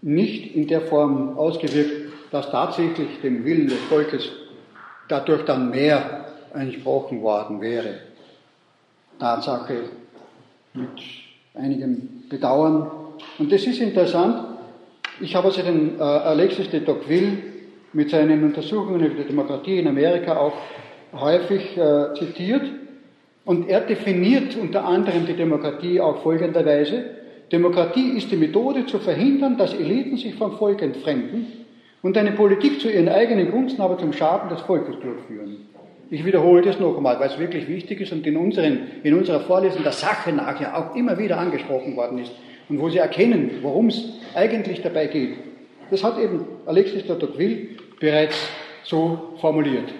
nicht 0.00 0.54
in 0.54 0.66
der 0.66 0.80
Form 0.80 1.36
ausgewirkt, 1.36 1.97
dass 2.30 2.50
tatsächlich 2.50 3.20
dem 3.22 3.44
Willen 3.44 3.68
des 3.68 3.78
Volkes 3.88 4.30
dadurch 5.08 5.44
dann 5.44 5.70
mehr 5.70 6.26
entsprochen 6.54 7.22
worden 7.22 7.60
wäre. 7.60 7.94
Tatsache 9.18 9.84
mit 10.74 10.88
einigem 11.54 12.24
Bedauern. 12.28 12.90
Und 13.38 13.50
das 13.50 13.64
ist 13.64 13.80
interessant. 13.80 14.44
Ich 15.20 15.34
habe 15.34 15.48
also 15.48 15.62
den 15.62 15.98
äh, 15.98 16.02
Alexis 16.02 16.70
de 16.70 16.80
Tocqueville 16.80 17.38
mit 17.92 18.10
seinen 18.10 18.44
Untersuchungen 18.44 19.04
über 19.04 19.22
die 19.22 19.28
Demokratie 19.28 19.78
in 19.78 19.88
Amerika 19.88 20.36
auch 20.36 20.52
häufig 21.12 21.76
äh, 21.76 22.14
zitiert. 22.14 22.62
Und 23.44 23.68
er 23.68 23.80
definiert 23.80 24.56
unter 24.56 24.84
anderem 24.84 25.26
die 25.26 25.34
Demokratie 25.34 26.00
auch 26.00 26.22
folgenderweise. 26.22 27.04
Demokratie 27.50 28.10
ist 28.10 28.30
die 28.30 28.36
Methode 28.36 28.84
zu 28.84 28.98
verhindern, 28.98 29.56
dass 29.56 29.72
Eliten 29.72 30.18
sich 30.18 30.34
vom 30.34 30.52
Volk 30.58 30.82
entfremden 30.82 31.57
und 32.02 32.16
eine 32.16 32.32
Politik 32.32 32.80
zu 32.80 32.90
ihren 32.90 33.08
eigenen 33.08 33.50
Gunsten, 33.50 33.80
aber 33.80 33.98
zum 33.98 34.12
Schaden 34.12 34.48
des 34.48 34.60
Volkes 34.60 34.96
durchführen. 35.00 35.68
Ich 36.10 36.24
wiederhole 36.24 36.62
das 36.62 36.80
noch 36.80 36.96
einmal, 36.96 37.20
weil 37.20 37.28
es 37.28 37.38
wirklich 37.38 37.68
wichtig 37.68 38.00
ist 38.00 38.12
und 38.12 38.26
in, 38.26 38.36
unseren, 38.36 38.78
in 39.02 39.14
unserer 39.14 39.40
Vorlesung 39.40 39.82
der 39.82 39.92
Sache 39.92 40.32
nach 40.32 40.58
ja 40.60 40.74
auch 40.74 40.96
immer 40.96 41.18
wieder 41.18 41.38
angesprochen 41.38 41.96
worden 41.96 42.18
ist 42.18 42.32
und 42.68 42.80
wo 42.80 42.88
Sie 42.88 42.98
erkennen, 42.98 43.50
worum 43.62 43.88
es 43.88 44.04
eigentlich 44.34 44.80
dabei 44.80 45.06
geht. 45.06 45.36
Das 45.90 46.04
hat 46.04 46.18
eben 46.18 46.46
Alexis 46.66 47.06
de 47.06 47.18
Tocqueville 47.18 47.68
bereits 48.00 48.36
so 48.84 49.34
formuliert. 49.40 49.92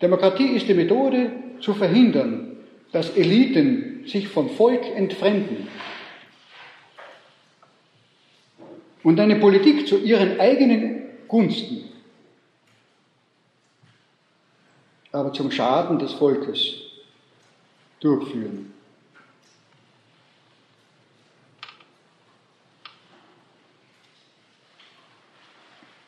Demokratie 0.00 0.56
ist 0.56 0.68
die 0.68 0.74
Methode 0.74 1.30
zu 1.60 1.74
verhindern, 1.74 2.56
dass 2.92 3.16
Eliten 3.16 4.04
sich 4.06 4.28
vom 4.28 4.48
Volk 4.50 4.82
entfremden 4.96 5.68
und 9.02 9.20
eine 9.20 9.36
Politik 9.36 9.86
zu 9.86 9.98
ihren 9.98 10.40
eigenen 10.40 11.02
Gunsten 11.32 11.88
aber 15.12 15.32
zum 15.32 15.50
Schaden 15.50 15.98
des 15.98 16.12
Volkes 16.12 16.74
durchführen. 18.00 18.72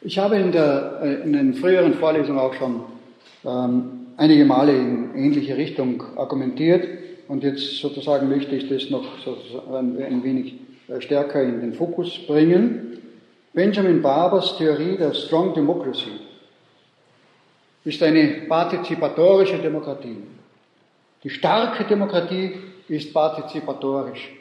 Ich 0.02 0.18
habe 0.18 0.36
in, 0.36 0.52
der, 0.52 1.00
äh, 1.02 1.14
in 1.22 1.32
den 1.32 1.54
früheren 1.54 1.94
Vorlesungen 1.94 2.38
auch 2.38 2.52
schon 2.54 2.82
ähm, 3.46 4.06
einige 4.18 4.44
Male 4.44 4.76
in 4.76 5.14
ähnliche 5.14 5.56
Richtung 5.56 6.02
argumentiert 6.16 6.86
und 7.28 7.42
jetzt 7.42 7.78
sozusagen 7.78 8.28
möchte 8.28 8.54
ich 8.54 8.68
das 8.68 8.90
noch 8.90 9.04
ein, 9.72 10.22
wenig 10.22 10.56
äh, 10.88 11.00
stärker 11.00 11.42
in 11.42 11.62
den 11.62 11.72
Fokus 11.72 12.18
bringen. 12.26 12.93
Benjamin 13.54 14.02
Barbers 14.02 14.56
Theorie 14.56 14.96
der 14.96 15.14
Strong 15.14 15.54
Democracy 15.54 16.10
ist 17.84 18.02
eine 18.02 18.46
partizipatorische 18.48 19.58
Demokratie. 19.58 20.24
Die 21.22 21.30
starke 21.30 21.84
Demokratie 21.84 22.56
ist 22.88 23.14
partizipatorisch, 23.14 24.32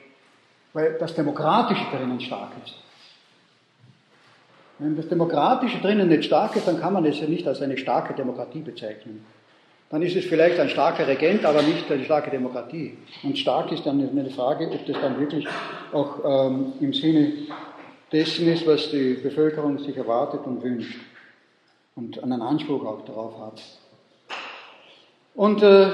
weil 0.73 0.97
das 0.99 1.13
Demokratische 1.13 1.85
drinnen 1.95 2.19
stark 2.21 2.53
ist. 2.65 2.73
Wenn 4.79 4.97
das 4.97 5.07
Demokratische 5.07 5.77
drinnen 5.77 6.09
nicht 6.09 6.25
stark 6.25 6.55
ist, 6.55 6.67
dann 6.67 6.79
kann 6.79 6.93
man 6.93 7.05
es 7.05 7.19
ja 7.19 7.27
nicht 7.27 7.47
als 7.47 7.61
eine 7.61 7.77
starke 7.77 8.15
Demokratie 8.15 8.61
bezeichnen. 8.61 9.23
Dann 9.91 10.01
ist 10.01 10.15
es 10.15 10.25
vielleicht 10.25 10.59
ein 10.59 10.69
starker 10.69 11.07
Regent, 11.07 11.45
aber 11.45 11.61
nicht 11.61 11.89
eine 11.91 12.03
starke 12.03 12.31
Demokratie. 12.31 12.97
Und 13.21 13.37
stark 13.37 13.71
ist 13.71 13.85
dann 13.85 13.99
eine 13.99 14.31
Frage, 14.31 14.71
ob 14.71 14.83
das 14.87 14.99
dann 14.99 15.19
wirklich 15.19 15.45
auch 15.91 16.47
ähm, 16.49 16.73
im 16.79 16.93
Sinne 16.93 17.31
dessen 18.13 18.47
ist, 18.47 18.65
was 18.67 18.91
die 18.91 19.15
Bevölkerung 19.15 19.79
sich 19.79 19.97
erwartet 19.97 20.41
und 20.45 20.63
wünscht 20.63 20.99
und 21.95 22.23
einen 22.23 22.41
Anspruch 22.41 22.85
auch 22.85 23.03
darauf 23.03 23.39
hat. 23.39 23.61
Und 25.35 25.63
äh, 25.63 25.87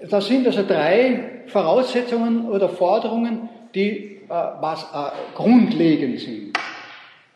das 0.00 0.26
sind 0.26 0.46
also 0.46 0.64
drei 0.66 1.44
Voraussetzungen 1.46 2.48
oder 2.48 2.68
Forderungen, 2.68 3.48
die 3.74 4.18
äh, 4.28 4.28
was 4.28 4.82
äh, 4.92 5.36
grundlegend 5.36 6.18
sind, 6.20 6.58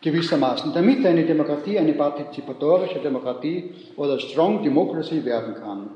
gewissermaßen, 0.01 0.73
damit 0.73 1.05
eine 1.05 1.25
Demokratie 1.25 1.79
eine 1.79 1.93
partizipatorische 1.93 2.99
Demokratie 2.99 3.71
oder 3.95 4.19
Strong 4.19 4.61
Democracy 4.61 5.23
werden 5.23 5.55
kann. 5.55 5.89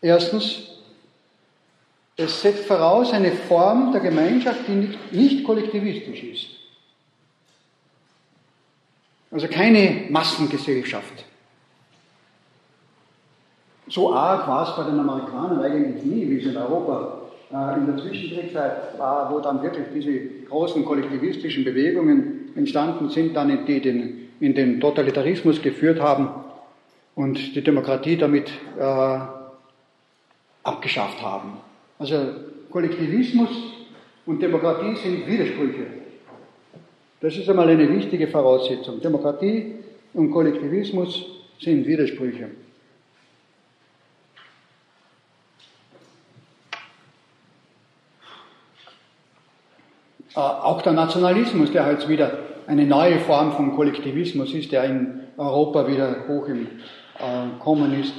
Erstens, 0.00 0.75
es 2.16 2.40
setzt 2.40 2.64
voraus 2.64 3.12
eine 3.12 3.32
Form 3.32 3.92
der 3.92 4.00
Gemeinschaft, 4.00 4.60
die 4.66 4.96
nicht, 5.16 5.44
kollektivistisch 5.44 6.22
ist. 6.22 6.46
Also 9.30 9.48
keine 9.48 10.06
Massengesellschaft. 10.08 11.24
So 13.88 14.14
arg 14.14 14.48
war 14.48 14.68
es 14.68 14.76
bei 14.76 14.90
den 14.90 14.98
Amerikanern 14.98 15.62
eigentlich 15.62 16.04
nie, 16.04 16.28
wie 16.28 16.40
es 16.40 16.46
in 16.46 16.56
Europa 16.56 17.18
äh, 17.52 17.76
in 17.76 17.86
der 17.86 17.98
Zwischenkriegszeit 17.98 18.98
war, 18.98 19.30
wo 19.30 19.38
dann 19.40 19.62
wirklich 19.62 19.86
diese 19.94 20.46
großen 20.48 20.84
kollektivistischen 20.84 21.64
Bewegungen 21.64 22.50
entstanden 22.56 23.10
sind, 23.10 23.34
dann 23.34 23.66
die 23.66 23.80
den, 23.80 24.30
in 24.40 24.54
den 24.54 24.80
Totalitarismus 24.80 25.60
geführt 25.60 26.00
haben 26.00 26.30
und 27.14 27.54
die 27.54 27.62
Demokratie 27.62 28.16
damit 28.16 28.50
äh, 28.78 29.18
abgeschafft 30.64 31.22
haben. 31.22 31.58
Also 31.98 32.16
Kollektivismus 32.70 33.50
und 34.26 34.42
Demokratie 34.42 34.96
sind 34.96 35.26
Widersprüche. 35.26 35.86
Das 37.20 37.36
ist 37.36 37.48
einmal 37.48 37.68
eine 37.68 37.88
wichtige 37.88 38.28
Voraussetzung. 38.28 39.00
Demokratie 39.00 39.76
und 40.12 40.30
Kollektivismus 40.30 41.24
sind 41.58 41.86
Widersprüche. 41.86 42.50
Äh, 50.34 50.38
auch 50.38 50.82
der 50.82 50.92
Nationalismus, 50.92 51.72
der 51.72 51.90
jetzt 51.90 52.08
wieder 52.08 52.38
eine 52.66 52.84
neue 52.84 53.20
Form 53.20 53.52
von 53.52 53.74
Kollektivismus 53.74 54.52
ist, 54.52 54.70
der 54.70 54.84
in 54.84 55.20
Europa 55.38 55.88
wieder 55.88 56.28
hoch 56.28 56.46
im 56.48 56.66
äh, 57.18 57.58
Kommen 57.58 57.98
ist, 57.98 58.12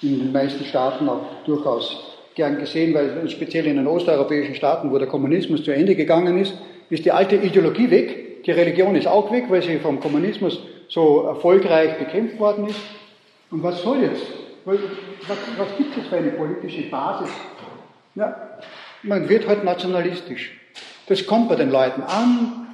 in 0.00 0.18
den 0.18 0.32
meisten 0.32 0.64
Staaten 0.64 1.08
auch 1.08 1.26
durchaus 1.44 2.07
gern 2.38 2.58
gesehen, 2.58 2.94
weil 2.94 3.28
speziell 3.28 3.66
in 3.66 3.76
den 3.76 3.86
osteuropäischen 3.86 4.54
Staaten, 4.54 4.90
wo 4.90 4.96
der 4.96 5.08
Kommunismus 5.08 5.62
zu 5.62 5.72
Ende 5.72 5.94
gegangen 5.94 6.38
ist, 6.38 6.54
ist 6.88 7.04
die 7.04 7.12
alte 7.12 7.36
Ideologie 7.36 7.90
weg 7.90 8.28
die 8.48 8.52
Religion 8.52 8.94
ist 8.96 9.06
auch 9.06 9.30
weg, 9.30 9.44
weil 9.48 9.62
sie 9.62 9.78
vom 9.78 10.00
Kommunismus 10.00 10.58
so 10.88 11.24
erfolgreich 11.24 11.98
bekämpft 11.98 12.38
worden 12.38 12.68
ist. 12.68 12.80
Und 13.50 13.62
was 13.62 13.82
soll 13.82 14.02
jetzt? 14.02 14.22
Was, 14.64 14.78
was 15.58 15.68
gibt 15.76 15.96
es 15.98 16.06
für 16.06 16.16
eine 16.16 16.30
politische 16.30 16.88
Basis? 16.88 17.28
Ja, 18.14 18.34
man 19.02 19.28
wird 19.28 19.46
halt 19.46 19.64
nationalistisch. 19.64 20.58
Das 21.08 21.26
kommt 21.26 21.50
bei 21.50 21.56
den 21.56 21.70
Leuten 21.70 22.02
an, 22.02 22.68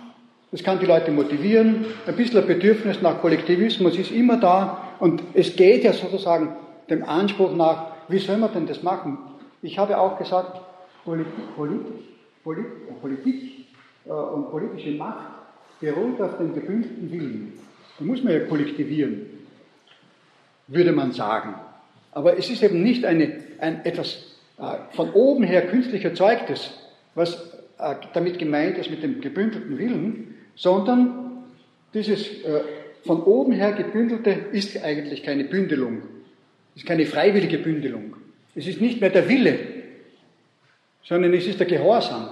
das 0.52 0.62
kann 0.62 0.78
die 0.78 0.86
Leute 0.86 1.10
motivieren. 1.10 1.86
Ein 2.06 2.14
bisschen 2.14 2.40
ein 2.40 2.46
Bedürfnis 2.46 3.02
nach 3.02 3.20
Kollektivismus 3.20 3.98
ist 3.98 4.12
immer 4.12 4.36
da. 4.36 4.94
Und 5.00 5.22
es 5.34 5.56
geht 5.56 5.82
ja 5.82 5.92
sozusagen 5.92 6.54
dem 6.88 7.02
Anspruch 7.02 7.52
nach, 7.54 7.86
wie 8.08 8.18
soll 8.18 8.36
man 8.36 8.52
denn 8.52 8.66
das 8.66 8.84
machen? 8.84 9.18
Ich 9.64 9.78
habe 9.78 9.98
auch 9.98 10.18
gesagt, 10.18 10.60
Politik, 11.06 11.56
Politik, 11.56 13.00
Politik 13.00 13.66
äh, 14.04 14.10
und 14.10 14.50
politische 14.50 14.90
Macht 14.90 15.24
beruht 15.80 16.20
auf 16.20 16.36
dem 16.36 16.54
gebündelten 16.54 17.10
Willen. 17.10 17.52
Da 17.98 18.04
muss 18.04 18.22
man 18.22 18.34
ja 18.34 18.40
kollektivieren, 18.40 19.22
würde 20.66 20.92
man 20.92 21.12
sagen. 21.12 21.54
Aber 22.12 22.36
es 22.36 22.50
ist 22.50 22.62
eben 22.62 22.82
nicht 22.82 23.06
eine, 23.06 23.40
ein 23.58 23.86
etwas 23.86 24.36
äh, 24.58 24.76
von 24.90 25.10
oben 25.12 25.44
her 25.44 25.66
künstlich 25.66 26.04
erzeugtes, 26.04 26.70
was 27.14 27.34
äh, 27.78 27.94
damit 28.12 28.38
gemeint 28.38 28.76
ist 28.76 28.90
mit 28.90 29.02
dem 29.02 29.22
gebündelten 29.22 29.78
Willen, 29.78 30.34
sondern 30.56 31.42
dieses 31.94 32.26
äh, 32.44 32.60
von 33.06 33.22
oben 33.22 33.52
her 33.52 33.72
gebündelte 33.72 34.28
ist 34.52 34.84
eigentlich 34.84 35.22
keine 35.22 35.44
Bündelung, 35.44 36.02
ist 36.76 36.84
keine 36.84 37.06
freiwillige 37.06 37.56
Bündelung. 37.56 38.16
Es 38.54 38.66
ist 38.66 38.80
nicht 38.80 39.00
mehr 39.00 39.10
der 39.10 39.28
Wille, 39.28 39.58
sondern 41.02 41.34
es 41.34 41.46
ist 41.46 41.58
der 41.58 41.66
Gehorsam. 41.66 42.28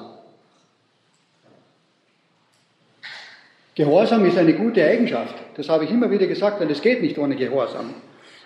Gehorsam 3.75 4.25
ist 4.27 4.37
eine 4.37 4.55
gute 4.55 4.85
Eigenschaft. 4.85 5.35
Das 5.57 5.69
habe 5.69 5.85
ich 5.85 5.91
immer 5.91 6.11
wieder 6.11 6.27
gesagt, 6.27 6.61
weil 6.61 6.71
es 6.71 6.83
geht 6.83 7.01
nicht 7.01 7.19
ohne 7.19 7.37
Gehorsam. 7.37 7.95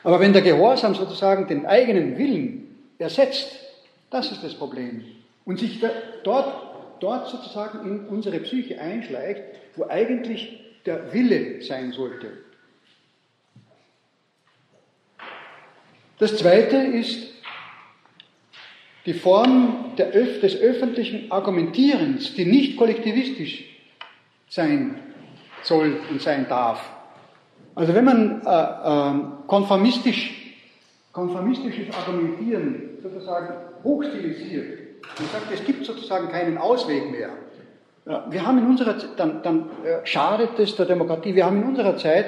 Aber 0.05 0.21
wenn 0.21 0.33
der 0.33 0.43
Gehorsam 0.43 0.95
sozusagen 0.95 1.49
den 1.49 1.67
eigenen 1.67 2.17
Willen 2.17 2.77
ersetzt, 2.99 3.59
das 4.11 4.31
ist 4.31 4.45
das 4.45 4.55
Problem. 4.55 5.05
Und 5.45 5.59
sich 5.59 5.81
da, 5.81 5.91
dort, 6.23 7.01
dort 7.01 7.29
sozusagen 7.29 7.87
in 7.87 8.07
unsere 8.07 8.39
Psyche 8.39 8.81
einschleicht, 8.81 9.43
wo 9.75 9.89
eigentlich 9.89 10.61
der 10.87 11.13
Wille 11.13 11.63
sein 11.63 11.93
sollte. 11.93 12.29
Das 16.19 16.37
zweite 16.37 16.77
ist 16.77 17.36
die 19.07 19.15
Form 19.15 19.93
der, 19.97 20.11
des 20.11 20.61
öffentlichen 20.61 21.31
Argumentierens, 21.31 22.35
die 22.35 22.45
nicht 22.45 22.77
kollektivistisch 22.77 23.65
sein 24.49 24.97
soll 25.63 25.97
und 26.11 26.21
sein 26.21 26.47
darf. 26.49 26.91
Also 27.75 27.95
wenn 27.95 28.05
man 28.05 28.43
äh, 28.45 28.51
äh, 28.51 29.47
konformistisch, 29.47 30.57
konformistisches 31.13 31.95
Argumentieren 31.95 32.99
sozusagen 33.03 33.55
hochstilisiert 33.85 34.79
und 35.19 35.31
sagt, 35.31 35.53
es 35.53 35.65
gibt 35.65 35.85
sozusagen 35.85 36.29
keinen 36.29 36.59
Ausweg 36.59 37.11
mehr, 37.11 37.31
ja, 38.07 38.25
wir 38.31 38.47
haben 38.47 38.59
in 38.59 38.67
unserer 38.67 38.95
dann, 39.17 39.43
dann 39.43 39.69
äh, 39.85 40.05
schadet 40.07 40.59
es 40.59 40.77
der 40.77 40.87
Demokratie. 40.87 41.35
Wir 41.35 41.45
haben 41.45 41.61
in 41.61 41.69
unserer 41.69 41.97
Zeit 41.97 42.27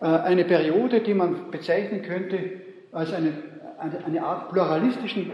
äh, 0.00 0.04
eine 0.04 0.44
Periode, 0.44 1.00
die 1.00 1.14
man 1.14 1.50
bezeichnen 1.50 2.02
könnte 2.02 2.38
als 2.92 3.12
eine, 3.12 3.32
eine, 3.78 4.04
eine 4.04 4.22
Art 4.22 4.50
pluralistischen 4.52 5.30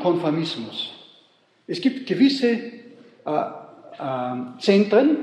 Konformismus. 0.00 0.92
Es 1.66 1.80
gibt 1.80 2.06
gewisse 2.06 2.48
äh, 2.48 2.60
äh, 3.26 4.58
Zentren, 4.58 5.18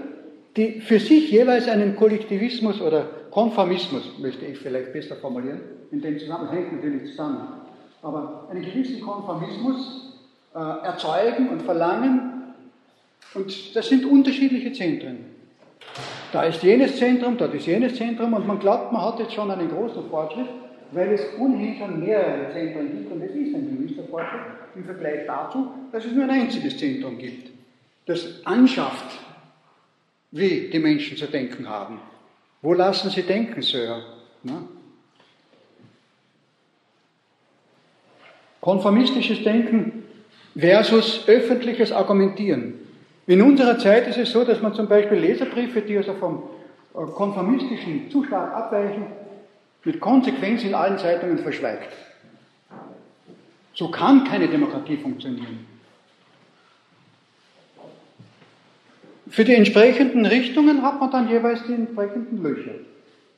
die 0.55 0.81
für 0.81 0.99
sich 0.99 1.31
jeweils 1.31 1.67
einen 1.67 1.95
Kollektivismus 1.95 2.79
oder 2.79 3.07
Konformismus, 3.31 4.03
möchte 4.19 4.45
ich 4.45 4.57
vielleicht 4.57 4.93
besser 4.93 5.15
formulieren, 5.17 5.59
in 5.91 6.01
dem 6.01 6.17
Zusammenhang 6.17 6.55
hängt 6.55 6.73
natürlich 6.73 7.11
zusammen, 7.11 7.47
aber 8.01 8.47
einen 8.49 8.63
gewissen 8.63 9.01
Konformismus 9.01 10.13
äh, 10.53 10.59
erzeugen 10.59 11.49
und 11.49 11.63
verlangen. 11.63 12.31
Und 13.33 13.75
das 13.75 13.89
sind 13.89 14.05
unterschiedliche 14.05 14.71
Zentren. 14.71 15.25
Da 16.31 16.43
ist 16.43 16.63
jenes 16.63 16.97
Zentrum, 16.97 17.37
dort 17.37 17.53
ist 17.53 17.65
jenes 17.65 17.95
Zentrum 17.95 18.33
und 18.33 18.47
man 18.47 18.59
glaubt, 18.59 18.91
man 18.91 19.01
hat 19.01 19.19
jetzt 19.19 19.33
schon 19.33 19.51
einen 19.51 19.69
großen 19.69 20.09
Fortschritt, 20.09 20.47
weil 20.95 21.11
es 21.11 21.21
ohnehin 21.37 21.77
schon 21.77 21.99
mehrere 21.99 22.51
Zentren 22.53 22.91
gibt 22.91 23.11
und 23.11 23.21
es 23.21 23.35
ist 23.35 23.53
ein 23.53 23.77
gewisser 23.77 24.03
Fortschritt 24.07 24.41
im 24.75 24.85
Vergleich 24.85 25.25
dazu, 25.27 25.67
dass 25.91 26.05
es 26.05 26.13
nur 26.13 26.23
ein 26.23 26.29
einziges 26.29 26.77
Zentrum 26.77 27.17
gibt, 27.17 27.51
das 28.05 28.45
anschafft, 28.45 29.19
wie 30.31 30.69
die 30.71 30.79
Menschen 30.79 31.17
zu 31.17 31.27
denken 31.27 31.67
haben. 31.69 31.99
Wo 32.61 32.73
lassen 32.73 33.09
Sie 33.09 33.23
denken, 33.23 33.61
Sir? 33.61 34.03
Na? 34.43 34.63
Konformistisches 38.61 39.43
Denken 39.43 40.03
versus 40.57 41.27
öffentliches 41.27 41.91
Argumentieren. 41.91 42.73
In 43.27 43.41
unserer 43.41 43.77
Zeit 43.77 44.07
ist 44.07 44.17
es 44.17 44.31
so, 44.31 44.43
dass 44.43 44.61
man 44.61 44.73
zum 44.73 44.87
Beispiel 44.87 45.17
Leserbriefe, 45.17 45.81
die 45.81 45.97
also 45.97 46.13
vom 46.13 46.43
äh, 46.93 47.05
konformistischen 47.11 48.09
Zuschlag 48.09 48.53
abweichen, 48.53 49.05
mit 49.85 49.99
Konsequenz 49.99 50.63
in 50.63 50.75
allen 50.75 50.97
Zeitungen 50.97 51.37
verschweigt. 51.37 51.93
So 53.73 53.89
kann 53.89 54.23
keine 54.23 54.47
Demokratie 54.47 54.97
funktionieren. 54.97 55.67
Für 59.29 59.43
die 59.43 59.53
entsprechenden 59.53 60.25
Richtungen 60.25 60.81
hat 60.81 60.99
man 60.99 61.11
dann 61.11 61.29
jeweils 61.29 61.63
die 61.67 61.73
entsprechenden 61.73 62.41
Löcher. 62.41 62.75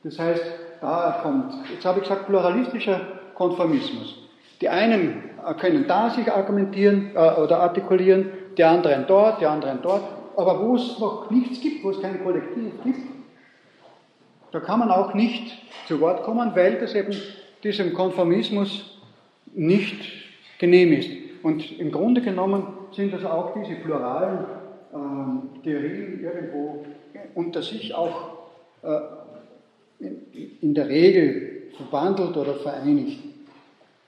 Das 0.04 0.18
heißt, 0.18 0.44
da 0.80 1.20
kommt, 1.22 1.52
jetzt 1.72 1.84
habe 1.84 1.98
ich 1.98 2.04
gesagt, 2.04 2.26
pluralistischer 2.26 3.00
Konformismus. 3.34 4.16
Die 4.60 4.68
einen 4.68 5.22
können 5.60 5.86
da 5.86 6.10
sich 6.10 6.30
argumentieren 6.30 7.12
äh, 7.14 7.18
oder 7.18 7.60
artikulieren, 7.60 8.30
die 8.56 8.64
anderen 8.64 9.06
dort, 9.06 9.40
die 9.40 9.46
anderen 9.46 9.80
dort. 9.82 10.02
Aber 10.36 10.60
wo 10.64 10.76
es 10.76 10.98
noch 10.98 11.30
nichts 11.30 11.60
gibt, 11.60 11.82
wo 11.84 11.90
es 11.90 12.00
kein 12.00 12.22
Kollektiv 12.22 12.72
gibt, 12.84 13.17
da 14.52 14.60
kann 14.60 14.80
man 14.80 14.90
auch 14.90 15.14
nicht 15.14 15.56
zu 15.86 16.00
Wort 16.00 16.22
kommen, 16.22 16.52
weil 16.54 16.78
das 16.78 16.94
eben 16.94 17.14
diesem 17.62 17.92
Konformismus 17.92 18.98
nicht 19.54 20.00
genehm 20.58 20.92
ist. 20.92 21.10
Und 21.42 21.78
im 21.78 21.92
Grunde 21.92 22.20
genommen 22.20 22.66
sind 22.92 23.12
das 23.12 23.24
auch 23.24 23.54
diese 23.54 23.76
pluralen 23.76 24.44
ähm, 24.94 25.42
Theorien 25.62 26.20
irgendwo 26.22 26.84
unter 27.34 27.62
sich 27.62 27.94
auch 27.94 28.38
äh, 28.82 28.98
in, 30.00 30.58
in, 30.60 30.74
der 30.74 30.88
Regel 30.88 31.70
verbandelt 31.76 32.36
oder 32.36 32.54
vereinigt. 32.54 33.20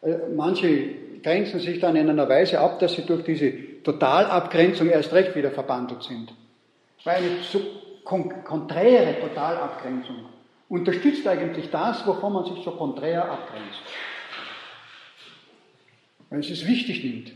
Äh, 0.03 0.15
manche 0.35 0.89
grenzen 1.23 1.61
sich 1.61 1.81
dann 1.81 1.97
in 1.97 2.09
einer 2.09 2.29
Weise 2.29 2.61
ab, 2.61 2.79
dass 2.79 2.95
sie 2.95 3.03
durch 3.03 3.25
diese 3.25 3.53
Totalabgrenzung 3.83 4.89
erst 4.89 5.13
recht 5.13 5.37
wieder 5.37 5.51
verbandelt 5.51 6.03
sind. 6.03 6.33
Weil 7.05 7.17
eine 7.17 7.43
kon 8.05 8.45
konträre 8.45 9.21
Totalabgrenzung 9.21 10.27
unterstützt 10.69 11.27
eigentlich 11.27 11.71
das, 11.71 12.07
wovon 12.07 12.33
man 12.33 12.45
sich 12.45 12.65
so 12.65 12.71
konträr 12.71 13.25
abgrenzt. 13.25 13.81
Weil 16.31 16.41
es 16.41 16.51
es 16.51 16.67
wichtig 16.67 17.03
nimmt. 17.03 17.33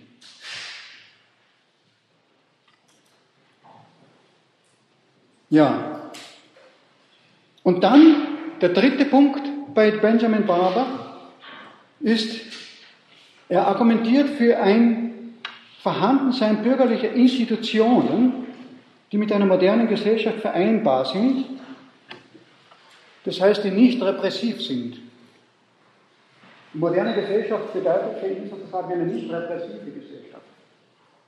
Ja. 5.50 6.10
Und 7.64 7.82
dann 7.82 8.16
der 8.60 8.68
dritte 8.70 9.04
Punkt 9.04 9.74
bei 9.74 9.90
Benjamin 9.90 10.46
Barber 10.46 10.86
ist, 12.00 12.40
er 13.48 13.66
argumentiert 13.66 14.30
für 14.30 14.58
ein 14.58 15.34
Vorhandensein 15.82 16.62
bürgerlicher 16.62 17.12
Institutionen, 17.12 18.43
die 19.14 19.18
mit 19.18 19.30
einer 19.30 19.46
modernen 19.46 19.88
Gesellschaft 19.88 20.40
vereinbar 20.40 21.04
sind, 21.04 21.44
das 23.24 23.40
heißt, 23.40 23.62
die 23.62 23.70
nicht 23.70 24.02
repressiv 24.02 24.60
sind. 24.60 24.98
Moderne 26.72 27.14
Gesellschaft 27.14 27.72
bedeutet 27.72 28.18
für 28.18 28.26
ihn 28.26 28.50
sozusagen 28.50 28.92
eine 28.92 29.04
nicht 29.04 29.32
repressive 29.32 29.88
Gesellschaft. 29.88 30.42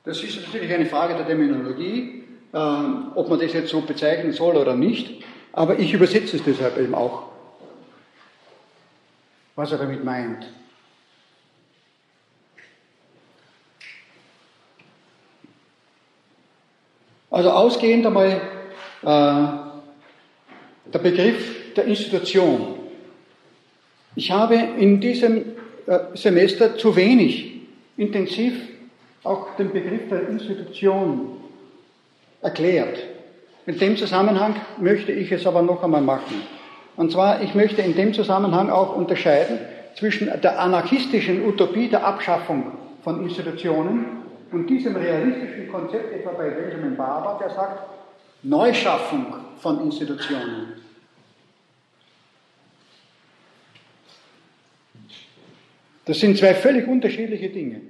Das 0.03 0.21
ist 0.21 0.45
natürlich 0.45 0.73
eine 0.73 0.85
Frage 0.87 1.15
der 1.15 1.27
Terminologie, 1.27 2.25
äh, 2.51 2.57
ob 2.57 3.29
man 3.29 3.39
das 3.39 3.53
jetzt 3.53 3.69
so 3.69 3.79
bezeichnen 3.79 4.33
soll 4.33 4.57
oder 4.57 4.75
nicht, 4.75 5.23
aber 5.53 5.79
ich 5.79 5.93
übersetze 5.93 6.35
es 6.35 6.43
deshalb 6.43 6.77
eben 6.77 6.93
auch, 6.93 7.27
was 9.55 9.71
er 9.71 9.77
damit 9.77 10.03
meint. 10.03 10.45
Also 17.37 17.51
ausgehend 17.51 18.03
einmal 18.03 18.41
äh, 19.03 19.11
der 20.91 20.99
Begriff 21.03 21.73
der 21.75 21.85
Institution. 21.85 22.79
Ich 24.15 24.31
habe 24.31 24.55
in 24.55 24.99
diesem 24.99 25.45
äh, 25.85 25.99
Semester 26.15 26.75
zu 26.77 26.95
wenig 26.95 27.61
intensiv 27.95 28.55
auch 29.23 29.55
den 29.55 29.71
Begriff 29.71 30.09
der 30.09 30.27
Institution 30.29 31.37
erklärt. 32.41 32.97
In 33.67 33.77
dem 33.77 33.97
Zusammenhang 33.97 34.55
möchte 34.79 35.11
ich 35.11 35.31
es 35.31 35.45
aber 35.45 35.61
noch 35.61 35.83
einmal 35.83 36.01
machen. 36.01 36.41
Und 36.95 37.11
zwar, 37.11 37.43
ich 37.43 37.53
möchte 37.53 37.83
in 37.83 37.95
dem 37.95 38.15
Zusammenhang 38.15 38.71
auch 38.71 38.95
unterscheiden 38.95 39.59
zwischen 39.95 40.31
der 40.41 40.59
anarchistischen 40.59 41.47
Utopie 41.47 41.87
der 41.87 42.03
Abschaffung 42.03 42.71
von 43.03 43.21
Institutionen 43.21 44.16
und 44.51 44.67
diesem 44.69 44.95
realistischen 44.95 45.69
Konzept, 45.69 46.13
etwa 46.13 46.31
bei 46.31 46.49
Benjamin 46.49 46.95
Barber, 46.95 47.37
der 47.39 47.49
sagt, 47.53 47.83
Neuschaffung 48.43 49.33
von 49.57 49.81
Institutionen. 49.81 50.73
Das 56.05 56.19
sind 56.19 56.37
zwei 56.37 56.53
völlig 56.53 56.87
unterschiedliche 56.87 57.49
Dinge. 57.49 57.81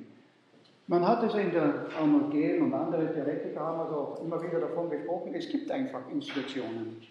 Man 0.87 1.05
hat 1.05 1.21
es 1.23 1.35
in 1.35 1.51
der 1.51 1.85
Arnold 1.99 2.61
und 2.61 2.73
andere 2.73 3.13
Theoretiker 3.13 3.59
haben 3.59 3.81
also 3.81 3.95
auch 3.95 4.23
immer 4.23 4.41
wieder 4.41 4.59
davon 4.61 4.89
gesprochen, 4.89 5.35
es 5.35 5.49
gibt 5.49 5.69
einfach 5.69 5.99
Institutionen. 6.11 7.01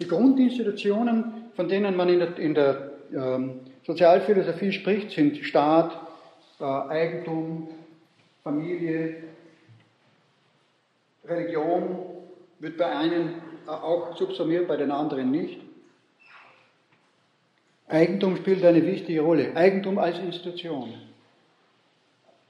Die 0.00 0.08
Grundinstitutionen, 0.08 1.50
von 1.54 1.68
denen 1.68 1.96
man 1.96 2.08
in 2.08 2.18
der, 2.18 2.38
in 2.38 2.54
der 2.54 2.90
ähm, 3.14 3.60
Sozialphilosophie 3.86 4.72
spricht, 4.72 5.12
sind 5.12 5.36
Staat, 5.38 5.96
äh, 6.60 6.64
Eigentum, 6.64 7.68
Familie, 8.42 9.22
Religion, 11.24 11.98
wird 12.58 12.76
bei 12.76 12.86
einen 12.86 13.42
auch 13.66 14.16
subsumiert, 14.16 14.68
bei 14.68 14.76
den 14.76 14.90
anderen 14.90 15.30
nicht. 15.30 15.60
Eigentum 17.88 18.36
spielt 18.36 18.64
eine 18.64 18.84
wichtige 18.84 19.20
Rolle. 19.20 19.54
Eigentum 19.54 19.98
als 19.98 20.18
Institution. 20.18 20.94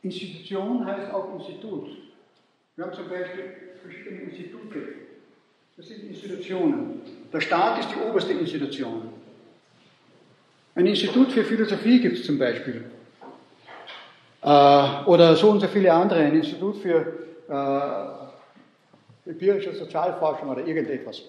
Institution 0.02 0.86
heißt 0.86 1.12
auch 1.12 1.38
Institut. 1.38 1.88
Wir 2.76 2.84
haben 2.84 2.94
zum 2.94 3.08
Beispiel 3.08 3.44
verschiedene 3.82 4.22
Institute. 4.22 4.78
Das 5.76 5.86
sind 5.86 6.04
Institutionen. 6.04 7.00
Der 7.32 7.40
Staat 7.40 7.80
ist 7.80 7.88
die 7.90 8.08
oberste 8.08 8.32
Institution. 8.32 9.08
Ein 10.74 10.86
Institut 10.86 11.32
für 11.32 11.44
Philosophie 11.44 12.00
gibt 12.00 12.18
es 12.18 12.24
zum 12.24 12.38
Beispiel. 12.38 12.84
Äh, 14.42 15.04
oder 15.06 15.36
so 15.36 15.50
und 15.50 15.60
so 15.60 15.68
viele 15.68 15.92
andere. 15.92 16.20
Ein 16.20 16.34
Institut 16.34 16.78
für 16.78 17.12
äh, 17.48 19.30
empirische 19.30 19.72
Sozialforschung 19.74 20.48
oder 20.48 20.66
irgendetwas. 20.66 21.22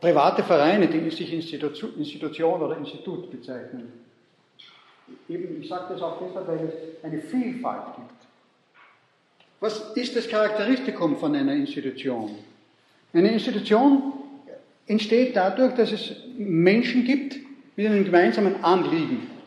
Private 0.00 0.44
Vereine, 0.44 0.86
die 0.86 1.10
sich 1.10 1.32
Institu 1.32 1.88
Institution 1.98 2.62
oder 2.62 2.76
Institut 2.76 3.30
bezeichnen. 3.30 3.92
Eben, 5.28 5.60
ich 5.60 5.68
sage 5.68 5.94
das 5.94 6.02
auch 6.02 6.18
deshalb, 6.24 6.46
weil 6.46 6.68
es 6.68 7.04
eine 7.04 7.20
Vielfalt 7.20 7.96
gibt. 7.96 8.12
Was 9.60 9.90
ist 9.96 10.14
das 10.14 10.28
Charakteristikum 10.28 11.16
von 11.16 11.34
einer 11.34 11.54
Institution? 11.54 12.36
Eine 13.12 13.32
Institution 13.32 14.12
entsteht 14.86 15.34
dadurch, 15.34 15.74
dass 15.74 15.90
es 15.90 16.12
Menschen 16.36 17.04
gibt 17.04 17.36
mit 17.74 17.86
einem 17.86 18.04
gemeinsamen 18.04 18.62
Anliegen. 18.62 19.37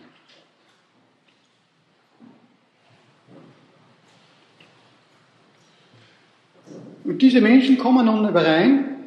Diese 7.21 7.39
Menschen 7.39 7.77
kommen 7.77 8.07
nun 8.07 8.27
überein, 8.27 8.97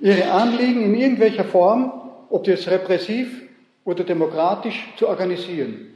ihre 0.00 0.30
Anliegen 0.30 0.82
in 0.82 0.94
irgendwelcher 0.94 1.44
Form, 1.44 1.90
ob 2.28 2.44
das 2.44 2.68
repressiv 2.68 3.42
oder 3.86 4.04
demokratisch, 4.04 4.86
zu 4.98 5.08
organisieren. 5.08 5.94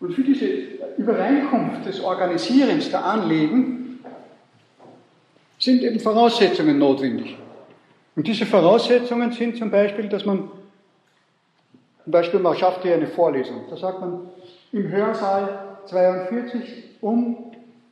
Und 0.00 0.14
für 0.14 0.22
diese 0.22 0.46
Übereinkunft 0.96 1.84
des 1.84 2.00
Organisierens 2.00 2.88
der 2.88 3.04
Anliegen 3.04 3.98
sind 5.58 5.82
eben 5.82 6.00
Voraussetzungen 6.00 6.78
notwendig. 6.78 7.36
Und 8.16 8.26
diese 8.26 8.46
Voraussetzungen 8.46 9.32
sind 9.32 9.58
zum 9.58 9.70
Beispiel, 9.70 10.08
dass 10.08 10.24
man, 10.24 10.50
zum 12.04 12.10
Beispiel 12.10 12.40
man 12.40 12.56
schafft 12.56 12.82
hier 12.82 12.94
eine 12.94 13.08
Vorlesung, 13.08 13.64
da 13.68 13.76
sagt 13.76 14.00
man 14.00 14.30
im 14.72 14.88
Hörsaal 14.88 15.76
42 15.84 16.62
um 17.02 17.49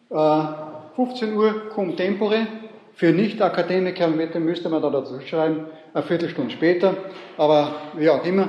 15 0.08 1.34
Uhr 1.34 1.68
cum 1.70 1.96
tempore, 1.96 2.46
für 2.94 3.12
Nicht-Akademiker 3.12 4.08
müsste 4.08 4.68
man 4.68 4.82
da 4.82 4.90
dazu 4.90 5.20
schreiben, 5.20 5.66
eine 5.94 6.02
Viertelstunde 6.02 6.50
später, 6.50 6.96
aber 7.36 7.74
wie 7.96 8.08
auch 8.08 8.24
immer, 8.24 8.48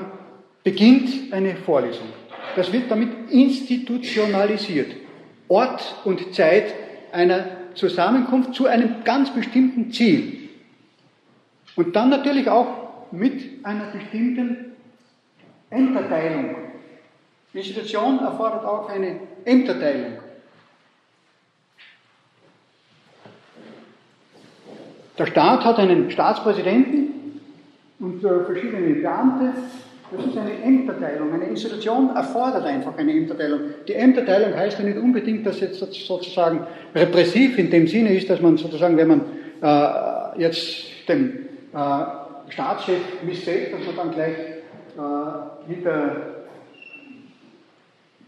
beginnt 0.64 1.32
eine 1.32 1.56
Vorlesung. 1.56 2.08
Das 2.56 2.72
wird 2.74 2.90
damit 2.90 3.30
institutionalisiert. 3.30 4.96
Ort 5.48 5.96
und 6.06 6.34
Zeit 6.34 6.74
einer 7.12 7.46
Zusammenkunft 7.76 8.56
zu 8.56 8.66
einem 8.66 9.04
ganz 9.04 9.32
bestimmten 9.34 9.92
Ziel. 9.92 10.50
Und 11.76 11.96
dann 11.96 12.10
natürlich 12.10 12.50
auch 12.50 13.12
mit 13.12 13.66
einer 13.66 13.92
bestimmten 13.92 14.74
Ämterteilung. 15.70 16.56
Institution 17.54 18.20
erfordert 18.20 18.66
auch 18.66 18.90
eine 18.90 19.20
Ämterteilung. 19.46 20.20
Der 25.20 25.26
Staat 25.26 25.66
hat 25.66 25.78
einen 25.80 26.10
Staatspräsidenten 26.10 27.42
und 28.00 28.24
äh, 28.24 28.46
verschiedene 28.46 28.96
Beamte, 28.96 29.52
das 30.12 30.26
ist 30.26 30.38
eine 30.38 30.64
Ämterteilung. 30.64 31.34
Eine 31.34 31.44
Institution 31.44 32.16
erfordert 32.16 32.64
einfach 32.64 32.98
eine 32.98 33.12
Ämterteilung. 33.12 33.60
Die 33.86 33.96
Ämterteilung 33.96 34.58
heißt 34.58 34.80
ja 34.80 34.86
nicht 34.86 34.98
unbedingt, 34.98 35.46
dass 35.46 35.60
jetzt 35.60 35.78
sozusagen 35.78 36.66
repressiv 36.96 37.60
in 37.60 37.70
dem 37.70 37.86
Sinne 37.88 38.16
ist, 38.16 38.30
dass 38.30 38.42
man 38.42 38.56
sozusagen, 38.56 38.96
wenn 38.96 39.08
man 39.10 39.22
äh, 39.62 40.42
jetzt 40.42 40.86
dem 41.10 41.48
äh, 41.74 42.52
Staatschef 42.52 43.02
missfällt, 43.24 43.74
dass 43.74 43.86
man 43.88 43.96
dann 43.98 44.12
gleich 44.12 44.38
äh, 44.38 45.74
hinter 45.74 46.16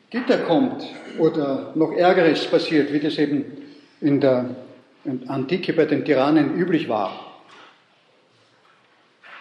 Gitter 0.10 0.39
kommt 0.39 0.84
oder 1.18 1.72
noch 1.74 1.94
Ärgeres 1.94 2.46
passiert, 2.48 2.92
wie 2.92 3.00
das 3.00 3.18
eben 3.18 3.46
in 4.02 4.20
der 4.20 4.50
Antike 5.28 5.74
bei 5.74 5.86
den 5.86 6.06
Tyrannen 6.06 6.56
üblich 6.56 6.88
war. 6.88 7.12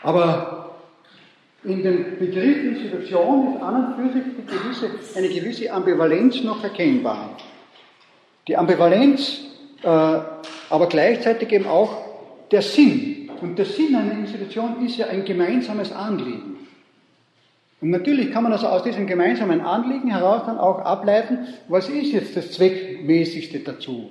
Aber 0.03 0.77
in 1.65 1.83
dem 1.83 2.19
Begriff 2.19 2.65
Institution 2.65 3.55
ist 3.55 3.63
an 3.63 3.95
und 3.95 3.97
für 3.97 4.19
sich 4.19 4.25
gewisse, 4.47 4.91
eine 5.15 5.29
gewisse 5.29 5.71
Ambivalenz 5.71 6.43
noch 6.43 6.63
erkennbar. 6.65 7.37
Die 8.49 8.57
Ambivalenz, 8.57 9.41
äh, 9.83 9.87
aber 9.87 10.89
gleichzeitig 10.89 11.53
eben 11.53 11.67
auch 11.67 12.05
der 12.51 12.63
Sinn. 12.63 13.31
Und 13.43 13.59
der 13.59 13.67
Sinn 13.67 13.95
einer 13.95 14.13
Institution 14.13 14.85
ist 14.85 14.97
ja 14.97 15.07
ein 15.09 15.25
gemeinsames 15.25 15.93
Anliegen. 15.93 16.57
Und 17.81 17.91
natürlich 17.91 18.31
kann 18.33 18.43
man 18.43 18.53
also 18.53 18.67
aus 18.67 18.83
diesem 18.83 19.07
gemeinsamen 19.07 19.61
Anliegen 19.61 20.11
heraus 20.11 20.43
dann 20.47 20.59
auch 20.59 20.81
ableiten, 20.81 21.47
was 21.69 21.89
ist 21.89 22.13
jetzt 22.13 22.37
das 22.37 22.53
Zweckmäßigste 22.53 23.61
dazu? 23.61 24.11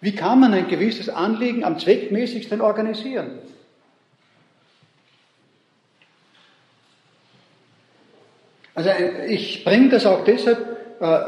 Wie 0.00 0.12
kann 0.12 0.40
man 0.40 0.54
ein 0.54 0.68
gewisses 0.68 1.08
Anliegen 1.08 1.64
am 1.64 1.78
zweckmäßigsten 1.78 2.60
organisieren? 2.60 3.38
Also 8.74 8.90
äh, 8.90 9.26
ich 9.26 9.64
bringe 9.64 9.88
das 9.88 10.06
auch 10.06 10.24
deshalb 10.24 10.58
äh, 11.00 11.18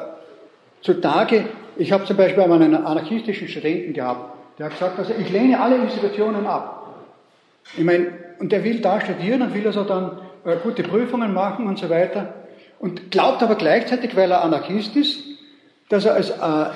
zutage. 0.82 1.46
Ich 1.76 1.90
habe 1.90 2.04
zum 2.04 2.16
Beispiel 2.16 2.42
einmal 2.42 2.62
einen 2.62 2.86
anarchistischen 2.86 3.48
Studenten 3.48 3.92
gehabt, 3.92 4.36
der 4.58 4.66
hat 4.66 4.72
gesagt, 4.74 4.98
also 4.98 5.14
ich 5.18 5.30
lehne 5.30 5.58
alle 5.58 5.76
Institutionen 5.76 6.46
ab. 6.46 6.94
Ich 7.76 7.84
meine, 7.84 8.12
und 8.38 8.52
der 8.52 8.62
will 8.62 8.80
da 8.80 9.00
studieren 9.00 9.42
und 9.42 9.54
will 9.54 9.66
also 9.66 9.84
dann 9.84 10.18
äh, 10.44 10.56
gute 10.62 10.82
Prüfungen 10.82 11.32
machen 11.32 11.66
und 11.66 11.78
so 11.78 11.90
weiter. 11.90 12.34
Und 12.78 13.10
glaubt 13.10 13.42
aber 13.42 13.56
gleichzeitig, 13.56 14.14
weil 14.16 14.30
er 14.30 14.42
Anarchist 14.42 14.96
ist, 14.96 15.20
dass, 15.88 16.04
er 16.04 16.14
als, 16.14 16.30
äh, 16.30 16.70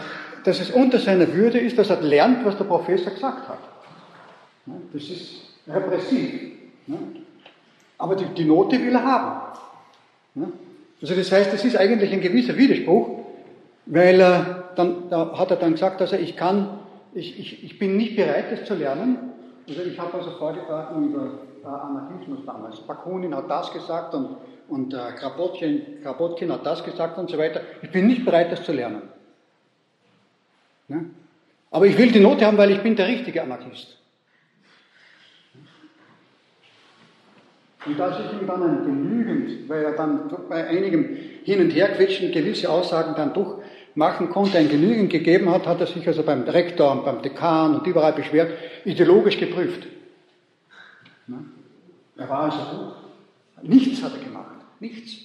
dass 0.44 0.60
es 0.60 0.70
unter 0.70 0.98
seiner 0.98 1.32
Würde 1.32 1.58
ist, 1.58 1.78
dass 1.78 1.90
er 1.90 2.00
lernt, 2.00 2.44
was 2.44 2.56
der 2.56 2.64
Professor 2.64 3.12
gesagt 3.12 3.48
hat. 3.48 3.58
Das 4.92 5.02
ist 5.02 5.42
repressiv. 5.66 6.52
Aber 7.98 8.16
die, 8.16 8.26
die 8.26 8.44
Note 8.44 8.80
will 8.80 8.94
er 8.94 9.04
haben. 9.04 9.40
Also 11.00 11.14
das 11.14 11.32
heißt, 11.32 11.52
das 11.52 11.64
ist 11.64 11.76
eigentlich 11.76 12.12
ein 12.12 12.20
gewisser 12.20 12.56
Widerspruch, 12.56 13.20
weil 13.86 14.20
er 14.20 14.64
dann, 14.76 15.08
da 15.10 15.38
hat 15.38 15.50
er 15.50 15.56
dann 15.56 15.72
gesagt, 15.72 16.00
also 16.00 16.16
ich 16.16 16.36
kann, 16.36 16.78
ich, 17.14 17.38
ich, 17.38 17.64
ich 17.64 17.78
bin 17.78 17.96
nicht 17.96 18.16
bereit, 18.16 18.46
das 18.50 18.64
zu 18.64 18.74
lernen. 18.74 19.32
Also 19.68 19.82
ich 19.82 19.98
habe 19.98 20.18
also 20.18 20.30
vorgetragen 20.32 21.10
über 21.10 21.38
äh, 21.62 21.66
Anarchismus 21.66 22.40
damals. 22.44 22.80
Bakunin 22.80 23.34
hat 23.34 23.48
das 23.48 23.72
gesagt 23.72 24.14
und, 24.14 24.36
und 24.68 24.92
äh, 24.92 25.12
Krapotkin, 25.18 26.02
Krapotkin 26.02 26.52
hat 26.52 26.66
das 26.66 26.84
gesagt 26.84 27.16
und 27.18 27.30
so 27.30 27.38
weiter. 27.38 27.60
Ich 27.82 27.90
bin 27.90 28.06
nicht 28.06 28.24
bereit, 28.24 28.52
das 28.52 28.64
zu 28.64 28.72
lernen. 28.72 29.02
Ja? 30.88 31.00
Aber 31.70 31.86
ich 31.86 31.98
will 31.98 32.12
die 32.12 32.20
Note 32.20 32.46
haben, 32.46 32.56
weil 32.56 32.70
ich 32.70 32.80
bin 32.80 32.96
der 32.96 33.08
richtige 33.08 33.42
Anarchist. 33.42 33.96
Und 37.86 37.98
das 37.98 38.18
ist 38.18 38.40
ihm 38.40 38.46
dann 38.46 38.62
ein 38.62 38.84
genügend, 38.84 39.68
weil 39.68 39.84
er 39.84 39.92
dann 39.92 40.30
bei 40.48 40.66
einigem 40.66 41.16
Hin- 41.44 41.60
und 41.60 41.70
Herquetschen 41.70 42.32
gewisse 42.32 42.70
Aussagen 42.70 43.14
dann 43.14 43.34
doch 43.34 43.60
machen 43.94 44.30
konnte, 44.30 44.58
ein 44.58 44.68
genügend 44.68 45.10
gegeben 45.10 45.50
hat, 45.50 45.66
hat 45.66 45.80
er 45.80 45.86
sich 45.86 46.06
also 46.06 46.22
beim 46.22 46.42
Rektor 46.42 46.90
und 46.92 47.04
beim 47.04 47.22
Dekan 47.22 47.76
und 47.76 47.86
überall 47.86 48.12
beschwert, 48.12 48.52
ideologisch 48.84 49.38
geprüft. 49.38 49.86
Er 52.16 52.28
war 52.28 52.44
also 52.44 52.58
gut. 52.58 52.94
Nichts 53.62 54.02
hat 54.02 54.12
er 54.16 54.24
gemacht. 54.24 54.54
Nichts. 54.80 55.16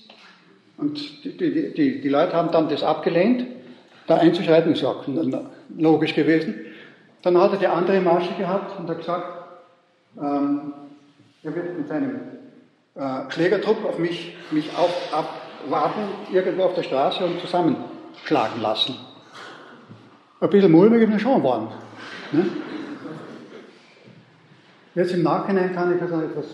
Und 0.78 1.24
die, 1.24 1.38
die, 1.38 1.74
die, 1.74 2.01
die 2.01 2.10
Leute 2.10 2.34
haben 2.34 2.51
dann 2.51 2.70
das 2.70 2.84
abgelehnt, 2.84 3.45
da 4.10 4.18
einzuschreiten, 4.18 4.74
ist 4.74 4.84
auch 4.84 5.05
logisch 5.78 6.16
gewesen. 6.16 6.55
Dann 7.22 7.38
hat 7.38 7.51
er 7.51 7.57
die 7.57 7.68
andere 7.68 7.99
Masche 8.01 8.34
gehabt 8.34 8.80
und 8.80 8.89
hat 8.89 8.97
gesagt, 8.97 9.26
ähm, 10.18 10.74
er 11.43 11.55
wird 11.55 11.78
mit 11.78 11.88
seinem 11.88 12.20
äh, 12.95 13.30
Schlägertrupp 13.30 13.86
auf 13.86 13.99
mich, 13.99 14.36
mich 14.51 14.70
auf, 14.76 14.91
abwarten, 15.14 16.01
irgendwo 16.32 16.64
auf 16.64 16.74
der 16.74 16.84
Straße 16.84 17.24
und 17.24 17.39
zusammenschlagen 17.39 18.62
lassen. 18.62 18.95
Ein 20.41 20.49
bisschen 20.49 20.72
mulmig 20.72 21.03
ist 21.03 21.10
mir 21.10 21.20
schon 21.20 21.38
geworden. 21.38 21.68
Ne? 22.32 22.45
Jetzt 24.95 25.14
im 25.14 25.24
Nachhinein 25.24 25.74
kann 25.76 25.95
ich 25.95 26.01
also 26.01 26.22
etwas 26.22 26.45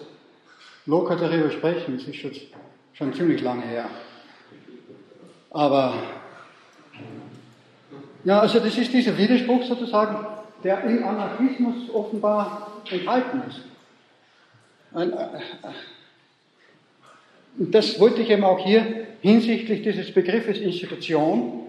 locker 0.85 1.15
darüber 1.15 1.49
sprechen, 1.49 1.95
es 1.95 2.07
ist 2.07 2.17
schon, 2.17 2.31
schon 2.93 3.13
ziemlich 3.13 3.41
lange 3.41 3.63
her. 3.63 3.85
Aber, 5.51 5.93
ja, 8.25 8.39
also 8.39 8.59
das 8.59 8.77
ist 8.77 8.91
dieser 8.91 9.17
Widerspruch 9.17 9.63
sozusagen, 9.63 10.25
der 10.63 10.83
im 10.83 11.05
Anarchismus 11.05 11.89
offenbar 11.93 12.81
enthalten 12.91 13.43
ist. 13.47 13.61
Ein, 14.93 15.13
äh, 15.13 15.27
und 17.57 17.73
das 17.73 17.99
wollte 17.99 18.21
ich 18.21 18.29
eben 18.29 18.43
auch 18.43 18.59
hier 18.59 19.07
hinsichtlich 19.21 19.83
dieses 19.83 20.13
Begriffes 20.13 20.59
Institution 20.59 21.67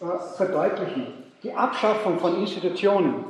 äh, 0.00 0.36
verdeutlichen. 0.36 1.06
Die 1.42 1.52
Abschaffung 1.52 2.18
von 2.18 2.40
Institutionen 2.40 3.24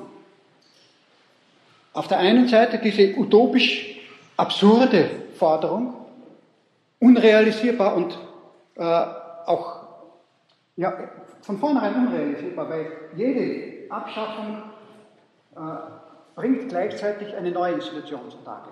auf 1.92 2.08
der 2.08 2.18
einen 2.18 2.48
Seite 2.48 2.78
diese 2.78 3.16
utopisch 3.16 4.00
absurde 4.36 5.10
Forderung, 5.36 5.94
unrealisierbar 6.98 7.94
und 7.96 8.18
äh, 8.76 8.82
auch 8.82 9.84
ja, 10.76 10.92
von 11.44 11.58
vornherein 11.58 12.06
unrealisierbar, 12.06 12.70
weil 12.70 12.86
jede 13.14 13.90
Abschaffung 13.90 14.62
äh, 15.54 15.60
bringt 16.34 16.68
gleichzeitig 16.68 17.34
eine 17.34 17.50
neue 17.50 17.74
Institution 17.74 18.30
zutage. 18.30 18.70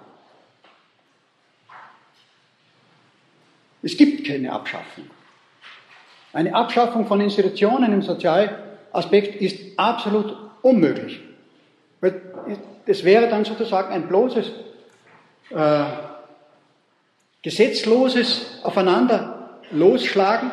Es 3.82 3.96
gibt 3.96 4.26
keine 4.26 4.52
Abschaffung. 4.52 5.04
Eine 6.32 6.54
Abschaffung 6.54 7.06
von 7.06 7.20
Institutionen 7.20 7.92
im 7.92 8.02
Sozialaspekt 8.02 9.40
ist 9.40 9.78
absolut 9.78 10.34
unmöglich. 10.62 11.20
Das 12.86 13.04
wäre 13.04 13.28
dann 13.28 13.44
sozusagen 13.44 13.92
ein 13.92 14.08
bloßes, 14.08 14.50
äh, 15.50 15.84
gesetzloses 17.42 18.60
Aufeinander 18.62 19.60
losschlagen 19.70 20.50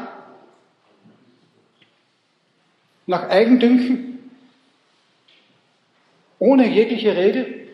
nach 3.10 3.28
Eigendünken, 3.28 4.20
ohne 6.38 6.68
jegliche 6.68 7.18
Regel. 7.18 7.68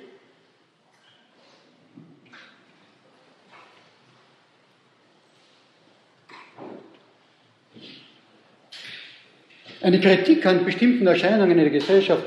Eine 9.82 10.00
Kritik 10.00 10.46
an 10.46 10.64
bestimmten 10.64 11.06
Erscheinungen 11.06 11.52
in 11.52 11.58
der 11.58 11.70
Gesellschaft 11.70 12.24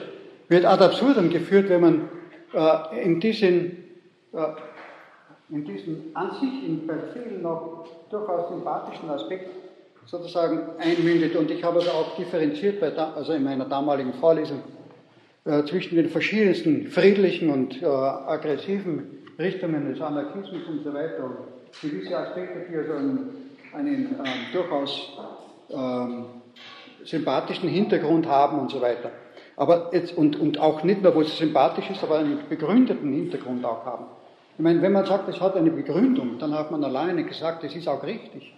wird 0.49 0.67
ad 0.67 0.85
absurdum 0.85 1.31
geführt, 1.31 1.71
wenn 1.71 1.81
man 1.81 2.09
äh, 2.53 3.03
in, 3.03 3.21
diesen, 3.21 3.85
äh, 4.35 4.49
in 5.49 5.65
diesen 5.65 6.15
an 6.15 6.33
sich 6.33 6.63
in, 6.63 6.87
bei 6.87 6.99
vielen 7.15 7.41
noch 7.41 7.87
durchaus 8.11 8.51
sympathischen 8.51 9.09
Aspekt 9.09 9.49
sozusagen 10.11 10.61
einmündet. 10.79 11.37
Und 11.37 11.51
ich 11.51 11.63
habe 11.63 11.79
es 11.79 11.89
auch 11.89 12.17
differenziert, 12.17 12.81
bei, 12.81 12.93
also 12.93 13.33
in 13.33 13.45
meiner 13.45 13.67
damaligen 13.67 14.15
Vorlesung, 14.15 14.63
äh, 15.45 15.65
zwischen 15.65 15.97
den 15.97 16.09
verschiedensten 16.09 16.89
friedlichen 16.89 17.51
und 17.51 17.83
äh, 17.83 17.87
aggressiven 17.87 19.25
Richtungen 19.39 19.93
des 19.93 20.01
Anarchismus 20.01 20.63
und 20.69 20.83
so 20.83 20.93
weiter. 20.93 21.25
Und 21.25 21.81
gewisse 21.83 22.19
Aspekte, 22.19 22.67
die 22.71 22.77
also 22.77 22.93
einen, 22.95 23.51
einen 23.73 24.17
äh, 24.21 24.53
durchaus 24.53 25.13
ähm, 25.71 26.25
sympathischen 27.05 27.69
Hintergrund 27.69 28.27
haben 28.27 28.59
und 28.59 28.71
so 28.71 28.81
weiter. 28.81 29.11
Aber 29.57 29.91
jetzt, 29.93 30.17
und, 30.17 30.39
und 30.39 30.59
auch 30.59 30.85
nicht 30.85 31.03
nur, 31.03 31.15
wo 31.15 31.21
es 31.21 31.37
sympathisch 31.37 31.91
ist, 31.91 32.03
aber 32.03 32.19
einen 32.19 32.39
begründeten 32.49 33.13
Hintergrund 33.13 33.65
auch 33.65 33.85
haben. 33.85 34.07
Ich 34.57 34.63
meine, 34.63 34.81
wenn 34.83 34.93
man 34.93 35.05
sagt, 35.05 35.29
es 35.29 35.41
hat 35.41 35.57
eine 35.57 35.71
Begründung, 35.71 36.39
dann 36.39 36.53
hat 36.53 36.71
man 36.71 36.83
alleine 36.83 37.25
gesagt, 37.25 37.63
es 37.65 37.75
ist 37.77 37.87
auch 37.87 38.03
richtig. 38.03 38.55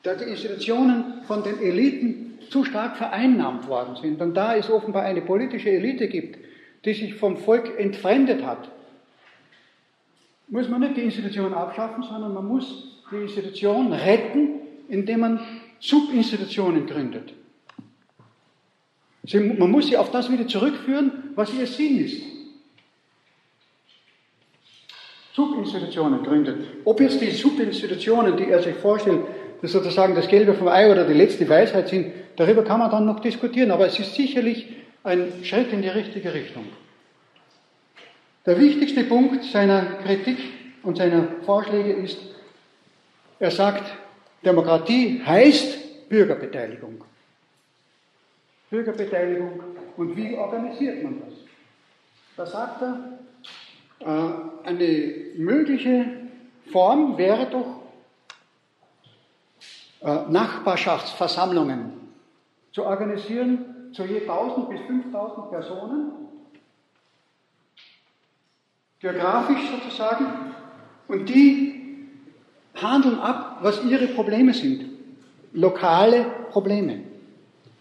da 0.02 0.14
die 0.14 0.24
Institutionen 0.24 1.22
von 1.26 1.42
den 1.42 1.60
Eliten 1.60 2.38
zu 2.50 2.64
stark 2.64 2.96
vereinnahmt 2.96 3.68
worden 3.68 3.96
sind. 3.96 4.20
Und 4.20 4.34
da 4.34 4.54
es 4.54 4.70
offenbar 4.70 5.02
eine 5.02 5.20
politische 5.20 5.70
Elite 5.70 6.08
gibt, 6.08 6.38
die 6.84 6.94
sich 6.94 7.14
vom 7.14 7.36
Volk 7.36 7.78
entfremdet 7.78 8.44
hat, 8.44 8.70
muss 10.48 10.68
man 10.68 10.80
nicht 10.80 10.96
die 10.96 11.02
Institution 11.02 11.54
abschaffen, 11.54 12.02
sondern 12.02 12.34
man 12.34 12.46
muss 12.46 13.00
die 13.10 13.16
Institution 13.16 13.92
retten, 13.92 14.60
indem 14.88 15.20
man 15.20 15.40
Subinstitutionen 15.78 16.86
gründet. 16.86 17.32
Man 19.32 19.70
muss 19.70 19.86
sie 19.86 19.96
auf 19.96 20.10
das 20.10 20.30
wieder 20.30 20.46
zurückführen, 20.46 21.32
was 21.34 21.52
ihr 21.54 21.66
Sinn 21.66 22.04
ist. 22.04 22.22
Subinstitutionen 25.32 26.22
gründet. 26.22 26.66
Ob 26.84 27.00
jetzt 27.00 27.20
die 27.20 27.30
Subinstitutionen, 27.30 28.36
die 28.36 28.50
er 28.50 28.62
sich 28.62 28.74
vorstellt, 28.74 29.20
das 29.62 29.72
sozusagen 29.72 30.14
das 30.14 30.26
Gelbe 30.26 30.54
vom 30.54 30.68
Ei 30.68 30.90
oder 30.90 31.06
die 31.06 31.14
letzte 31.14 31.48
Weisheit 31.48 31.88
sind, 31.88 32.12
darüber 32.36 32.64
kann 32.64 32.80
man 32.80 32.90
dann 32.90 33.06
noch 33.06 33.20
diskutieren, 33.20 33.70
aber 33.70 33.86
es 33.86 33.98
ist 33.98 34.14
sicherlich 34.14 34.66
ein 35.02 35.44
Schritt 35.44 35.72
in 35.72 35.82
die 35.82 35.88
richtige 35.88 36.32
Richtung. 36.34 36.66
Der 38.46 38.58
wichtigste 38.58 39.04
Punkt 39.04 39.44
seiner 39.44 39.82
Kritik 40.02 40.38
und 40.82 40.96
seiner 40.96 41.28
Vorschläge 41.44 41.92
ist, 41.92 42.18
er 43.38 43.50
sagt, 43.50 43.84
Demokratie 44.44 45.22
heißt 45.24 46.08
Bürgerbeteiligung. 46.08 47.04
Bürgerbeteiligung 48.70 49.60
und 49.96 50.16
wie 50.16 50.34
organisiert 50.36 51.02
man 51.02 51.20
das? 51.20 51.34
Da 52.36 52.46
sagt 52.46 52.82
er, 52.82 53.18
äh, 54.00 54.66
eine 54.68 55.14
mögliche 55.36 56.06
Form 56.72 57.18
wäre 57.18 57.46
doch 57.46 57.80
äh, 60.02 60.30
Nachbarschaftsversammlungen 60.30 61.92
zu 62.72 62.84
organisieren, 62.84 63.79
zu 63.92 64.04
je 64.04 64.20
1000 64.20 64.68
bis 64.68 64.80
5000 64.80 65.50
Personen, 65.50 66.12
geografisch 69.00 69.70
sozusagen, 69.70 70.26
und 71.08 71.28
die 71.28 72.08
handeln 72.74 73.18
ab, 73.18 73.58
was 73.62 73.84
ihre 73.84 74.06
Probleme 74.08 74.54
sind, 74.54 74.84
lokale 75.52 76.24
Probleme, 76.50 77.00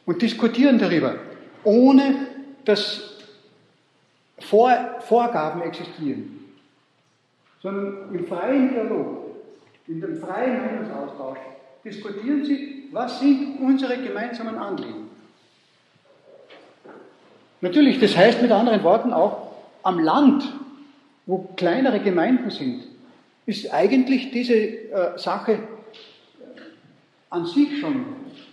und 0.06 0.22
diskutieren 0.22 0.80
darüber, 0.80 1.16
ohne 1.64 2.16
dass 2.66 3.18
Vor 4.40 4.72
Vorgaben 5.02 5.62
existieren, 5.62 6.40
sondern 7.62 8.16
im 8.16 8.26
freien 8.26 8.70
Dialog, 8.70 9.36
in 9.88 10.00
dem 10.00 10.18
freien 10.18 10.62
Meinungsaustausch 10.62 11.40
diskutieren 11.84 12.44
Sie, 12.46 12.88
was 12.92 13.20
sind 13.20 13.60
unsere 13.60 13.98
gemeinsamen 13.98 14.56
Anliegen. 14.56 15.09
Natürlich, 17.62 18.00
das 18.00 18.16
heißt 18.16 18.42
mit 18.42 18.52
anderen 18.52 18.84
Worten 18.84 19.14
auch, 19.14 19.52
am 19.84 20.00
Land, 20.00 20.44
wo 21.26 21.50
kleinere 21.56 22.00
Gemeinden 22.00 22.50
sind, 22.50 22.84
ist 23.46 23.74
eigentlich 23.74 24.32
diese 24.32 24.54
äh, 24.54 25.18
Sache 25.18 25.54
äh, 25.54 25.58
an 27.30 27.46
sich 27.46 27.80
schon 27.80 28.06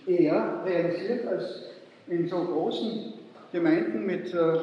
eher 0.06 0.62
realisiert 0.64 1.26
als 1.26 1.64
in 2.08 2.28
so 2.28 2.44
großen 2.44 3.14
Gemeinden 3.52 4.06
mit 4.06 4.32
äh, 4.32 4.58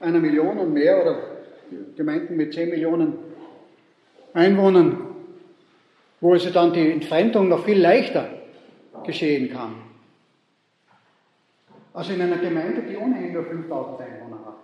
einer 0.00 0.18
Million 0.18 0.58
und 0.58 0.72
mehr 0.72 1.02
oder 1.02 1.16
Gemeinden 1.96 2.36
mit 2.36 2.52
10 2.54 2.70
Millionen 2.70 3.14
Einwohnern 4.32 5.10
wo 6.20 6.32
also 6.32 6.50
dann 6.50 6.72
die 6.72 6.90
Entfremdung 6.90 7.48
noch 7.48 7.64
viel 7.64 7.78
leichter 7.78 8.28
geschehen 9.04 9.50
kann. 9.50 9.74
Also 11.92 12.12
in 12.12 12.20
einer 12.20 12.38
Gemeinde, 12.38 12.82
die 12.82 12.96
ohnehin 12.96 13.32
nur 13.32 13.44
5000 13.44 14.00
Einwohner 14.00 14.44
hat. 14.46 14.56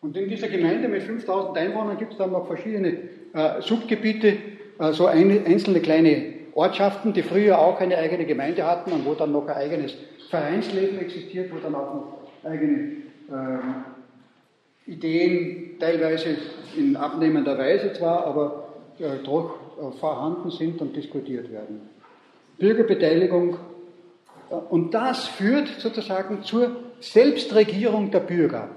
Und 0.00 0.16
in 0.16 0.28
dieser 0.28 0.48
Gemeinde 0.48 0.88
mit 0.88 1.02
5000 1.02 1.58
Einwohnern 1.58 1.98
gibt 1.98 2.12
es 2.12 2.18
dann 2.18 2.30
noch 2.30 2.46
verschiedene 2.46 2.98
äh, 3.34 3.60
Subgebiete, 3.60 4.36
äh, 4.78 4.92
so 4.92 5.06
ein, 5.06 5.44
einzelne 5.44 5.80
kleine 5.80 6.34
Ortschaften, 6.54 7.12
die 7.12 7.22
früher 7.22 7.58
auch 7.58 7.80
eine 7.80 7.98
eigene 7.98 8.24
Gemeinde 8.24 8.64
hatten 8.64 8.92
und 8.92 9.04
wo 9.04 9.14
dann 9.14 9.32
noch 9.32 9.48
ein 9.48 9.56
eigenes 9.56 9.96
Vereinsleben 10.30 10.98
existiert, 10.98 11.52
wo 11.52 11.58
dann 11.58 11.74
auch 11.74 11.94
noch 11.94 12.18
eigene 12.44 12.96
äh, 13.30 14.90
Ideen 14.90 15.78
teilweise 15.78 16.36
in 16.76 16.96
abnehmender 16.96 17.58
Weise 17.58 17.92
zwar, 17.92 18.26
aber 18.26 18.68
äh, 18.98 19.22
doch 19.24 19.54
äh, 19.78 19.90
vorhanden 19.98 20.50
sind 20.50 20.80
und 20.80 20.96
diskutiert 20.96 21.50
werden. 21.52 21.82
Bürgerbeteiligung. 22.58 23.56
Und 24.50 24.94
das 24.94 25.26
führt 25.26 25.68
sozusagen 25.78 26.42
zur 26.42 26.76
Selbstregierung 27.00 28.10
der 28.10 28.20
Bürger. 28.20 28.68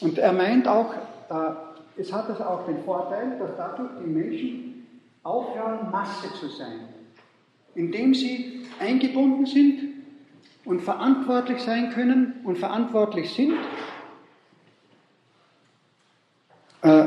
Und 0.00 0.18
er 0.18 0.32
meint 0.32 0.66
auch, 0.66 0.94
äh, 0.94 2.00
es 2.00 2.12
hat 2.12 2.28
das 2.28 2.40
auch 2.40 2.66
den 2.66 2.82
Vorteil, 2.84 3.38
dass 3.38 3.50
dadurch 3.56 3.90
die 4.04 4.10
Menschen 4.10 4.86
aufhören, 5.22 5.90
Masse 5.90 6.32
zu 6.34 6.48
sein, 6.48 6.80
indem 7.74 8.14
sie 8.14 8.66
eingebunden 8.80 9.46
sind 9.46 9.94
und 10.64 10.80
verantwortlich 10.80 11.62
sein 11.62 11.90
können 11.90 12.40
und 12.44 12.58
verantwortlich 12.58 13.32
sind. 13.32 13.54
Äh, 16.82 17.06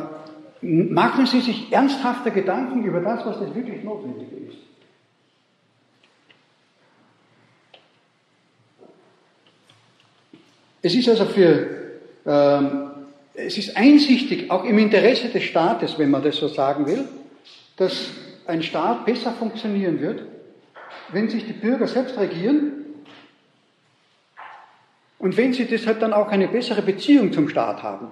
machen 0.62 1.26
Sie 1.26 1.42
sich 1.42 1.72
ernsthafte 1.72 2.32
Gedanken 2.32 2.84
über 2.84 3.02
das, 3.02 3.26
was 3.26 3.40
das 3.40 3.54
wirklich 3.54 3.84
Notwendige 3.84 4.36
ist. 4.36 4.58
Es 10.82 10.96
ist 10.96 11.10
also 11.10 11.26
für, 11.26 11.68
ähm, 12.26 12.92
es 13.34 13.58
ist 13.58 13.76
einsichtig, 13.76 14.52
auch 14.52 14.64
im 14.64 14.78
Interesse 14.78 15.30
des 15.30 15.44
Staates, 15.44 15.98
wenn 15.98 16.12
man 16.12 16.24
das 16.24 16.38
so 16.38 16.48
sagen 16.48 16.86
will, 16.88 17.08
dass 17.78 18.12
ein 18.46 18.64
Staat 18.64 19.06
besser 19.06 19.32
funktionieren 19.32 20.02
wird, 20.02 20.24
wenn 21.12 21.30
sich 21.30 21.46
die 21.46 21.54
Bürger 21.54 21.88
selbst 21.88 22.18
regieren 22.18 22.86
und 25.20 25.38
wenn 25.38 25.54
sie 25.54 25.66
deshalb 25.66 26.00
dann 26.00 26.14
auch 26.14 26.30
eine 26.30 26.48
bessere 26.48 26.82
Beziehung 26.82 27.34
zum 27.34 27.50
Staat 27.50 27.84
haben. 27.84 28.10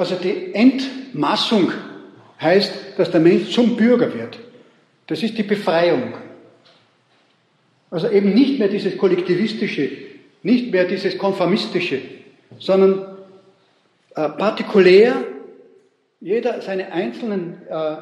Also 0.00 0.14
die 0.14 0.54
Entmassung 0.54 1.70
heißt, 2.40 2.72
dass 2.96 3.10
der 3.10 3.20
Mensch 3.20 3.50
zum 3.50 3.76
Bürger 3.76 4.14
wird. 4.14 4.38
Das 5.06 5.22
ist 5.22 5.36
die 5.36 5.42
Befreiung. 5.42 6.14
Also 7.90 8.08
eben 8.08 8.32
nicht 8.32 8.58
mehr 8.58 8.68
dieses 8.68 8.96
Kollektivistische, 8.96 9.90
nicht 10.42 10.72
mehr 10.72 10.86
dieses 10.86 11.18
Konformistische, 11.18 12.00
sondern 12.58 13.18
äh, 14.14 14.30
partikulär 14.30 15.22
jeder 16.18 16.62
seine 16.62 16.92
einzelnen 16.92 17.60
äh, 17.68 17.96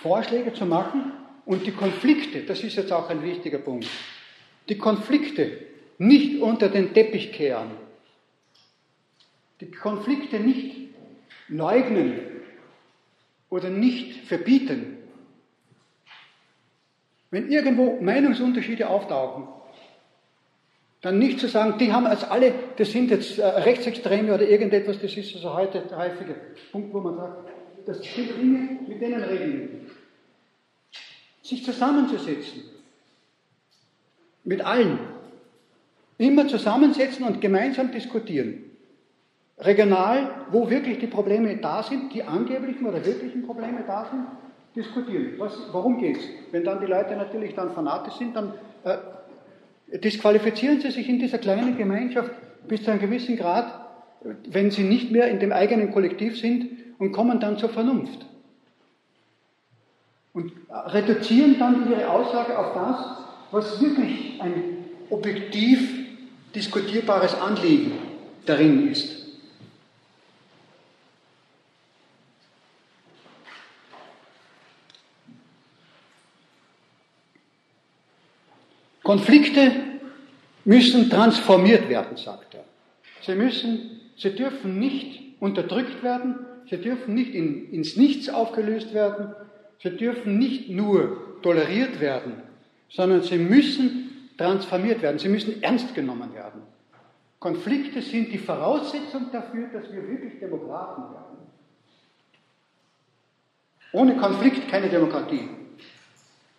Vorschläge 0.00 0.54
zu 0.54 0.64
machen 0.64 1.12
und 1.44 1.66
die 1.66 1.72
Konflikte, 1.72 2.40
das 2.40 2.64
ist 2.64 2.76
jetzt 2.76 2.90
auch 2.90 3.10
ein 3.10 3.22
wichtiger 3.22 3.58
Punkt, 3.58 3.86
die 4.66 4.78
Konflikte 4.78 5.58
nicht 5.98 6.40
unter 6.40 6.70
den 6.70 6.94
Teppich 6.94 7.34
kehren, 7.34 7.72
die 9.60 9.70
Konflikte 9.70 10.40
nicht 10.40 10.94
leugnen 11.48 12.18
oder 13.50 13.68
nicht 13.68 14.26
verbieten. 14.26 14.96
Wenn 17.30 17.50
irgendwo 17.50 18.00
Meinungsunterschiede 18.00 18.88
auftauchen, 18.88 19.48
dann 21.02 21.18
nicht 21.18 21.40
zu 21.40 21.48
sagen, 21.48 21.78
die 21.78 21.92
haben 21.92 22.06
als 22.06 22.24
alle, 22.24 22.52
das 22.76 22.90
sind 22.90 23.10
jetzt 23.10 23.38
äh, 23.38 23.46
Rechtsextreme 23.46 24.34
oder 24.34 24.46
irgendetwas, 24.46 25.00
das 25.00 25.16
ist 25.16 25.34
also 25.34 25.54
heute 25.54 25.80
der 25.80 25.96
häufige 25.96 26.34
Punkt, 26.72 26.92
wo 26.92 27.00
man 27.00 27.16
sagt, 27.16 27.48
das 27.86 28.02
sind 28.02 28.36
Dinge, 28.38 28.78
mit 28.86 29.00
denen 29.00 29.22
reden. 29.22 29.90
Sich 31.42 31.64
zusammenzusetzen. 31.64 32.64
Mit 34.44 34.60
allen. 34.60 34.98
Immer 36.18 36.48
zusammensetzen 36.48 37.24
und 37.24 37.40
gemeinsam 37.40 37.90
diskutieren 37.92 38.69
regional, 39.60 40.30
wo 40.50 40.70
wirklich 40.70 40.98
die 40.98 41.06
Probleme 41.06 41.56
da 41.56 41.82
sind, 41.82 42.12
die 42.14 42.22
angeblichen 42.22 42.86
oder 42.86 43.04
wirklichen 43.04 43.44
Probleme 43.44 43.84
da 43.86 44.06
sind, 44.10 44.26
diskutieren. 44.74 45.34
Was, 45.38 45.52
warum 45.72 45.98
geht 45.98 46.16
es? 46.16 46.22
Wenn 46.52 46.64
dann 46.64 46.80
die 46.80 46.86
Leute 46.86 47.16
natürlich 47.16 47.54
dann 47.54 47.72
fanatisch 47.72 48.14
sind, 48.14 48.34
dann 48.36 48.52
äh, 48.84 49.98
disqualifizieren 49.98 50.80
sie 50.80 50.90
sich 50.90 51.08
in 51.08 51.18
dieser 51.18 51.38
kleinen 51.38 51.76
Gemeinschaft 51.76 52.30
bis 52.68 52.84
zu 52.84 52.90
einem 52.90 53.00
gewissen 53.00 53.36
Grad, 53.36 53.66
wenn 54.48 54.70
sie 54.70 54.82
nicht 54.82 55.10
mehr 55.10 55.28
in 55.28 55.40
dem 55.40 55.52
eigenen 55.52 55.92
Kollektiv 55.92 56.38
sind 56.38 56.68
und 56.98 57.12
kommen 57.12 57.40
dann 57.40 57.58
zur 57.58 57.70
Vernunft. 57.70 58.26
Und 60.32 60.52
reduzieren 60.70 61.56
dann 61.58 61.90
ihre 61.90 62.08
Aussage 62.08 62.56
auf 62.56 62.74
das, 62.74 63.16
was 63.50 63.80
wirklich 63.80 64.40
ein 64.40 64.84
objektiv 65.10 66.06
diskutierbares 66.54 67.34
Anliegen 67.40 67.92
darin 68.46 68.88
ist. 68.88 69.19
Konflikte 79.10 79.72
müssen 80.64 81.10
transformiert 81.10 81.88
werden, 81.88 82.16
sagt 82.16 82.54
er. 82.54 82.62
Sie 83.22 83.34
müssen, 83.34 84.02
sie 84.16 84.30
dürfen 84.36 84.78
nicht 84.78 85.40
unterdrückt 85.40 86.04
werden, 86.04 86.46
sie 86.70 86.76
dürfen 86.76 87.14
nicht 87.14 87.34
in, 87.34 87.72
ins 87.72 87.96
Nichts 87.96 88.28
aufgelöst 88.28 88.94
werden, 88.94 89.34
sie 89.82 89.96
dürfen 89.96 90.38
nicht 90.38 90.70
nur 90.70 91.40
toleriert 91.42 91.98
werden, 91.98 92.34
sondern 92.88 93.22
sie 93.22 93.38
müssen 93.38 94.28
transformiert 94.38 95.02
werden, 95.02 95.18
sie 95.18 95.28
müssen 95.28 95.60
ernst 95.60 95.92
genommen 95.92 96.32
werden. 96.32 96.62
Konflikte 97.40 98.02
sind 98.02 98.32
die 98.32 98.38
Voraussetzung 98.38 99.32
dafür, 99.32 99.70
dass 99.72 99.92
wir 99.92 100.08
wirklich 100.08 100.38
Demokraten 100.38 101.02
werden. 101.12 101.38
Ohne 103.92 104.16
Konflikt 104.18 104.68
keine 104.68 104.88
Demokratie. 104.88 105.48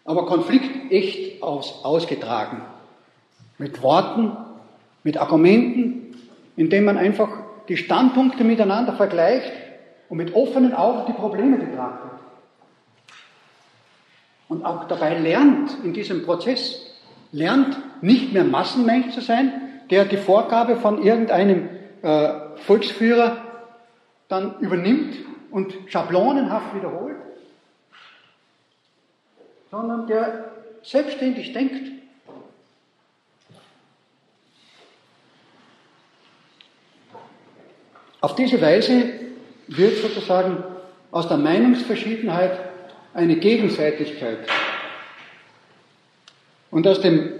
Aber 0.05 0.25
Konflikt 0.25 0.91
echt 0.91 1.43
aus, 1.43 1.83
ausgetragen. 1.83 2.61
Mit 3.57 3.81
Worten, 3.83 4.35
mit 5.03 5.17
Argumenten, 5.17 6.15
indem 6.55 6.85
man 6.85 6.97
einfach 6.97 7.29
die 7.67 7.77
Standpunkte 7.77 8.43
miteinander 8.43 8.93
vergleicht 8.93 9.51
und 10.09 10.17
mit 10.17 10.35
offenen 10.35 10.73
Augen 10.73 11.05
die 11.07 11.13
Probleme 11.13 11.57
betrachtet. 11.57 12.11
Und 14.49 14.65
auch 14.65 14.87
dabei 14.87 15.17
lernt 15.17 15.77
in 15.83 15.93
diesem 15.93 16.25
Prozess, 16.25 16.93
lernt 17.31 17.77
nicht 18.03 18.33
mehr 18.33 18.43
Massenmensch 18.43 19.13
zu 19.13 19.21
sein, 19.21 19.53
der 19.89 20.05
die 20.05 20.17
Vorgabe 20.17 20.75
von 20.75 21.01
irgendeinem 21.01 21.69
äh, 22.01 22.29
Volksführer 22.57 23.37
dann 24.27 24.59
übernimmt 24.59 25.15
und 25.51 25.73
schablonenhaft 25.87 26.75
wiederholt, 26.75 27.15
sondern 29.71 30.05
der 30.05 30.51
selbstständig 30.83 31.53
denkt. 31.53 31.89
Auf 38.19 38.35
diese 38.35 38.61
Weise 38.61 39.13
wird 39.67 39.97
sozusagen 39.97 40.63
aus 41.09 41.27
der 41.27 41.37
Meinungsverschiedenheit 41.37 42.59
eine 43.13 43.37
Gegenseitigkeit. 43.37 44.39
Und 46.69 46.85
aus 46.85 47.01
dem 47.01 47.31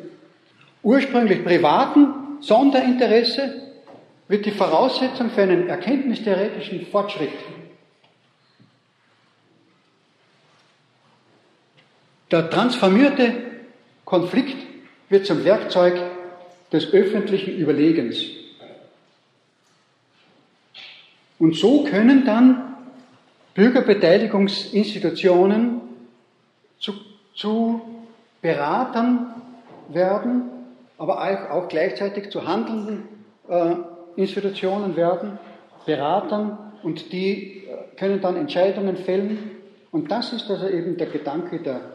ursprünglich 0.82 1.44
privaten 1.44 2.42
Sonderinteresse 2.42 3.62
wird 4.28 4.46
die 4.46 4.52
Voraussetzung 4.52 5.30
für 5.30 5.44
einen 5.44 5.68
erkenntnistheoretischen 5.68 6.86
Fortschritt 6.88 7.30
Der 12.32 12.50
transformierte 12.50 13.34
Konflikt 14.06 14.56
wird 15.10 15.26
zum 15.26 15.44
Werkzeug 15.44 16.02
des 16.72 16.94
öffentlichen 16.94 17.58
Überlegens. 17.58 18.24
Und 21.38 21.58
so 21.58 21.84
können 21.84 22.24
dann 22.24 22.78
Bürgerbeteiligungsinstitutionen 23.54 25.82
zu, 26.80 26.94
zu 27.36 27.82
Beratern 28.42 29.34
werden, 29.90 30.44
aber 30.98 31.22
auch, 31.22 31.50
auch 31.50 31.68
gleichzeitig 31.68 32.30
zu 32.30 32.48
handelnden 32.48 33.10
äh, 33.50 33.76
Institutionen 34.16 34.96
werden, 34.96 35.38
Beratern 35.86 36.58
und 36.84 37.12
die 37.12 37.66
äh, 37.66 37.94
können 37.98 38.22
dann 38.22 38.38
Entscheidungen 38.38 38.96
fällen. 38.96 39.52
Und 39.92 40.10
das 40.12 40.32
ist 40.32 40.50
also 40.50 40.70
eben 40.70 40.96
der 40.96 41.08
Gedanke 41.08 41.60
der 41.60 41.91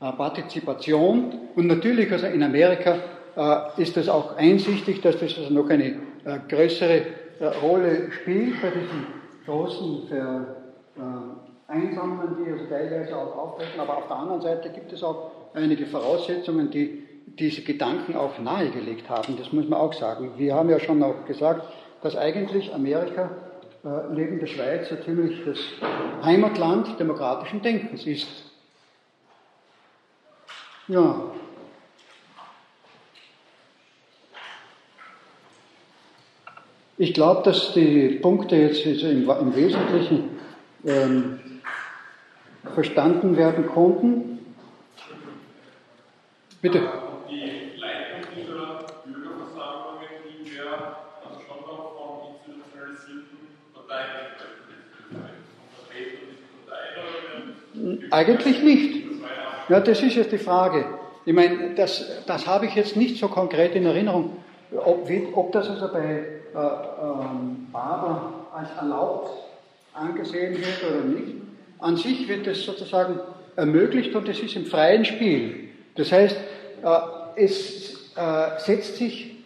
Partizipation. 0.00 1.32
Und 1.54 1.66
natürlich, 1.66 2.10
also 2.10 2.26
in 2.26 2.42
Amerika 2.42 2.96
äh, 3.36 3.82
ist 3.82 3.96
es 3.96 4.08
auch 4.08 4.36
einsichtig, 4.36 5.00
dass 5.02 5.18
das 5.18 5.38
also 5.38 5.52
noch 5.52 5.68
eine 5.68 5.84
äh, 6.24 6.38
größere 6.48 7.02
Rolle 7.62 8.12
spielt 8.12 8.60
bei 8.60 8.68
diesen 8.68 9.06
großen 9.46 10.08
Vereinsamungen, 11.66 12.36
die 12.44 12.52
also 12.52 12.66
teilweise 12.66 13.16
auch 13.16 13.34
auftreten. 13.34 13.80
Aber 13.80 13.96
auf 13.96 14.08
der 14.08 14.16
anderen 14.16 14.42
Seite 14.42 14.68
gibt 14.68 14.92
es 14.92 15.02
auch 15.02 15.30
einige 15.54 15.86
Voraussetzungen, 15.86 16.70
die 16.70 17.02
diese 17.38 17.62
Gedanken 17.62 18.16
auch 18.16 18.38
nahegelegt 18.38 19.08
haben, 19.08 19.36
das 19.38 19.52
muss 19.52 19.68
man 19.68 19.78
auch 19.80 19.92
sagen. 19.92 20.32
Wir 20.36 20.54
haben 20.54 20.68
ja 20.68 20.80
schon 20.80 21.02
auch 21.02 21.24
gesagt, 21.26 21.62
dass 22.02 22.16
eigentlich 22.16 22.72
Amerika 22.74 23.30
äh, 23.84 23.88
neben 24.12 24.38
der 24.38 24.46
Schweiz 24.46 24.90
natürlich 24.90 25.44
das 25.44 25.58
Heimatland 26.24 26.98
demokratischen 26.98 27.62
Denkens 27.62 28.06
ist. 28.06 28.49
Ja. 30.90 31.30
Ich 36.98 37.14
glaube, 37.14 37.42
dass 37.44 37.72
die 37.74 38.18
Punkte 38.20 38.56
jetzt 38.56 38.84
im, 38.84 39.30
im 39.30 39.54
Wesentlichen 39.54 40.30
ähm, 40.84 41.38
verstanden 42.74 43.36
werden 43.36 43.68
konnten. 43.68 44.40
Bitte. 46.60 46.80
Die 47.30 47.78
Leitung 47.78 48.28
dieser 48.36 48.84
Bürgerversammlungen, 49.04 50.08
die 50.28 50.56
wäre 50.56 50.96
dann 51.22 51.38
schon 51.46 51.60
noch 51.60 51.94
von 51.94 52.34
institutionalisierten 52.34 53.38
Parteien 53.72 54.10
Eigentlich 58.10 58.62
nicht. 58.64 59.09
Ja, 59.70 59.78
das 59.78 60.02
ist 60.02 60.16
jetzt 60.16 60.32
die 60.32 60.38
Frage. 60.38 60.84
Ich 61.24 61.32
meine, 61.32 61.76
das, 61.76 62.24
das 62.26 62.44
habe 62.48 62.66
ich 62.66 62.74
jetzt 62.74 62.96
nicht 62.96 63.18
so 63.18 63.28
konkret 63.28 63.76
in 63.76 63.86
Erinnerung, 63.86 64.38
ob, 64.74 65.08
ob 65.34 65.52
das 65.52 65.70
also 65.70 65.92
bei 65.92 66.00
äh, 66.00 66.58
ähm, 66.58 67.68
Barber 67.70 68.48
als 68.52 68.68
erlaubt 68.76 69.30
angesehen 69.94 70.54
wird 70.54 70.82
oder 70.90 71.04
nicht. 71.04 71.36
An 71.78 71.96
sich 71.96 72.28
wird 72.28 72.48
es 72.48 72.64
sozusagen 72.64 73.20
ermöglicht 73.54 74.12
und 74.16 74.28
es 74.28 74.40
ist 74.40 74.56
im 74.56 74.66
freien 74.66 75.04
Spiel. 75.04 75.68
Das 75.94 76.10
heißt, 76.10 76.36
äh, 76.82 77.40
es 77.40 78.12
äh, 78.16 78.58
setzt 78.58 78.96
sich 78.96 79.36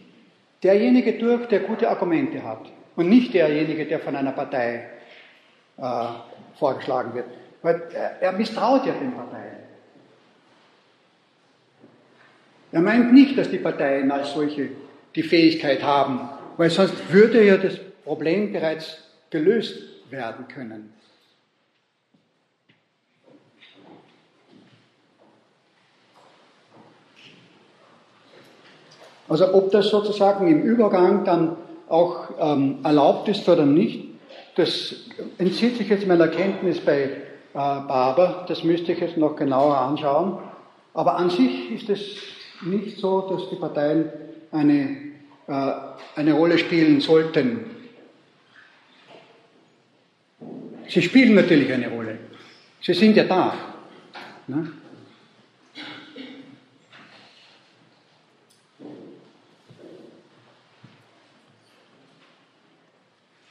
derjenige 0.62 1.18
durch, 1.18 1.48
der 1.48 1.60
gute 1.60 1.90
Argumente 1.90 2.42
hat 2.42 2.62
und 2.96 3.10
nicht 3.10 3.34
derjenige, 3.34 3.84
der 3.84 4.01
von 4.01 4.16
einer 4.16 4.32
Partei 4.32 4.88
äh, 5.76 5.82
vorgeschlagen 6.59 7.12
wird. 7.12 7.26
Weil 7.60 7.82
er 8.20 8.32
misstraut 8.32 8.86
ja 8.86 8.94
den 8.94 9.12
Parteien. 9.12 9.64
Er 12.74 12.80
meint 12.80 13.12
nicht, 13.12 13.38
dass 13.38 13.48
die 13.48 13.59
Parteien 13.59 14.10
als 14.10 14.34
solche 14.34 14.70
die 15.14 15.22
Fähigkeit 15.22 15.84
haben, 15.84 16.28
weil 16.56 16.70
sonst 16.70 17.12
würde 17.12 17.46
ja 17.46 17.56
das 17.56 17.78
Problem 18.02 18.52
bereits 18.52 18.98
gelöst 19.30 19.76
werden 20.10 20.48
können. 20.48 20.92
Also 29.28 29.55
ob 29.55 29.70
das 29.70 29.90
sozusagen 29.90 30.48
im 30.48 30.62
Übergang 30.62 31.24
dann 31.24 31.56
auch 31.88 32.28
ähm, 32.40 32.80
erlaubt 32.82 33.28
ist 33.28 33.48
oder 33.48 33.66
nicht, 33.66 34.09
das 34.56 34.96
entzieht 35.38 35.76
sich 35.76 35.88
jetzt 35.88 36.09
meiner 36.09 36.26
Kenntnis 36.26 36.80
bei 36.80 37.02
äh, 37.02 37.12
Barber, 37.52 38.44
das 38.48 38.64
müsste 38.64 38.90
ich 38.90 38.98
jetzt 38.98 39.16
noch 39.16 39.36
genauer 39.36 39.78
anschauen. 39.78 40.38
Aber 40.92 41.14
an 41.16 41.30
sich 41.30 41.70
ist 41.70 41.88
es 41.88 42.34
nicht 42.62 42.98
so, 42.98 43.20
dass 43.22 43.51
die 43.51 43.56
Parteien 43.56 44.10
eine, 44.51 44.97
äh, 45.47 45.72
eine 46.16 46.32
Rolle 46.32 46.59
spielen 46.59 47.01
sollten. 47.01 47.70
Sie 50.89 51.02
spielen 51.02 51.35
natürlich 51.35 51.72
eine 51.72 51.89
Rolle. 51.89 52.18
Sie 52.81 52.94
sind 52.94 53.16
ja 53.16 53.24
da. 53.24 53.55
Ne? 54.47 54.72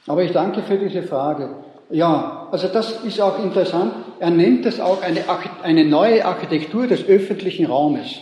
Aber 0.06 0.22
ich 0.22 0.32
danke 0.32 0.62
für 0.62 0.78
diese 0.78 1.02
Frage. 1.02 1.50
Ja, 1.90 2.48
also 2.50 2.68
das 2.68 3.04
ist 3.04 3.20
auch 3.20 3.42
interessant. 3.42 3.94
Er 4.20 4.30
nennt 4.30 4.66
es 4.66 4.80
auch 4.80 5.02
eine, 5.02 5.24
eine 5.62 5.84
neue 5.84 6.24
Architektur 6.24 6.86
des 6.86 7.04
öffentlichen 7.06 7.66
Raumes. 7.66 8.20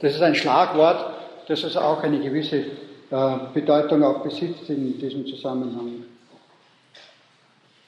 Das 0.00 0.14
ist 0.14 0.22
ein 0.22 0.34
Schlagwort, 0.34 1.14
das 1.46 1.62
also 1.64 1.80
auch 1.80 2.02
eine 2.02 2.20
gewisse 2.20 2.56
äh, 2.56 3.36
Bedeutung 3.52 4.02
auch 4.02 4.22
besitzt 4.22 4.68
in 4.68 4.98
diesem 4.98 5.26
Zusammenhang. 5.26 6.04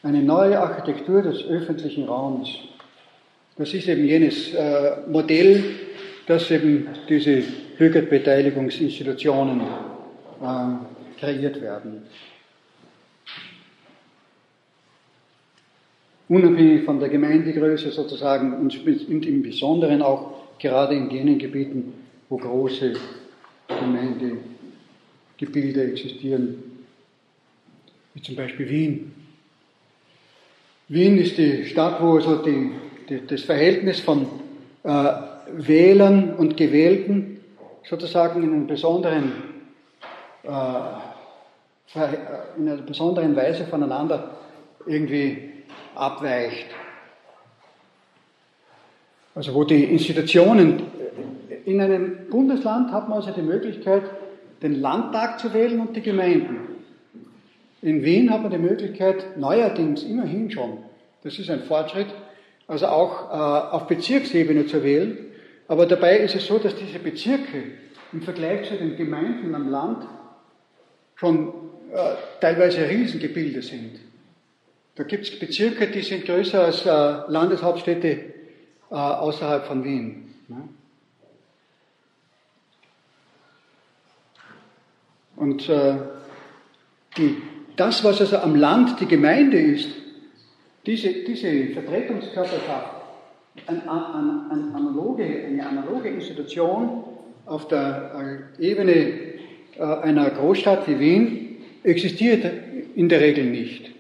Eine 0.03 0.23
neue 0.23 0.61
Architektur 0.61 1.23
des 1.23 1.45
öffentlichen 1.45 2.05
Raumes. 2.05 2.49
Das 3.57 3.73
ist 3.73 3.89
eben 3.89 4.05
jenes 4.05 4.53
äh, 4.53 4.97
Modell, 5.09 5.65
das 6.27 6.51
eben 6.51 6.89
diese 7.09 7.43
Bürgerbeteiligungsinstitutionen 7.79 9.61
äh, 9.61 11.21
kreiert 11.21 11.61
werden. 11.61 12.03
unabhängig 16.33 16.85
von 16.85 16.99
der 16.99 17.11
Gemeindegröße 17.11 17.91
sozusagen 17.91 18.55
und 18.55 19.27
im 19.27 19.43
Besonderen 19.43 20.01
auch 20.01 20.33
gerade 20.59 20.95
in 20.95 21.11
jenen 21.11 21.39
Gebieten, 21.39 21.93
wo 22.33 22.39
große 22.39 22.95
Gemeindegebilde 23.69 25.93
existieren, 25.93 26.63
wie 28.15 28.23
zum 28.23 28.37
Beispiel 28.37 28.71
Wien. 28.71 29.15
Wien 30.89 31.19
ist 31.19 31.37
die 31.37 31.67
Stadt, 31.67 32.01
wo 32.01 32.15
also 32.15 32.37
die, 32.37 32.71
die, 33.07 33.27
das 33.27 33.43
Verhältnis 33.43 34.01
von 34.01 34.27
äh, 34.83 35.13
Wählern 35.53 36.35
und 36.37 36.57
Gewählten 36.57 37.41
sozusagen 37.85 38.43
in, 38.43 38.55
einem 38.55 38.67
besonderen, 38.67 39.33
äh, 40.45 40.49
in 42.57 42.67
einer 42.67 42.81
besonderen 42.81 43.37
Weise 43.37 43.67
voneinander 43.67 44.39
irgendwie 44.87 45.51
abweicht. 45.95 46.69
Also 49.35 49.53
wo 49.53 49.65
die 49.65 49.85
Institutionen, 49.85 51.02
in 51.65 51.81
einem 51.81 52.29
Bundesland 52.31 52.91
hat 52.93 53.09
man 53.09 53.19
also 53.19 53.33
die 53.33 53.43
Möglichkeit, 53.43 54.03
den 54.63 54.81
Landtag 54.81 55.41
zu 55.41 55.53
wählen 55.53 55.81
und 55.81 55.97
die 55.97 56.03
Gemeinden. 56.03 56.57
In 57.83 58.05
Wien 58.05 58.31
hat 58.31 58.43
man 58.43 58.51
die 58.51 58.59
Möglichkeit, 58.59 59.37
neuerdings 59.37 60.05
immerhin 60.05 60.51
schon, 60.51 60.79
das 61.25 61.39
ist 61.39 61.51
ein 61.51 61.65
Fortschritt, 61.65 62.07
also 62.69 62.87
auch 62.87 63.31
äh, 63.31 63.75
auf 63.75 63.87
Bezirksebene 63.87 64.67
zu 64.67 64.85
wählen. 64.85 65.19
Aber 65.69 65.87
dabei 65.87 66.19
ist 66.19 66.35
es 66.35 66.47
so, 66.47 66.59
dass 66.59 66.77
diese 66.77 66.99
Bezirke 66.99 67.63
im 68.13 68.23
Vergleich 68.23 68.69
zu 68.69 68.77
den 68.77 68.97
Gemeinden 68.97 69.55
am 69.55 69.69
Land 69.69 70.07
schon 71.17 71.49
äh, 71.93 72.15
teilweise 72.41 72.89
Riesengebilde 72.89 73.63
sind. 73.63 73.99
Da 74.95 75.05
gibt 75.05 75.25
es 75.25 75.39
Bezirke, 75.39 75.87
die 75.89 76.03
sind 76.03 76.25
größer 76.25 76.65
als 76.65 76.85
äh, 76.85 76.91
Landeshauptstädte 77.33 78.09
äh, 78.09 78.95
außerhalb 78.95 79.65
von 79.65 79.85
Wien. 79.85 80.35
Ne? 80.49 80.69
Und 85.37 85.69
äh, 85.69 85.95
die, 87.17 87.37
das, 87.77 88.05
was 88.05 88.21
also 88.21 88.39
am 88.39 88.55
Land 88.55 89.01
die 89.01 89.07
Gemeinde 89.07 89.59
ist, 89.59 89.89
diese, 90.87 91.13
diese 91.25 91.67
Vertretungskörperschaft, 91.69 93.03
ein, 93.67 93.89
ein, 93.89 94.51
ein 94.51 94.75
analoge, 94.75 95.25
eine 95.25 95.67
analoge 95.67 96.09
Institution 96.09 97.05
auf 97.47 97.69
der 97.69 98.49
äh, 98.59 98.65
Ebene 98.65 98.93
äh, 98.93 99.83
einer 100.03 100.31
Großstadt 100.31 100.89
wie 100.89 100.99
Wien, 100.99 101.57
existiert 101.83 102.51
in 102.95 103.09
der 103.09 103.21
Regel 103.21 103.45
nicht. 103.45 103.91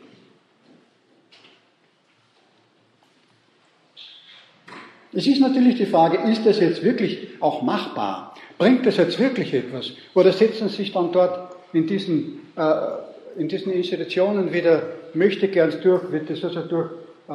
Es 5.15 5.27
ist 5.27 5.41
natürlich 5.41 5.77
die 5.77 5.87
Frage, 5.87 6.31
ist 6.31 6.47
das 6.47 6.59
jetzt 6.61 6.83
wirklich 6.83 7.29
auch 7.41 7.63
machbar? 7.63 8.35
Bringt 8.59 8.87
das 8.87 8.97
jetzt 8.97 9.19
wirklich 9.19 9.53
etwas? 9.55 9.93
Oder 10.15 10.33
setzen 10.33 10.69
sich 10.69 10.93
dann 10.93 11.13
dort 11.13 11.57
in 11.73 11.87
diesen, 11.87 12.41
äh, 12.57 13.41
in 13.41 13.49
diesen 13.49 13.73
Institutionen 13.73 14.53
wieder 14.53 14.83
möchte 15.15 15.49
gern 15.49 15.73
durch, 15.83 16.11
wird 16.11 16.31
das 16.31 16.45
also 16.45 16.63
durch 16.63 16.91
äh, 17.29 17.33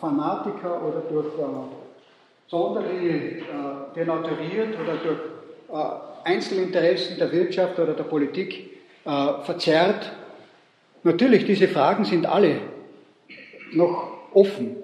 Fanatiker 0.00 0.82
oder 0.86 1.02
durch 1.10 1.26
äh, 1.26 2.48
Sonderlinge 2.48 3.14
äh, 3.14 3.42
denaturiert 3.96 4.74
oder 4.80 4.96
durch 5.02 5.18
äh, 5.72 6.30
Einzelinteressen 6.30 7.18
der 7.18 7.32
Wirtschaft 7.32 7.78
oder 7.78 7.94
der 7.94 8.04
Politik 8.04 8.70
äh, 9.04 9.10
verzerrt? 9.44 10.12
Natürlich, 11.02 11.44
diese 11.44 11.68
Fragen 11.68 12.04
sind 12.04 12.26
alle 12.26 12.60
noch 13.72 14.12
offen. 14.32 14.76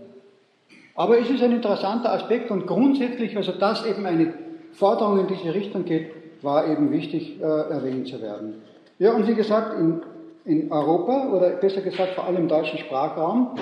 Aber 0.95 1.19
es 1.19 1.31
ist 1.31 1.43
ein 1.43 1.53
interessanter 1.53 2.13
Aspekt 2.13 2.51
und 2.51 2.67
grundsätzlich, 2.67 3.37
also 3.37 3.53
dass 3.53 3.87
eben 3.87 4.05
eine 4.05 4.35
Forderung 4.73 5.21
in 5.21 5.27
diese 5.29 5.55
Richtung 5.55 5.85
geht, 5.85 6.11
war 6.43 6.67
eben 6.67 6.91
wichtig 6.91 7.41
äh, 7.41 7.45
erwähnt 7.45 8.09
zu 8.09 8.21
werden. 8.23 8.63
Ja, 8.99 9.13
und 9.13 9.27
wie 9.27 9.35
gesagt, 9.35 9.79
in, 9.79 10.03
in 10.45 10.73
Europa, 10.73 11.29
oder 11.29 11.51
besser 11.51 11.81
gesagt 11.81 12.15
vor 12.15 12.25
allem 12.25 12.37
im 12.37 12.49
deutschen 12.49 12.79
Sprachraum, 12.79 13.57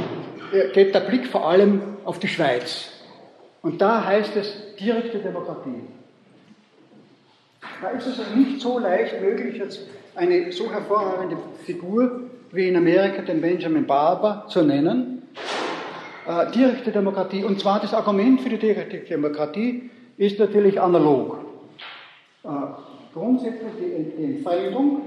äh, 0.52 0.72
geht 0.72 0.94
der 0.94 1.00
Blick 1.00 1.26
vor 1.26 1.48
allem 1.48 1.80
auf 2.04 2.18
die 2.18 2.28
Schweiz. 2.28 2.90
Und 3.62 3.80
da 3.80 4.04
heißt 4.04 4.36
es 4.36 4.76
direkte 4.76 5.18
Demokratie. 5.18 5.82
Da 7.82 7.88
ist 7.90 8.06
es 8.06 8.18
nicht 8.34 8.60
so 8.60 8.78
leicht 8.78 9.20
möglich, 9.20 9.56
jetzt 9.56 9.80
eine 10.14 10.52
so 10.52 10.70
hervorragende 10.70 11.36
Figur 11.64 12.22
wie 12.52 12.68
in 12.68 12.76
Amerika 12.76 13.22
den 13.22 13.40
Benjamin 13.40 13.86
Barber 13.86 14.46
zu 14.48 14.62
nennen. 14.62 15.22
Äh, 16.26 16.50
direkte 16.52 16.90
Demokratie, 16.90 17.44
und 17.44 17.60
zwar 17.60 17.80
das 17.80 17.94
Argument 17.94 18.40
für 18.40 18.48
die 18.48 18.58
direkte 18.58 18.98
Demokratie 18.98 19.90
ist 20.18 20.38
natürlich 20.38 20.80
analog. 20.80 21.38
Äh, 22.44 22.48
grundsätzlich 23.14 23.72
die, 23.80 24.24
Entfremdung 24.24 25.02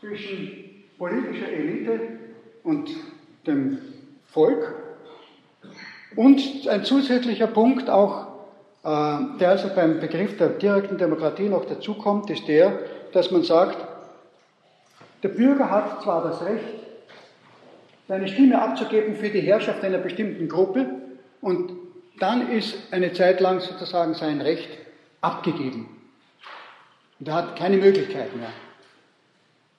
zwischen 0.00 0.84
politischer 0.98 1.48
Elite 1.48 2.00
und 2.64 2.90
dem 3.46 3.78
Volk. 4.26 4.74
Und 6.16 6.68
ein 6.68 6.84
zusätzlicher 6.84 7.46
Punkt 7.46 7.88
auch, 7.88 8.26
äh, 8.82 9.38
der 9.38 9.50
also 9.50 9.68
beim 9.74 10.00
Begriff 10.00 10.36
der 10.36 10.48
direkten 10.50 10.98
Demokratie 10.98 11.48
noch 11.48 11.64
dazukommt, 11.64 12.28
ist 12.30 12.48
der, 12.48 12.80
dass 13.12 13.30
man 13.30 13.44
sagt, 13.44 13.78
der 15.22 15.28
Bürger 15.28 15.70
hat 15.70 16.02
zwar 16.02 16.22
das 16.24 16.44
Recht, 16.44 16.64
seine 18.08 18.26
Stimme 18.26 18.60
abzugeben 18.60 19.14
für 19.14 19.28
die 19.28 19.40
Herrschaft 19.40 19.84
einer 19.84 19.98
bestimmten 19.98 20.48
Gruppe 20.48 20.86
und 21.40 21.79
dann 22.20 22.50
ist 22.50 22.76
eine 22.92 23.12
Zeit 23.12 23.40
lang 23.40 23.60
sozusagen 23.60 24.14
sein 24.14 24.40
Recht 24.40 24.68
abgegeben. 25.20 25.88
Und 27.18 27.28
er 27.28 27.34
hat 27.34 27.56
keine 27.56 27.78
Möglichkeit 27.78 28.34
mehr. 28.36 28.52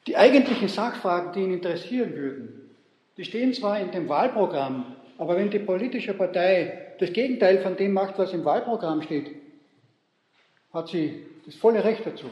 Die 0.08 0.18
eigentlichen 0.18 0.68
Sachfragen, 0.68 1.32
die 1.34 1.42
ihn 1.42 1.54
interessieren 1.54 2.16
würden, 2.16 2.72
die 3.18 3.26
stehen 3.26 3.54
zwar 3.54 3.80
in 3.80 3.92
dem 3.92 4.10
Wahlprogramm, 4.10 4.96
aber 5.18 5.36
wenn 5.36 5.52
die 5.52 5.60
politische 5.60 6.16
Partei 6.16 6.96
das 7.00 7.14
Gegenteil 7.14 7.60
von 7.62 7.76
dem 7.76 7.94
macht, 7.94 8.18
was 8.18 8.34
im 8.34 8.44
Wahlprogramm 8.44 9.02
steht, 9.04 9.36
hat 10.74 10.88
sie 10.88 11.26
das 11.46 11.56
volle 11.56 11.84
Recht 11.84 12.06
dazu. 12.06 12.28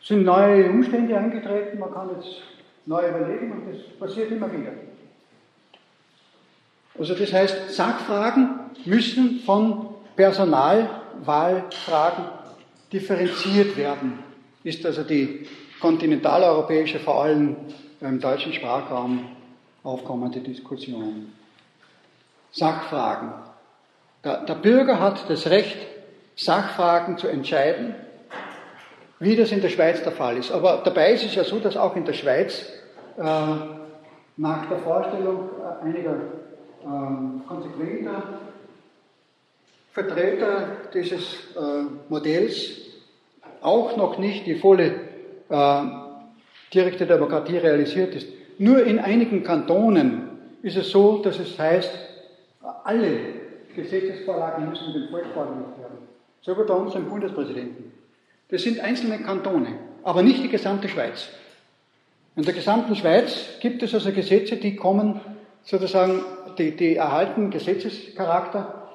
Es 0.00 0.08
sind 0.08 0.24
neue 0.24 0.68
Umstände 0.70 1.16
eingetreten, 1.16 1.78
man 1.78 1.92
kann 1.92 2.10
jetzt 2.16 2.42
neu 2.86 3.08
überlegen 3.08 3.52
und 3.52 3.72
das 3.72 3.82
passiert 3.98 4.30
immer 4.32 4.52
wieder. 4.52 4.72
Also 6.98 7.14
das 7.14 7.32
heißt, 7.32 7.70
Sachfragen 7.70 8.58
müssen 8.84 9.38
von 9.40 9.94
Personalwahlfragen 10.16 12.24
differenziert 12.92 13.76
werden, 13.76 14.18
ist 14.62 14.86
also 14.86 15.02
die 15.02 15.48
kontinentaleuropäische, 15.80 17.00
vor 17.00 17.24
allem 17.24 17.56
im 18.00 18.20
deutschen 18.20 18.52
Sprachraum 18.52 19.26
aufkommende 19.82 20.38
Diskussion. 20.40 21.32
Sachfragen. 22.52 23.32
Der, 24.22 24.44
der 24.44 24.54
Bürger 24.54 25.00
hat 25.00 25.28
das 25.28 25.48
Recht, 25.48 25.76
Sachfragen 26.36 27.18
zu 27.18 27.26
entscheiden, 27.28 27.94
wie 29.18 29.36
das 29.36 29.52
in 29.52 29.60
der 29.60 29.68
Schweiz 29.68 30.02
der 30.02 30.12
Fall 30.12 30.36
ist. 30.36 30.52
Aber 30.52 30.82
dabei 30.84 31.12
ist 31.12 31.24
es 31.24 31.34
ja 31.34 31.44
so, 31.44 31.58
dass 31.58 31.76
auch 31.76 31.96
in 31.96 32.04
der 32.04 32.12
Schweiz 32.12 32.72
äh, 33.16 33.22
nach 34.36 34.66
der 34.68 34.78
Vorstellung 34.78 35.50
äh, 35.60 35.84
einiger 35.84 36.16
äh, 36.84 37.48
konsequenter 37.48 38.22
Vertreter 39.92 40.68
dieses 40.92 41.22
äh, 41.56 41.84
Modells 42.08 42.80
auch 43.60 43.96
noch 43.96 44.18
nicht 44.18 44.46
die 44.46 44.56
volle 44.56 44.92
äh, 45.48 45.82
direkte 46.72 47.06
Demokratie 47.06 47.58
realisiert 47.58 48.14
ist. 48.14 48.28
Nur 48.58 48.84
in 48.84 48.98
einigen 48.98 49.42
Kantonen 49.42 50.28
ist 50.62 50.76
es 50.76 50.90
so, 50.90 51.18
dass 51.18 51.38
es 51.38 51.58
heißt, 51.58 51.90
alle 52.84 53.18
Gesetzesvorlagen 53.74 54.68
müssen 54.68 54.92
dem 54.92 55.08
Volk 55.08 55.26
vorgelegt 55.34 55.78
werden. 55.78 55.98
So 56.42 56.56
wie 56.56 56.64
bei 56.64 56.74
uns 56.74 56.94
im 56.94 57.08
Bundespräsidenten. 57.08 57.92
Das 58.50 58.62
sind 58.62 58.80
einzelne 58.80 59.18
Kantone, 59.18 59.78
aber 60.02 60.22
nicht 60.22 60.42
die 60.42 60.48
gesamte 60.48 60.88
Schweiz. 60.88 61.28
In 62.36 62.44
der 62.44 62.54
gesamten 62.54 62.96
Schweiz 62.96 63.58
gibt 63.60 63.82
es 63.82 63.94
also 63.94 64.12
Gesetze, 64.12 64.56
die 64.56 64.76
kommen 64.76 65.20
sozusagen, 65.62 66.20
die, 66.58 66.76
die 66.76 66.96
erhalten 66.96 67.50
Gesetzescharakter, 67.50 68.88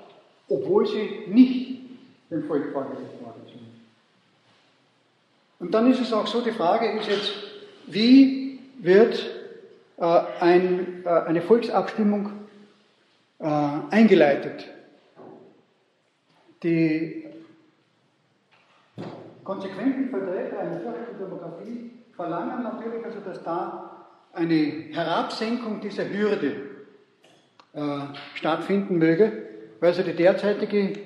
obwohl 0.47 0.87
sie 0.87 1.25
nicht 1.27 1.79
dem 2.29 2.43
Volk 2.47 2.71
vorgelegt 2.71 3.21
worden 3.23 3.41
sind. 3.47 3.61
Und 5.59 5.73
dann 5.73 5.91
ist 5.91 5.99
es 5.99 6.13
auch 6.13 6.27
so, 6.27 6.41
die 6.41 6.51
Frage 6.51 6.91
ist 6.99 7.07
jetzt, 7.07 7.33
wie 7.87 8.59
wird 8.79 9.29
äh, 9.97 10.21
ein, 10.39 11.03
äh, 11.05 11.09
eine 11.09 11.41
Volksabstimmung 11.41 12.31
äh, 13.39 13.45
eingeleitet? 13.89 14.67
Die 16.63 17.25
konsequenten 19.43 20.09
Vertreter 20.09 20.59
einer 20.59 20.81
solchen 20.81 21.17
Demokratie 21.17 21.91
verlangen 22.15 22.63
natürlich, 22.63 23.03
also, 23.03 23.19
dass 23.21 23.43
da 23.43 24.07
eine 24.33 24.85
Herabsenkung 24.91 25.81
dieser 25.81 26.09
Hürde 26.09 26.68
äh, 27.79 28.17
stattfinden 28.35 28.97
möge, 28.97 29.31
weil 29.79 29.91
also 29.91 30.03
die 30.03 30.11
derzeitige 30.11 30.99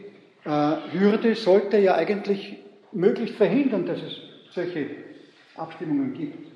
äh, 0.44 0.76
Hürde 0.92 1.36
sollte 1.36 1.78
ja 1.78 1.94
eigentlich 1.94 2.58
möglichst 2.92 3.36
verhindern, 3.36 3.86
dass 3.86 4.00
es 4.00 4.18
solche 4.56 4.88
Abstimmungen 5.56 6.16
gibt. 6.16 6.48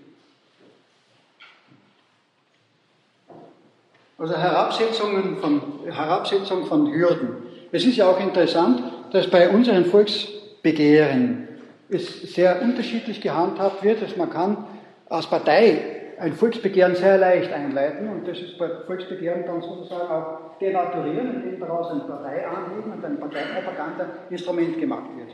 Also 4.17 4.35
Herabsetzungen 4.35 5.37
von, 5.37 5.61
Herabsetzung 5.85 6.65
von 6.65 6.91
Hürden. 6.91 7.35
Es 7.71 7.85
ist 7.85 7.97
ja 7.97 8.09
auch 8.09 8.19
interessant, 8.19 8.81
dass 9.11 9.29
bei 9.29 9.49
unseren 9.49 9.85
Volksbegehren 9.85 11.47
es 11.89 12.33
sehr 12.33 12.59
unterschiedlich 12.63 13.21
gehandhabt 13.21 13.83
wird. 13.83 14.01
dass 14.01 14.17
man 14.17 14.31
kann 14.31 14.65
als 15.09 15.27
Partei 15.27 15.96
ein 16.19 16.33
Volksbegehren 16.33 16.95
sehr 16.95 17.17
leicht 17.17 17.51
einleiten 17.53 18.09
und 18.09 18.27
das 18.27 18.39
ist 18.39 18.57
bei 18.57 18.69
Volksbegehren 18.85 19.45
dann 19.45 19.61
sozusagen 19.61 20.09
auch 20.09 20.57
denaturieren, 20.59 21.35
indem 21.35 21.59
daraus 21.59 21.91
ein 21.91 22.07
Parteianliegen 22.07 22.91
und 22.91 23.05
ein 23.05 23.19
Parteipropaganda-Instrument 23.19 24.79
gemacht 24.79 25.09
wird. 25.15 25.29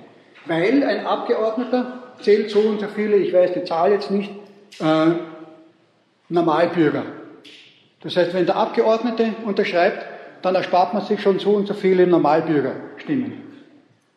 Weil 0.46 0.84
ein 0.84 1.06
Abgeordneter 1.06 2.00
zählt 2.20 2.50
so 2.50 2.60
und 2.60 2.82
so 2.82 2.88
viele, 2.88 3.16
ich 3.16 3.34
weiß 3.34 3.54
die 3.54 3.64
Zahl 3.64 3.92
jetzt 3.92 4.12
nicht, 4.12 4.32
äh, 4.80 5.12
Normalbürger. 6.30 7.04
Das 8.02 8.18
heißt, 8.18 8.34
wenn 8.34 8.46
der 8.46 8.58
Abgeordnete 8.58 9.34
unterschreibt, 9.46 10.06
dann 10.42 10.56
erspart 10.56 10.94
man 10.94 11.04
sich 11.04 11.22
schon 11.22 11.40
so 11.40 11.52
und 11.52 11.68
so 11.68 11.74
viele 11.74 12.06
Normalbürgerstimmen. 12.06 13.42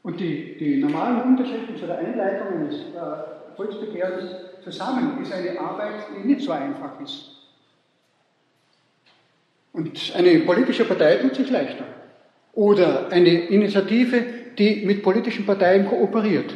Und 0.03 0.19
die, 0.19 0.57
die 0.59 0.77
normalen 0.79 1.23
Unterschriften 1.23 1.77
zu 1.77 1.87
der 1.87 1.99
Einleitung 1.99 2.49
eines 2.49 2.75
äh, 2.75 3.57
Volksbegehrens 3.57 4.25
zusammen 4.67 5.23
ist 5.23 5.33
eine 5.33 5.59
Arbeit, 5.61 5.95
die 6.11 6.27
nicht 6.27 6.41
so 6.41 6.51
einfach 6.51 7.01
ist. 7.01 7.31
Und 9.73 10.13
eine 10.17 10.41
politische 10.41 10.85
Partei 10.85 11.17
tut 11.17 11.37
sich 11.37 11.51
leichter. 11.51 11.85
Oder 12.55 13.09
eine 13.11 13.29
Initiative, 13.29 14.25
die 14.59 14.85
mit 14.85 15.03
politischen 15.03 15.47
Parteien 15.47 15.87
kooperiert. 15.87 16.53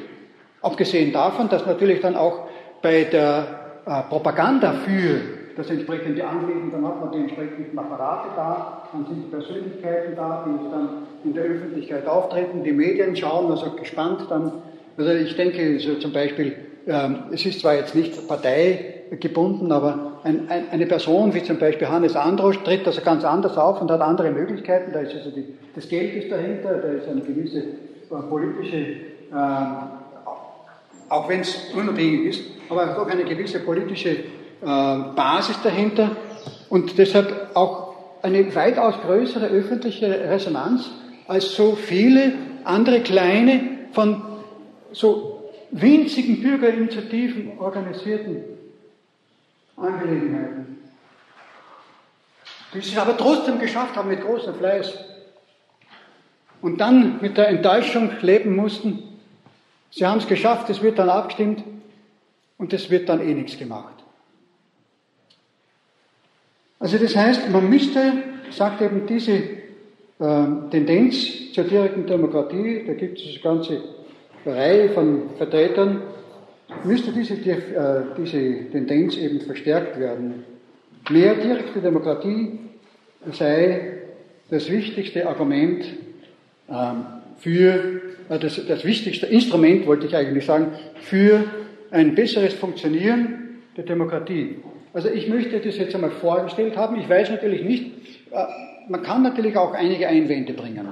Abgesehen 0.61 1.13
davon, 1.13 1.49
dass 1.49 1.67
natürlich 1.67 2.01
dann 2.01 2.17
auch 2.17 2.49
bei 2.83 3.05
der 3.05 3.83
äh, 3.87 4.03
Propaganda 4.09 4.73
für 4.73 5.21
das 5.57 5.71
entsprechende 5.71 6.27
Anliegen, 6.27 6.71
dann 6.73 6.85
hat 6.87 7.01
man 7.01 7.13
die 7.13 7.19
entsprechenden 7.19 7.79
Apparate 7.79 8.29
da, 8.35 8.89
dann 8.93 9.07
sind 9.07 9.27
die 9.27 9.31
Persönlichkeiten 9.31 10.17
da, 10.17 10.47
die 10.47 10.71
dann 10.71 10.89
in 11.23 11.35
der 11.35 11.45
Öffentlichkeit 11.45 12.07
auftreten, 12.07 12.65
die 12.65 12.73
Medien 12.73 13.15
schauen 13.15 13.51
also 13.53 13.71
gespannt 13.73 14.27
dann. 14.31 14.63
Also 14.97 15.13
ich 15.13 15.37
denke 15.37 15.79
so 15.79 15.95
zum 15.97 16.13
Beispiel, 16.13 16.70
es 16.87 17.45
ist 17.47 17.61
zwar 17.61 17.75
jetzt 17.75 17.95
nicht 17.95 18.27
parteigebunden, 18.27 19.71
aber 19.71 20.11
ein, 20.25 20.49
ein, 20.49 20.71
eine 20.71 20.87
Person 20.87 21.35
wie 21.35 21.43
zum 21.43 21.59
Beispiel 21.59 21.89
Hannes 21.89 22.17
Androsch 22.17 22.59
tritt 22.65 22.87
also 22.87 23.01
ganz 23.03 23.25
anders 23.25 23.57
auf 23.57 23.81
und 23.81 23.91
hat 23.91 24.01
andere 24.01 24.31
Möglichkeiten. 24.31 24.93
Da 24.93 25.01
ist 25.01 25.15
also 25.15 25.31
die, 25.31 25.45
das 25.75 25.89
Geld 25.89 26.15
ist 26.15 26.31
dahinter, 26.31 26.75
da 26.75 26.89
ist 26.89 27.09
eine 27.09 27.21
gewisse 27.21 27.59
äh, 27.59 28.23
politische, 28.29 28.77
äh, 28.77 28.97
auch 31.09 31.29
wenn 31.29 31.41
es 31.41 31.73
unabhängig 31.75 32.27
ist, 32.27 32.45
aber 32.69 32.87
doch 32.87 33.09
eine 33.09 33.25
gewisse 33.25 33.61
politische 33.61 34.11
äh, 34.11 34.17
Basis 34.63 35.61
dahinter 35.63 36.17
und 36.69 36.97
deshalb 36.99 37.51
auch 37.55 37.95
eine 38.23 38.55
weitaus 38.55 38.95
größere 39.05 39.47
öffentliche 39.47 40.07
Resonanz 40.29 40.91
als 41.27 41.55
so 41.55 41.73
viele 41.73 42.33
andere 42.65 43.01
kleine 43.01 43.61
von 43.93 44.23
so 44.93 45.30
winzigen 45.73 46.43
Bürgerinitiativen 46.43 47.59
organisierten 47.59 48.45
Angelegenheiten. 49.77 50.79
Die 52.75 52.79
es 52.79 52.97
aber 52.97 53.17
trotzdem 53.17 53.59
geschafft 53.59 53.97
haben 53.97 54.09
mit 54.09 54.23
großem 54.23 54.55
Fleiß 54.55 54.95
und 56.61 56.81
dann 56.81 57.21
mit 57.21 57.37
der 57.37 57.49
Enttäuschung 57.49 58.11
leben 58.21 58.55
mussten, 58.55 59.03
sie 59.91 60.07
haben 60.07 60.19
es 60.19 60.27
geschafft, 60.27 60.71
es 60.71 60.83
wird 60.83 60.99
dann 60.99 61.09
abgestimmt 61.09 61.65
und 62.59 62.73
es 62.73 62.91
wird 62.91 63.09
dann 63.09 63.21
eh 63.21 63.35
nichts 63.35 63.59
gemacht. 63.59 63.95
Also 66.79 66.97
das 66.99 67.17
heißt, 67.17 67.51
man 67.51 67.69
müsste, 67.69 68.13
sagt 68.51 68.81
eben 68.81 69.07
diese 69.07 69.33
äh, 69.33 70.47
Tendenz 70.71 71.53
zur 71.53 71.65
direkten 71.65 72.07
Demokratie, 72.07 72.85
da 72.87 72.95
gibt 72.95 73.19
es 73.19 73.35
das 73.35 73.43
ganze 73.43 74.00
Reihe 74.47 74.91
von 74.91 75.31
Vertretern 75.37 76.03
müsste 76.85 77.13
diese, 77.13 77.35
äh, 77.35 78.03
diese 78.17 78.71
Tendenz 78.71 79.17
eben 79.17 79.41
verstärkt 79.41 79.99
werden. 79.99 80.45
Mehr 81.11 81.35
direkte 81.35 81.81
Demokratie 81.81 82.59
sei 83.33 83.99
das 84.51 84.71
wichtigste 84.71 85.29
Argument 85.29 85.85
ähm, 86.69 87.05
für, 87.39 88.01
äh, 88.29 88.39
das, 88.39 88.65
das 88.67 88.85
wichtigste 88.85 89.27
Instrument, 89.27 89.87
wollte 89.87 90.07
ich 90.07 90.17
eigentlich 90.17 90.47
sagen, 90.47 90.73
für 91.01 91.45
ein 91.91 92.15
besseres 92.15 92.55
Funktionieren 92.55 93.61
der 93.77 93.85
Demokratie. 93.85 94.57
Also 94.93 95.09
ich 95.09 95.29
möchte 95.29 95.59
das 95.61 95.77
jetzt 95.77 95.95
einmal 95.95 96.11
vorgestellt 96.11 96.77
haben. 96.77 96.99
Ich 97.01 97.09
weiß 97.09 97.31
natürlich 97.31 97.63
nicht, 97.63 97.85
äh, 98.31 98.45
man 98.89 99.03
kann 99.03 99.23
natürlich 99.23 99.57
auch 99.57 99.75
einige 99.75 100.09
Einwände 100.09 100.53
bringen. 100.53 100.89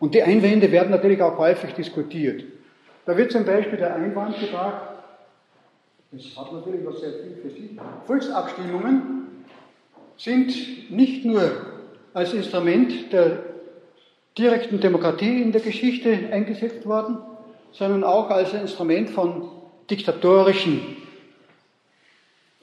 Und 0.00 0.14
die 0.14 0.22
Einwände 0.22 0.70
werden 0.70 0.90
natürlich 0.90 1.20
auch 1.20 1.38
häufig 1.38 1.72
diskutiert. 1.74 2.44
Da 3.08 3.16
wird 3.16 3.32
zum 3.32 3.46
Beispiel 3.46 3.78
der 3.78 3.94
Einwand 3.94 4.38
gebracht, 4.38 4.82
das 6.12 6.36
hat 6.36 6.52
natürlich 6.52 6.84
was 6.84 7.00
sehr 7.00 7.12
viel 7.12 7.38
für 7.40 7.48
sich. 7.48 7.70
Volksabstimmungen 8.06 9.46
sind 10.18 10.90
nicht 10.90 11.24
nur 11.24 11.50
als 12.12 12.34
Instrument 12.34 13.10
der 13.10 13.44
direkten 14.36 14.78
Demokratie 14.80 15.40
in 15.40 15.52
der 15.52 15.62
Geschichte 15.62 16.10
eingesetzt 16.30 16.84
worden, 16.84 17.16
sondern 17.72 18.04
auch 18.04 18.28
als 18.28 18.52
Instrument 18.52 19.08
von 19.08 19.52
diktatorischen 19.88 20.98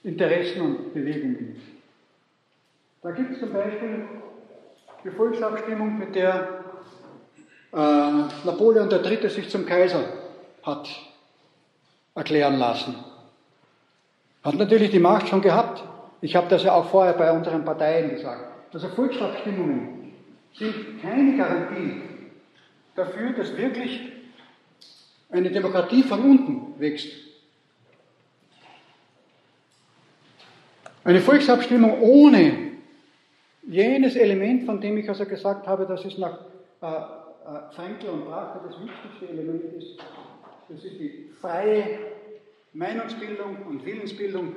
Interessen 0.03 0.61
und 0.61 0.93
Bewegungen. 0.93 1.59
Da 3.01 3.09
gibt 3.09 3.31
es 3.31 3.39
zum 3.39 3.51
Beispiel 3.51 4.05
die 5.03 5.09
Volksabstimmung, 5.09 5.97
mit 5.97 6.13
der 6.13 6.65
äh, 7.73 7.77
Napoleon 8.45 8.91
III. 8.91 9.27
sich 9.27 9.49
zum 9.49 9.65
Kaiser 9.65 10.03
hat 10.65 10.89
erklären 12.15 12.57
lassen. 12.57 12.95
Hat 14.43 14.55
natürlich 14.55 14.91
die 14.91 14.99
Macht 14.99 15.27
schon 15.27 15.41
gehabt. 15.41 15.83
Ich 16.21 16.35
habe 16.35 16.47
das 16.49 16.63
ja 16.63 16.73
auch 16.73 16.85
vorher 16.89 17.13
bei 17.13 17.31
unseren 17.31 17.65
Parteien 17.65 18.09
gesagt. 18.09 18.73
Also 18.73 18.89
Volksabstimmungen 18.89 20.13
sind 20.53 21.01
keine 21.01 21.37
Garantie 21.37 22.01
dafür, 22.95 23.33
dass 23.33 23.55
wirklich 23.57 24.11
eine 25.29 25.51
Demokratie 25.51 26.03
von 26.03 26.21
unten 26.21 26.79
wächst. 26.79 27.09
Eine 31.03 31.21
Volksabstimmung 31.21 32.01
ohne 32.01 32.71
jenes 33.67 34.15
Element, 34.15 34.65
von 34.65 34.81
dem 34.81 34.97
ich 34.97 35.07
also 35.07 35.25
gesagt 35.25 35.67
habe, 35.67 35.85
dass 35.85 36.03
es 36.05 36.17
nach 36.17 36.39
äh, 36.81 36.87
äh, 36.87 37.73
Frankl 37.75 38.07
und 38.07 38.25
Brache 38.25 38.59
das 38.65 38.75
wichtigste 38.79 39.27
Element 39.29 39.63
ist, 39.77 39.99
das 40.69 40.83
ist 40.83 40.99
die 40.99 41.29
freie 41.39 41.99
Meinungsbildung 42.73 43.57
und 43.67 43.85
Willensbildung 43.85 44.55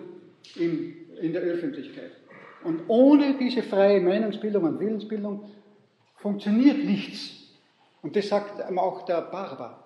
in, 0.57 1.09
in 1.21 1.33
der 1.33 1.43
Öffentlichkeit. 1.43 2.13
Und 2.65 2.83
ohne 2.89 3.37
diese 3.39 3.63
freie 3.63 4.01
Meinungsbildung 4.01 4.65
und 4.65 4.81
Willensbildung 4.81 5.49
funktioniert 6.17 6.85
nichts. 6.85 7.53
Und 8.03 8.17
das 8.17 8.29
sagt 8.29 8.61
auch 8.77 9.05
der 9.05 9.23
Barber. 9.23 9.85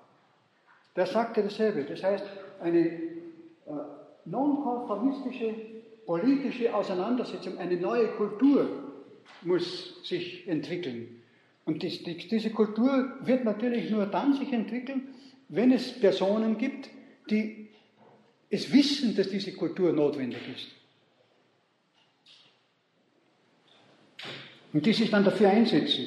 Der 0.96 1.06
sagte 1.06 1.42
dasselbe. 1.42 1.84
Das 1.84 2.02
heißt, 2.02 2.24
eine 2.60 2.78
äh, 2.78 2.90
nonkonformistische 4.24 5.54
politische 6.06 6.74
Auseinandersetzung, 6.74 7.58
eine 7.58 7.76
neue 7.76 8.08
Kultur 8.08 8.68
muss 9.42 10.06
sich 10.06 10.46
entwickeln. 10.48 11.22
Und 11.64 11.82
dies, 11.82 12.02
die, 12.02 12.16
diese 12.16 12.50
Kultur 12.50 13.12
wird 13.20 13.44
natürlich 13.44 13.90
nur 13.90 14.06
dann 14.06 14.34
sich 14.34 14.52
entwickeln, 14.52 15.08
wenn 15.52 15.70
es 15.70 16.00
Personen 16.00 16.56
gibt, 16.56 16.88
die 17.28 17.68
es 18.48 18.72
wissen, 18.72 19.14
dass 19.14 19.28
diese 19.28 19.52
Kultur 19.52 19.92
notwendig 19.92 20.40
ist. 20.56 20.68
Und 24.72 24.86
die 24.86 24.94
sich 24.94 25.10
dann 25.10 25.24
dafür 25.24 25.50
einsetzen. 25.50 26.06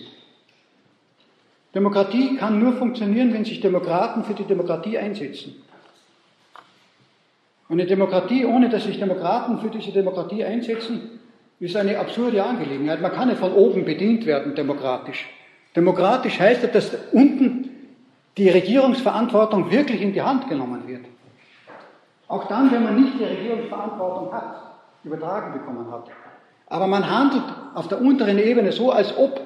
Demokratie 1.76 2.38
kann 2.38 2.58
nur 2.58 2.74
funktionieren, 2.74 3.34
wenn 3.34 3.46
sich 3.46 3.62
Demokraten 3.62 4.24
für 4.24 4.34
die 4.34 4.46
Demokratie 4.46 4.98
einsetzen. 4.98 5.56
Eine 7.70 7.86
Demokratie, 7.86 8.46
ohne 8.46 8.70
dass 8.70 8.86
sich 8.86 8.98
Demokraten 8.98 9.60
für 9.60 9.70
diese 9.70 9.92
Demokratie 9.92 10.44
einsetzen, 10.44 11.20
ist 11.60 11.76
eine 11.76 12.00
absurde 12.00 12.44
Angelegenheit. 12.44 13.00
Man 13.00 13.12
kann 13.12 13.28
nicht 13.28 13.40
von 13.40 13.54
oben 13.54 13.86
bedient 13.86 14.26
werden, 14.26 14.56
demokratisch. 14.56 15.28
Demokratisch 15.76 16.40
heißt 16.40 16.64
ja, 16.64 16.70
dass 16.70 16.98
unten 17.12 17.65
die 18.38 18.50
Regierungsverantwortung 18.50 19.72
wirklich 19.72 20.02
in 20.02 20.14
die 20.14 20.22
Hand 20.22 20.50
genommen 20.50 20.88
wird. 20.88 21.06
Auch 22.28 22.48
dann, 22.48 22.72
wenn 22.72 22.84
man 22.84 23.02
nicht 23.02 23.20
die 23.20 23.24
Regierungsverantwortung 23.24 24.34
hat, 24.34 24.56
übertragen 25.04 25.54
bekommen 25.54 25.90
hat. 25.92 26.08
Aber 26.68 26.88
man 26.88 27.10
handelt 27.10 27.44
auf 27.76 27.88
der 27.88 28.02
unteren 28.02 28.40
Ebene 28.40 28.72
so, 28.72 28.92
als 28.92 29.16
ob 29.18 29.40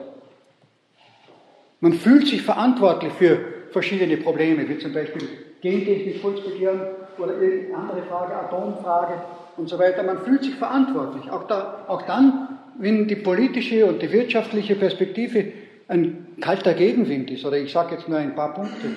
man 1.82 1.94
fühlt 1.94 2.28
sich 2.28 2.42
verantwortlich 2.42 3.14
für 3.14 3.40
verschiedene 3.72 4.18
Probleme, 4.18 4.68
wie 4.68 4.78
zum 4.80 4.94
Beispiel 4.94 5.28
Gentechnik, 5.62 6.22
Volksbegehren 6.22 6.82
oder 7.18 7.34
irgendeine 7.40 7.78
andere 7.78 8.04
Frage, 8.04 8.36
Atomfrage 8.36 9.14
und 9.58 9.70
so 9.70 9.78
weiter. 9.80 10.04
Man 10.04 10.20
fühlt 10.20 10.44
sich 10.44 10.56
verantwortlich. 10.56 11.30
Auch, 11.32 11.48
da, 11.48 11.86
auch 11.88 12.02
dann, 12.04 12.60
wenn 12.78 13.08
die 13.08 13.16
politische 13.16 13.86
und 13.86 14.02
die 14.02 14.12
wirtschaftliche 14.12 14.76
Perspektive 14.76 15.52
ein 15.90 16.38
kalter 16.40 16.74
Gegenwind 16.76 17.30
ist. 17.32 17.44
Oder 17.44 17.58
ich 17.58 17.72
sage 17.72 17.96
jetzt 17.96 18.08
nur 18.08 18.20
ein 18.20 18.36
paar 18.36 18.54
Punkte. 18.54 18.96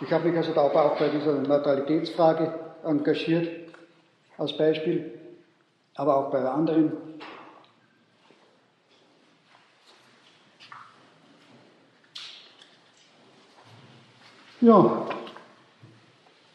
Ich 0.00 0.12
habe 0.12 0.28
mich 0.28 0.36
also 0.36 0.52
da 0.52 0.62
auch 0.62 0.98
bei 0.98 1.08
dieser 1.08 1.40
Neutralitätsfrage 1.40 2.52
engagiert, 2.84 3.48
als 4.36 4.56
Beispiel, 4.56 5.12
aber 5.94 6.16
auch 6.16 6.30
bei 6.30 6.40
anderen. 6.40 6.92
Ja, 14.60 15.06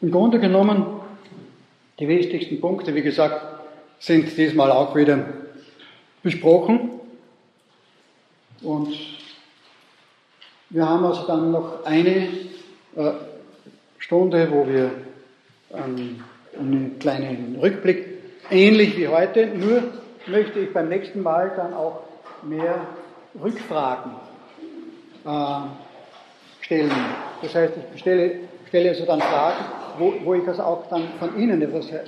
im 0.00 0.10
Grunde 0.10 0.38
genommen, 0.40 1.00
die 1.98 2.08
wichtigsten 2.08 2.60
Punkte, 2.60 2.94
wie 2.94 3.02
gesagt, 3.02 3.60
sind 3.98 4.36
diesmal 4.36 4.70
auch 4.70 4.94
wieder 4.94 5.24
besprochen. 6.22 6.90
Und 8.62 9.19
wir 10.70 10.88
haben 10.88 11.04
also 11.04 11.26
dann 11.26 11.50
noch 11.50 11.84
eine 11.84 12.28
äh, 12.96 13.12
Stunde, 13.98 14.48
wo 14.50 14.66
wir 14.66 14.90
ähm, 15.74 16.22
einen 16.58 16.98
kleinen 16.98 17.58
Rückblick, 17.60 18.06
ähnlich 18.50 18.96
wie 18.96 19.08
heute, 19.08 19.48
nur 19.48 19.82
möchte 20.26 20.60
ich 20.60 20.72
beim 20.72 20.88
nächsten 20.88 21.22
Mal 21.22 21.52
dann 21.56 21.74
auch 21.74 22.02
mehr 22.42 22.86
Rückfragen 23.40 24.12
äh, 25.24 25.60
stellen. 26.60 26.90
Das 27.42 27.54
heißt, 27.54 27.74
ich 27.94 28.00
stelle, 28.00 28.40
stelle 28.68 28.90
also 28.90 29.04
dann 29.06 29.20
Fragen, 29.20 29.64
wo, 29.98 30.14
wo, 30.24 30.34
ich 30.34 30.46
also 30.46 30.62
auch 30.62 30.88
dann 30.88 31.02
von 31.18 31.36
Ihnen 31.36 31.60
etwas 31.62 31.90
äh, 31.90 31.98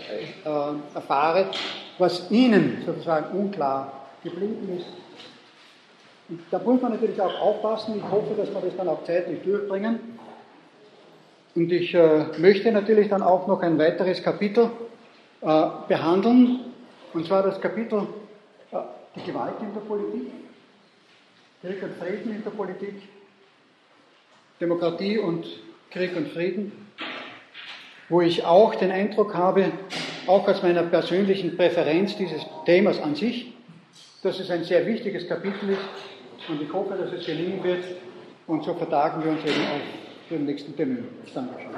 erfahre, 0.94 1.46
was 1.98 2.30
Ihnen 2.30 2.82
sozusagen 2.86 3.36
unklar 3.36 3.92
geblieben 4.22 4.78
ist 4.78 4.86
da 6.50 6.58
muss 6.58 6.80
man 6.80 6.92
natürlich 6.92 7.20
auch 7.20 7.40
aufpassen. 7.40 7.96
Ich 7.96 8.10
hoffe, 8.10 8.34
dass 8.36 8.52
wir 8.52 8.60
das 8.60 8.76
dann 8.76 8.88
auch 8.88 9.04
zeitlich 9.04 9.42
durchbringen. 9.42 10.00
Und 11.54 11.70
ich 11.70 11.94
äh, 11.94 12.26
möchte 12.38 12.72
natürlich 12.72 13.08
dann 13.08 13.22
auch 13.22 13.46
noch 13.46 13.60
ein 13.60 13.78
weiteres 13.78 14.22
Kapitel 14.22 14.70
äh, 15.42 15.66
behandeln, 15.88 16.60
und 17.12 17.26
zwar 17.26 17.42
das 17.42 17.60
Kapitel 17.60 18.06
äh, 18.70 18.76
die 19.14 19.30
Gewalt 19.30 19.54
in 19.60 19.74
der 19.74 19.80
Politik, 19.80 20.32
Krieg 21.60 21.82
und 21.82 21.94
Frieden 21.96 22.34
in 22.36 22.42
der 22.42 22.50
Politik, 22.50 23.02
Demokratie 24.60 25.18
und 25.18 25.44
Krieg 25.90 26.16
und 26.16 26.28
Frieden, 26.28 26.72
wo 28.08 28.22
ich 28.22 28.44
auch 28.46 28.74
den 28.74 28.90
Eindruck 28.90 29.34
habe, 29.34 29.72
auch 30.26 30.48
aus 30.48 30.62
meiner 30.62 30.84
persönlichen 30.84 31.56
Präferenz 31.56 32.16
dieses 32.16 32.46
Themas 32.64 32.98
an 33.00 33.14
sich, 33.14 33.52
dass 34.22 34.38
es 34.38 34.50
ein 34.50 34.64
sehr 34.64 34.86
wichtiges 34.86 35.28
Kapitel 35.28 35.70
ist, 35.70 36.11
und 36.48 36.62
ich 36.62 36.72
hoffe, 36.72 36.94
dass 36.94 37.12
es 37.12 37.24
gelingen 37.26 37.62
wird. 37.62 37.84
Und 38.46 38.64
so 38.64 38.74
vertagen 38.74 39.22
wir 39.22 39.32
uns 39.32 39.44
eben 39.44 39.62
auf 39.62 39.80
den 40.30 40.46
nächsten 40.46 40.76
Termin. 40.76 41.06
Dankeschön. 41.34 41.70